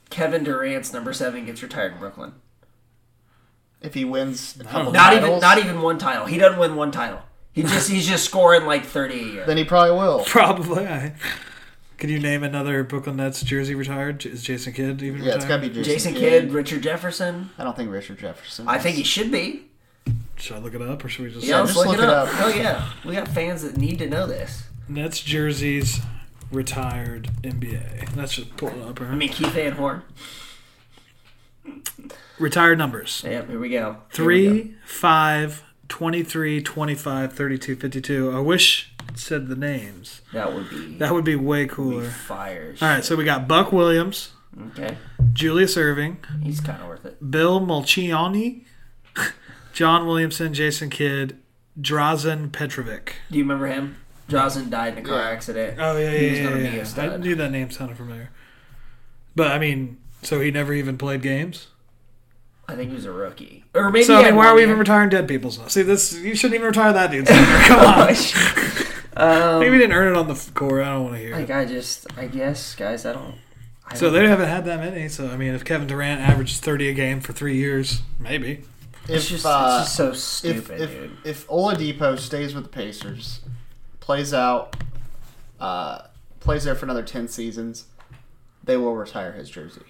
[0.10, 2.34] Kevin Durant's number seven gets retired in Brooklyn?
[3.82, 6.26] if he wins a couple Not even not even one title.
[6.26, 7.22] He doesn't win one title.
[7.52, 9.46] He just he's just scoring like thirty a year.
[9.46, 10.24] then he probably will.
[10.26, 10.86] Probably.
[10.88, 11.14] I,
[11.98, 14.26] can you name another Brooklyn Nets jersey retired?
[14.26, 15.28] Is Jason Kidd even retired?
[15.28, 15.62] Yeah, it's retired?
[15.62, 17.50] got to be Jason, Jason Kidd, Richard Jefferson.
[17.58, 18.68] I don't think Richard Jefferson.
[18.68, 19.66] I think he should be.
[20.38, 21.46] Should I look it up or should we just?
[21.46, 22.28] Yeah, let's just look, look it it up.
[22.30, 22.34] up.
[22.34, 24.64] Hell yeah, we got fans that need to know this.
[24.88, 26.00] Nets jerseys
[26.52, 28.16] retired NBA.
[28.16, 29.02] Let's just pull it up.
[29.02, 30.02] I mean, Keith Van Horn.
[32.40, 33.24] Retired numbers.
[33.26, 33.98] Yep, here we go.
[34.14, 34.52] Here we go.
[34.64, 38.32] 3, 5, 23, 25, 32, 52.
[38.32, 40.22] I wish it said the names.
[40.34, 42.06] That would be That would be way be cooler.
[42.10, 42.76] fire.
[42.82, 44.32] All right, so we got Buck Williams,
[44.72, 44.98] Okay,
[45.34, 47.30] Julius Erving, he's kind of worth it.
[47.32, 48.64] Bill Melchionni,
[49.74, 51.38] John Williamson, Jason Kidd,
[51.80, 53.14] Drazen Petrovic.
[53.30, 53.98] Do you remember him?
[54.30, 55.30] Drazen died in a car Yeah.
[55.30, 55.78] accident.
[55.80, 56.44] Oh yeah, He yeah, was yeah.
[56.44, 57.14] gonna yeah, be a yeah.
[57.14, 58.30] I knew that name sounded familiar.
[59.36, 61.68] But I mean, so he never even played games.
[62.68, 64.04] I think he was a rookie, or maybe.
[64.06, 64.68] so I mean, why are we year.
[64.70, 65.68] even retiring dead people's now?
[65.68, 67.28] See, this you shouldn't even retire that dude.
[67.28, 67.58] number.
[67.68, 68.10] Come on.
[69.56, 70.82] um, Maybe he didn't earn it on the f- core.
[70.84, 71.36] I don't want to hear.
[71.36, 71.56] like it.
[71.56, 73.36] I just, I guess, guys, I don't.
[73.88, 75.10] I So don't- they haven't had that many.
[75.10, 78.62] So I mean, if Kevin Durant averages thirty a game for three years, maybe.
[79.08, 81.18] If, It's just, uh, it's just so if stupid, if, dude.
[81.26, 83.40] if Oladipo stays with the Pacers,
[84.10, 84.76] plays out,
[85.60, 86.00] uh,
[86.40, 87.86] plays there for another ten seasons,
[88.64, 89.84] they will retire his jersey.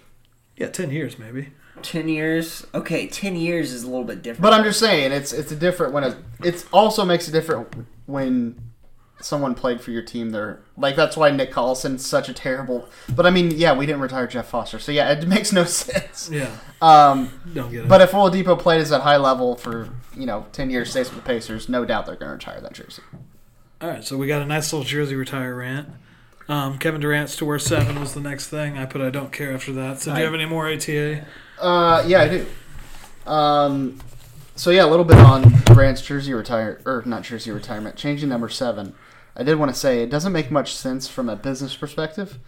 [0.58, 1.54] Yeah, ten years maybe.
[1.80, 2.66] Ten years.
[2.74, 4.42] Okay, ten years is a little bit different.
[4.42, 7.74] But I'm just saying, it's it's a different when it it also makes a different
[8.04, 8.60] when
[9.22, 10.32] someone played for your team.
[10.32, 12.90] They're like that's why Nick Collison's such a terrible.
[13.08, 16.28] But I mean, yeah, we didn't retire Jeff Foster, so yeah, it makes no sense.
[16.30, 17.88] Yeah, Um, don't get it.
[17.88, 21.26] but if Oladipo played at high level for you know ten years, stays with the
[21.26, 23.00] Pacers, no doubt they're going to retire that jersey.
[23.82, 25.88] All right, so we got a nice little jersey retire rant.
[26.50, 28.76] Um, Kevin Durant's to wear seven was the next thing.
[28.76, 30.00] I put I don't care after that.
[30.00, 31.24] So do you have any more ATA?
[31.58, 32.46] Uh, yeah, I do.
[33.26, 33.98] Um,
[34.54, 38.50] so yeah, a little bit on Durant's jersey retire or not jersey retirement, changing number
[38.50, 38.94] seven.
[39.34, 42.38] I did want to say it doesn't make much sense from a business perspective.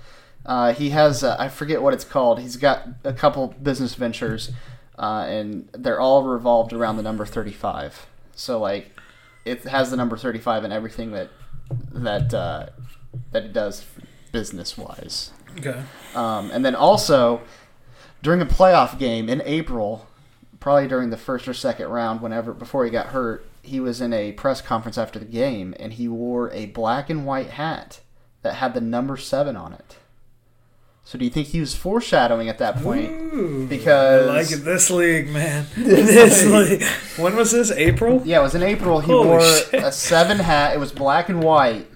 [0.45, 2.41] Uh, he has uh, I forget what it's called.
[2.41, 4.51] He's got a couple business ventures,
[4.99, 8.07] uh, and they're all revolved around the number thirty-five.
[8.35, 8.91] So like,
[9.45, 11.31] it has the number thirty-five in everything that
[11.93, 12.67] that uh,
[13.33, 13.85] that it does
[14.33, 15.33] business wise.
[15.59, 15.83] Okay.
[16.15, 17.43] Um, and then also
[18.23, 20.07] during a playoff game in April,
[20.61, 24.13] probably during the first or second round, whenever before he got hurt, he was in
[24.13, 28.01] a press conference after the game and he wore a black and white hat
[28.43, 29.99] that had the number seven on it.
[31.05, 33.11] So do you think he was foreshadowing at that point?
[33.11, 34.65] Ooh, because I like it.
[34.65, 35.67] This league, man.
[35.77, 36.83] this league.
[37.17, 37.71] When was this?
[37.73, 38.23] April?
[38.25, 39.01] Yeah, it was in April.
[39.01, 39.83] He Holy wore shit.
[39.83, 40.75] a seven hat.
[40.75, 41.89] It was black and white,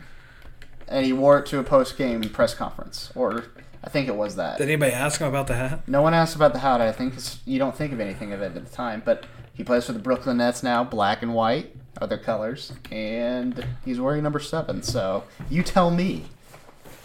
[0.89, 3.45] and he wore it to a post game press conference, or
[3.85, 4.59] I think it was that.
[4.59, 5.87] Did anybody ask him about the hat?
[5.87, 6.81] No one asked about the hat.
[6.81, 7.15] I think
[7.45, 9.25] you don't think of anything of it at the time, but
[9.55, 10.83] he plays for the Brooklyn Nets now.
[10.83, 14.83] Black and white are their colors, and he's wearing number seven.
[14.83, 16.25] So you tell me.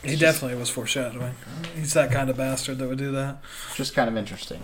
[0.03, 1.35] He definitely was foreshadowing.
[1.75, 3.37] He's that kind of bastard that would do that.
[3.75, 4.61] Just kind of interesting.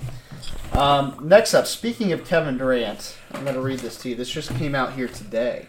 [0.74, 4.16] Um, next up, speaking of Kevin Durant, I'm going to read this to you.
[4.16, 5.68] This just came out here today.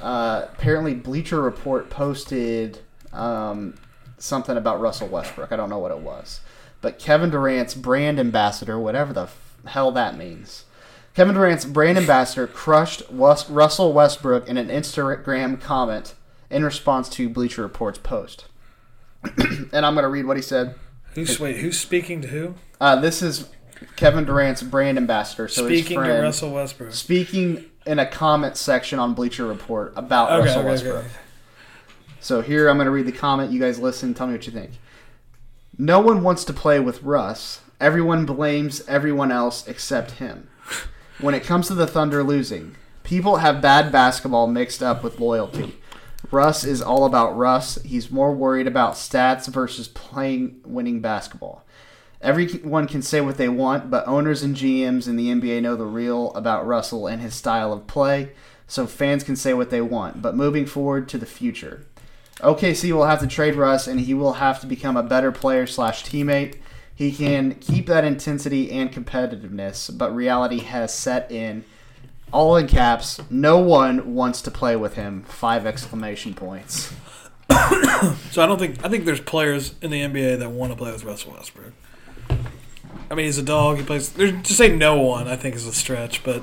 [0.00, 2.80] Uh, apparently, Bleacher Report posted
[3.12, 3.74] um,
[4.18, 5.52] something about Russell Westbrook.
[5.52, 6.40] I don't know what it was.
[6.80, 10.64] But Kevin Durant's brand ambassador, whatever the f- hell that means,
[11.14, 16.14] Kevin Durant's brand ambassador crushed Wes- Russell Westbrook in an Instagram comment
[16.50, 18.46] in response to Bleacher Report's post.
[19.72, 20.74] and I'm going to read what he said.
[21.14, 21.56] Who's wait?
[21.56, 22.54] Who's speaking to who?
[22.80, 23.48] Uh, this is
[23.96, 25.48] Kevin Durant's brand ambassador.
[25.48, 26.92] So speaking to Russell Westbrook.
[26.92, 30.96] Speaking in a comment section on Bleacher Report about Okay, Russell okay, Westbrook.
[31.04, 31.08] okay.
[32.20, 33.52] So here I'm going to read the comment.
[33.52, 34.14] You guys listen.
[34.14, 34.72] Tell me what you think.
[35.78, 37.60] No one wants to play with Russ.
[37.80, 40.48] Everyone blames everyone else except him.
[41.20, 45.76] When it comes to the Thunder losing, people have bad basketball mixed up with loyalty.
[46.32, 47.78] Russ is all about Russ.
[47.84, 51.64] He's more worried about stats versus playing winning basketball.
[52.22, 55.84] Everyone can say what they want, but owners and GMs in the NBA know the
[55.84, 58.32] real about Russell and his style of play,
[58.66, 60.22] so fans can say what they want.
[60.22, 61.84] But moving forward to the future,
[62.38, 65.66] OKC will have to trade Russ, and he will have to become a better player
[65.66, 66.58] slash teammate.
[66.94, 71.64] He can keep that intensity and competitiveness, but reality has set in.
[72.32, 73.20] All in caps.
[73.30, 75.22] No one wants to play with him.
[75.24, 76.92] Five exclamation points.
[78.32, 80.90] So I don't think I think there's players in the NBA that want to play
[80.90, 81.72] with Russell Westbrook.
[83.10, 83.76] I mean, he's a dog.
[83.76, 84.08] He plays.
[84.08, 86.24] There's, to say no one, I think, is a stretch.
[86.24, 86.42] But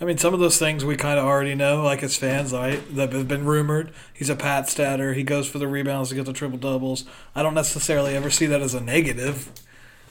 [0.00, 2.80] I mean, some of those things we kind of already know, like as fans, right?
[2.94, 3.92] That have been rumored.
[4.14, 5.12] He's a pat statter.
[5.12, 7.04] He goes for the rebounds to get the triple doubles.
[7.34, 9.52] I don't necessarily ever see that as a negative.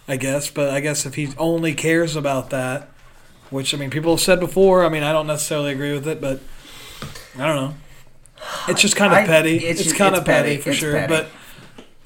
[0.07, 2.89] I guess, but I guess if he only cares about that,
[3.49, 4.85] which I mean, people have said before.
[4.85, 6.39] I mean, I don't necessarily agree with it, but
[7.37, 7.73] I don't know.
[8.67, 9.57] It's just kind of I- petty.
[9.57, 10.61] it's It's, kind of petty, petty.
[10.61, 10.93] for sure.
[10.93, 11.07] petty.
[11.07, 11.27] But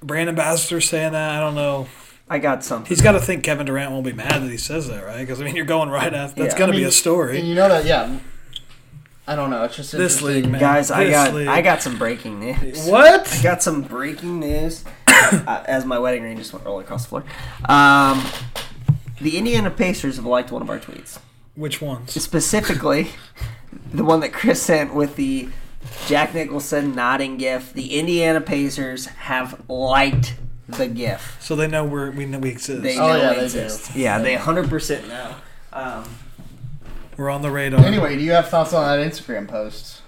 [0.02, 1.88] brand ambassador saying that, I don't know.
[2.30, 2.88] I got something.
[2.88, 5.20] He's got to think Kevin Durant won't be mad that he says that, right?
[5.20, 6.42] Because I mean, you're going right after.
[6.42, 6.60] That's Yeah.
[6.60, 7.38] going I to be a story.
[7.40, 8.20] And you know that, yeah.
[9.28, 9.64] I don't know.
[9.66, 10.44] It's just This interesting.
[10.44, 10.62] league, man.
[10.62, 11.48] Guys, I got league.
[11.48, 12.86] I got some breaking news.
[12.88, 13.32] What?
[13.38, 17.10] I got some breaking news uh, as my wedding ring just went rolling across the
[17.10, 17.24] floor.
[17.66, 18.24] Um,
[19.20, 21.20] the Indiana Pacers have liked one of our tweets.
[21.56, 22.12] Which ones?
[22.22, 23.10] Specifically,
[23.94, 25.50] the one that Chris sent with the
[26.08, 27.74] Jack Nicholson nodding gif.
[27.74, 30.36] The Indiana Pacers have liked
[30.70, 31.38] the gif.
[31.42, 32.82] So they know we're, we know we exist.
[32.84, 33.94] They Oh, yeah, it they exists.
[33.94, 34.00] do.
[34.00, 35.36] Yeah, they 100% know.
[35.74, 36.04] Um,
[37.18, 37.84] we're on the radar.
[37.86, 40.01] Anyway, do you have thoughts on that Instagram post?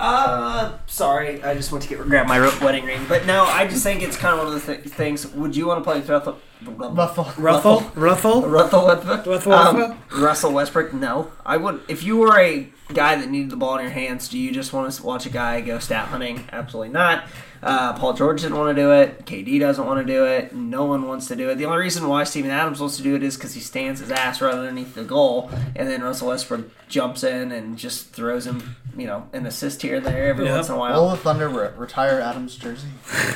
[0.00, 3.04] Uh, sorry, I just went to get grab my wedding ring.
[3.06, 5.26] But no, I just think it's kind of one of the th- things.
[5.26, 6.38] Would you want to play with Russell?
[6.62, 7.30] Ruffle.
[7.38, 7.82] Ruffle?
[7.94, 8.42] Ruffle?
[8.48, 9.46] Russell Westbrook?
[9.46, 10.94] Um, Russell Westbrook?
[10.94, 11.82] No, I would.
[11.88, 14.72] If you were a guy that needed the ball in your hands, do you just
[14.72, 16.48] want to watch a guy go stat hunting?
[16.50, 17.24] Absolutely not.
[17.62, 19.26] Uh, Paul George didn't want to do it.
[19.26, 20.54] KD doesn't want to do it.
[20.54, 21.56] No one wants to do it.
[21.56, 24.10] The only reason why Steven Adams wants to do it is because he stands his
[24.10, 28.76] ass right underneath the goal, and then Russell Westbrook jumps in and just throws him,
[28.96, 30.54] you know, an assist here and there every Yep.
[30.54, 31.02] once in a while.
[31.02, 32.88] Will the Thunder re- retire Adams' jersey?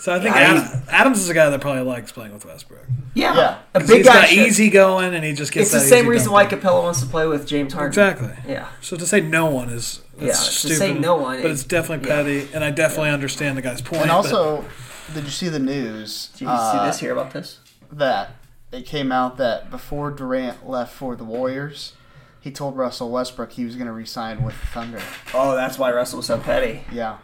[0.00, 2.84] So I think I- Ad- Adams is a guy that probably likes playing with Westbrook.
[3.14, 3.58] Yeah, Yeah.
[3.74, 4.14] a 'Cause big he's guy.
[4.14, 6.50] got should- easy going, and he just gets It's the that same easy reason dunk.
[6.50, 7.88] why Capela wants to play with James Harden.
[7.88, 8.32] Exactly.
[8.52, 8.66] Yeah.
[8.80, 10.76] So to say no one is Yeah, that's to stupid.
[10.78, 12.16] say no one, but it- it's definitely yeah.
[12.16, 14.02] petty, and I definitely understand the guy's point.
[14.02, 14.64] And but- also,
[15.14, 16.28] did you see the news?
[16.34, 16.98] Did you see uh, this?
[17.00, 17.58] Hear about this?
[17.92, 18.30] That
[18.72, 21.92] it came out that before Durant left for the Warriors,
[22.40, 25.00] he told Russell Westbrook he was going to resign with Thunder.
[25.34, 26.82] Oh, that's why Russell was so petty.
[26.92, 27.18] Yeah,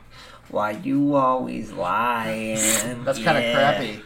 [0.51, 2.57] Why you always lying?
[3.05, 3.55] that's kind of Yeah.
[3.55, 4.03] crappy.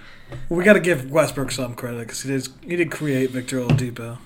[0.48, 4.18] we got to give Westbrook some credit because he did he did create Victor Oladipo.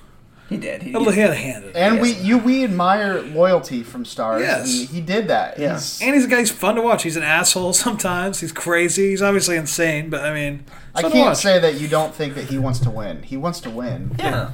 [0.49, 0.83] He did.
[0.83, 1.77] He He had a hand in it.
[1.77, 4.43] And we you we admire loyalty from stars.
[4.43, 4.81] Yes.
[4.81, 5.59] and he did that.
[5.59, 5.75] Yeah.
[5.75, 7.05] He's, And he's a guy who's fun to watch.
[7.05, 8.41] He's an asshole sometimes.
[8.41, 9.11] He's crazy.
[9.11, 10.65] He's obviously insane, but I mean,
[10.95, 13.23] I can't say that you don't think that he wants to win.
[13.23, 14.51] He wants to win, Yeah.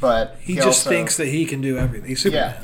[0.00, 2.08] But He, just also- thinks that he can do everything.
[2.08, 2.54] He's Superman.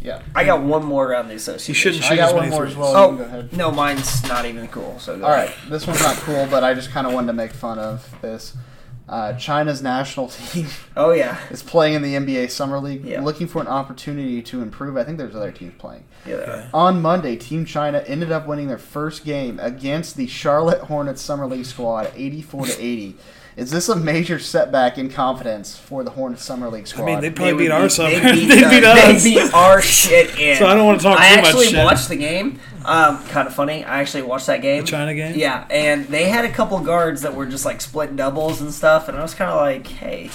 [0.00, 0.22] Yeah, yeah.
[0.34, 1.74] I got one more around the association.
[1.74, 2.78] He shouldn't I shoot got as one many more as threes.
[2.78, 2.90] well.
[2.92, 3.52] You Oh can go ahead.
[3.56, 4.98] no, mine's not even cool.
[4.98, 5.48] So go All ahead.
[5.48, 8.08] right, this one's not cool, but I just kind of wanted to make fun of
[8.22, 8.54] this.
[9.08, 11.38] Uh, China's national team Oh yeah.
[11.50, 13.20] is playing in the NBA Summer League, Yeah.
[13.22, 14.96] looking for an opportunity to improve.
[14.96, 16.02] I think there's other teams playing.
[16.26, 16.36] Yeah.
[16.36, 16.66] they.
[16.74, 21.46] On Monday, Team China ended up winning their first game against the Charlotte Hornets Summer
[21.46, 23.16] League squad, 84 to 80.
[23.56, 27.04] Is this a major setback in confidence for the Hornets Summer League squad?
[27.04, 28.10] I mean, they They probably would beat our summer.
[28.10, 29.22] They They beat, beat, us.
[29.22, 30.56] They beat our shit in.
[30.58, 32.60] So I don't wanna talk I too much I actually watched the game.
[32.84, 33.82] Um, kind of funny.
[33.82, 34.82] I actually watched that game.
[34.82, 35.38] The China game?
[35.38, 39.08] Yeah, and they had a couple guards that were just like split doubles and stuff,
[39.08, 40.30] and I was kind of like, hey.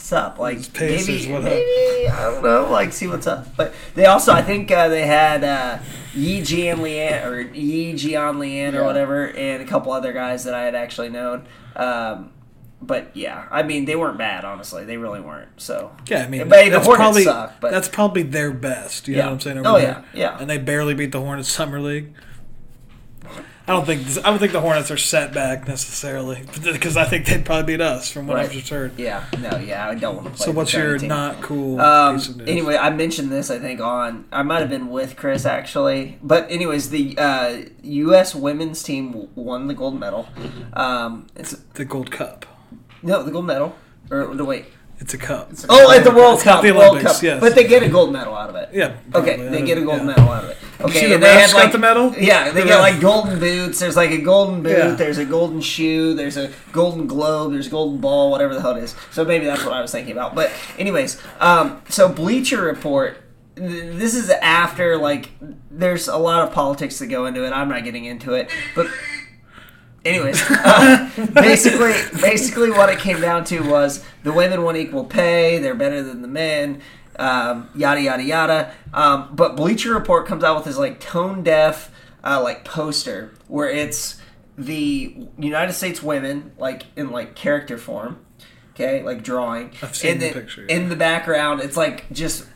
[0.00, 0.38] What's up?
[0.38, 1.50] Like Pacers, maybe, what up?
[1.50, 2.70] maybe I don't know.
[2.70, 3.54] Like see what's up.
[3.54, 5.78] But they also, I think uh, they had uh,
[6.14, 8.86] Yi Jian Lian or Yi Jian Lian or Yeah.
[8.86, 11.46] whatever, and a couple other guys that I had actually known.
[11.76, 12.32] Um,
[12.80, 14.46] but yeah, I mean they weren't bad.
[14.46, 15.50] Honestly, they really weren't.
[15.60, 17.60] So Yeah, I mean, but the that's Hornets probably suck.
[17.60, 19.06] But that's probably their best.
[19.06, 19.20] You Yeah.
[19.24, 19.58] know what I'm saying?
[19.58, 20.04] over Oh, there.
[20.14, 20.38] yeah, yeah.
[20.40, 22.14] And they barely beat the Hornets summer league.
[23.70, 27.26] I don't think I don't think the Hornets are set back necessarily because I think
[27.26, 28.98] they'd probably beat us from what I've just heard.
[28.98, 30.44] Yeah, no, yeah, I don't want to play.
[30.46, 31.08] So what's your team.
[31.08, 32.48] not cool Um, piece of news?
[32.48, 36.50] anyway, I mentioned this I think on I might have been with Chris actually, but
[36.50, 38.34] anyways, the uh, U.S.
[38.34, 40.28] women's team won the gold medal.
[40.72, 42.46] Um, it's the gold cup.
[43.04, 43.76] no the gold medal
[44.10, 44.64] or no wait.
[45.00, 45.50] It's a cup.
[45.70, 47.40] Oh, at the World Cup, the World Cup, yes.
[47.40, 48.68] but they get a gold medal out of it.
[48.72, 50.04] Yeah, Okay, they get a gold yeah.
[50.04, 50.58] medal out of it.
[50.78, 52.14] you Okay, see the and they refs have got like the medal?
[52.18, 53.78] Yeah, they The get ref- like golden boots.
[53.80, 54.76] There's like a golden boot.
[54.76, 54.90] Yeah.
[54.94, 56.12] There's a golden shoe.
[56.14, 57.52] There's a golden globe.
[57.52, 58.30] There's a golden ball.
[58.30, 58.94] Whatever the hell it is.
[59.10, 60.34] So maybe that's what I was thinking about.
[60.34, 63.16] But anyways, um, so Bleacher Report.
[63.54, 65.30] This is after like
[65.70, 67.52] there's a lot of politics that go into it.
[67.52, 68.86] I'm not getting into it, but
[70.04, 75.58] anyways, uh, basically, basically what it came down to was the women want equal pay.
[75.58, 76.80] They're better than the men.
[77.16, 78.72] Um, yada yada yada.
[78.94, 81.90] Um, but Bleacher Report comes out with this like tone deaf
[82.24, 84.20] uh, like poster where it's
[84.56, 88.24] the United States women like in like character form.
[88.74, 89.72] Okay, like drawing.
[89.82, 92.46] I've seen and the then picture, In the background, it's like just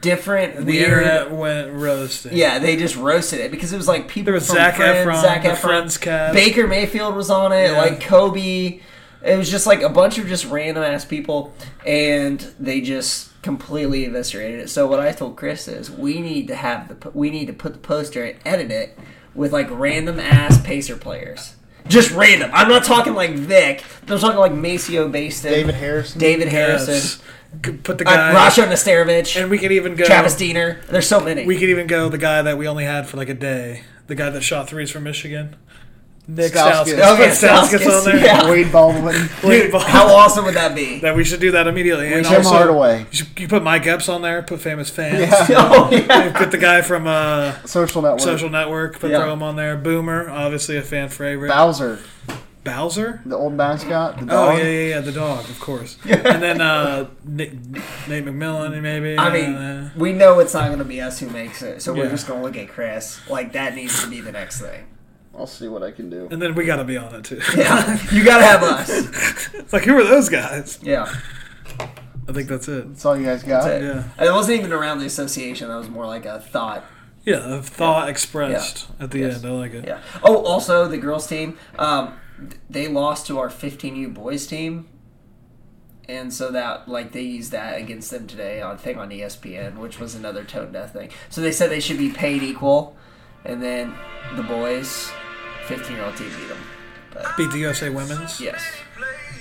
[0.00, 0.84] different The weird.
[1.02, 2.36] internet went roasting.
[2.36, 5.06] Yeah, they just roasted it because it was like people There was from Zac Friends,
[5.06, 6.34] Efron, Zac Efron, Friends cast.
[6.34, 7.78] Baker Mayfield was on it, Yeah.
[7.78, 8.80] like Kobe.
[9.22, 11.54] It was just like a bunch of just random ass people,
[11.86, 14.68] and they just completely eviscerated it.
[14.70, 17.72] So what I told Chris is we need to have the we need to put
[17.72, 18.98] the poster and edit it
[19.34, 21.54] with like random ass Pacer players.
[21.86, 22.50] Just random.
[22.54, 23.84] I'm not talking like Vic.
[24.08, 26.18] I'm talking like Maceo Baston, David Harrison.
[26.18, 27.22] David Harrison, Yes.
[27.62, 28.34] Could Put the uh, guy.
[28.34, 30.04] Rasho Nesterovic, and we could even go.
[30.04, 30.80] Travis Diener.
[30.88, 31.46] There's so many.
[31.46, 33.82] We could even go the guy that we only had for like a day.
[34.06, 35.56] The guy that shot threes from Michigan.
[36.26, 36.84] Nick Stauskas.
[36.98, 37.48] Stauskas.
[37.48, 38.24] Stauskas Stauskas, on there.
[38.24, 38.48] yeah.
[38.50, 39.28] Wade Baldwin.
[39.44, 41.00] Wade Ball- How awesome would that be?
[41.00, 42.10] That we should do that immediately.
[42.14, 43.00] And Jim also, Hardaway.
[43.00, 44.42] You, should, you put Mike Epps on there.
[44.42, 45.20] Put famous fans.
[45.20, 45.46] Yeah.
[45.58, 46.32] oh yeah.
[46.32, 48.20] Put the guy from uh, Social network.
[48.20, 48.98] Social Network.
[49.00, 49.18] Put Yeah.
[49.20, 49.76] throw him on there.
[49.76, 51.48] Boomer, obviously a fan favorite.
[51.48, 51.98] Bowser,
[52.64, 53.20] Bowser.
[53.26, 54.58] the old mascot, the Oh dog.
[54.58, 55.98] yeah, yeah, yeah, the dog, of course.
[56.04, 57.52] and then uh, Nick,
[58.08, 59.18] Nate McMillan, maybe.
[59.18, 61.92] I mean, uh, we know it's not going to be us who makes it, so
[61.92, 62.10] we're Yeah.
[62.10, 63.20] just going to look at Chris.
[63.28, 64.86] Like that needs to be the next thing.
[65.36, 66.28] I'll see what I can do.
[66.30, 67.40] and then we got to be on it too.
[67.56, 68.88] Yeah, you got to have us.
[69.54, 70.78] it's like who are those guys?
[70.80, 71.12] Yeah,
[72.28, 72.88] I think that's it.
[72.88, 73.64] That's all you guys got.
[73.64, 73.86] that's it.
[73.86, 74.04] Yeah.
[74.16, 75.68] And it wasn't even around the association.
[75.68, 76.84] That was more like a thought.
[77.24, 79.36] Yeah, a thought expressed at the Yes.
[79.36, 79.46] end.
[79.46, 79.84] I like it.
[79.86, 80.00] Yeah.
[80.22, 81.58] Oh, also the girls team.
[81.78, 82.14] Um,
[82.68, 84.88] they lost to our 15U boys team.
[86.06, 89.98] And so that, like, they used that against them today on thing on ESPN, which
[89.98, 91.08] was another tone deaf thing.
[91.30, 92.94] So they said they should be paid equal,
[93.44, 93.94] and then
[94.36, 95.10] the boys,
[95.66, 96.58] 15 year old team beat them.
[97.10, 98.38] But Beat the USA Women's.
[98.38, 98.60] yes,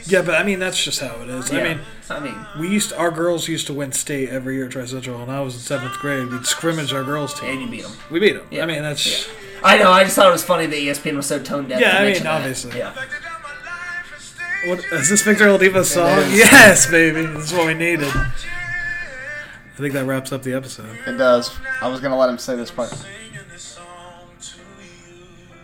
[0.06, 1.52] Yeah, but I mean that's just how it is.
[1.52, 1.80] I mean,
[2.10, 4.86] I mean, we used to, our girls used to win state every year at Tri
[4.86, 5.20] Central.
[5.20, 7.50] When I was in seventh grade, we'd scrimmage our girls team.
[7.50, 7.92] and you beat them.
[8.12, 8.48] We beat them.
[8.52, 8.64] Yeah.
[8.64, 9.06] I mean that's.
[9.28, 9.34] Yeah.
[9.64, 9.92] I know.
[9.92, 11.80] I just thought it was funny that ESPN was so tone deaf.
[11.80, 12.34] Yeah, to I mean, mention that.
[12.42, 12.78] obviously.
[12.78, 12.94] Yeah.
[14.66, 16.20] What is this Victor Oladipo song?
[16.20, 16.38] is.
[16.38, 17.26] Yes, baby.
[17.26, 18.08] This is what we needed.
[18.14, 20.98] I think that wraps up the episode.
[21.08, 21.52] It does.
[21.82, 22.94] I was gonna let him say this part.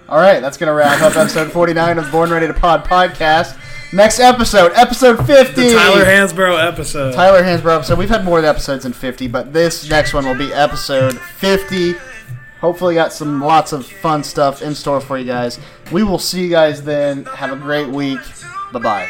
[0.09, 3.57] All right, that's gonna wrap up episode 49 of Born Ready to Pod podcast.
[3.93, 5.53] Next episode, episode 50.
[5.61, 7.13] The Tyler Hansbrough episode.
[7.13, 7.97] Tyler Hansbrough episode.
[7.99, 11.93] We've had more episodes than 50, but this next one will be episode 50.
[12.61, 15.59] Hopefully, got some lots of fun stuff in store for you guys.
[15.91, 17.25] We will see you guys then.
[17.25, 18.19] Have a great week.
[18.73, 19.09] Bye bye.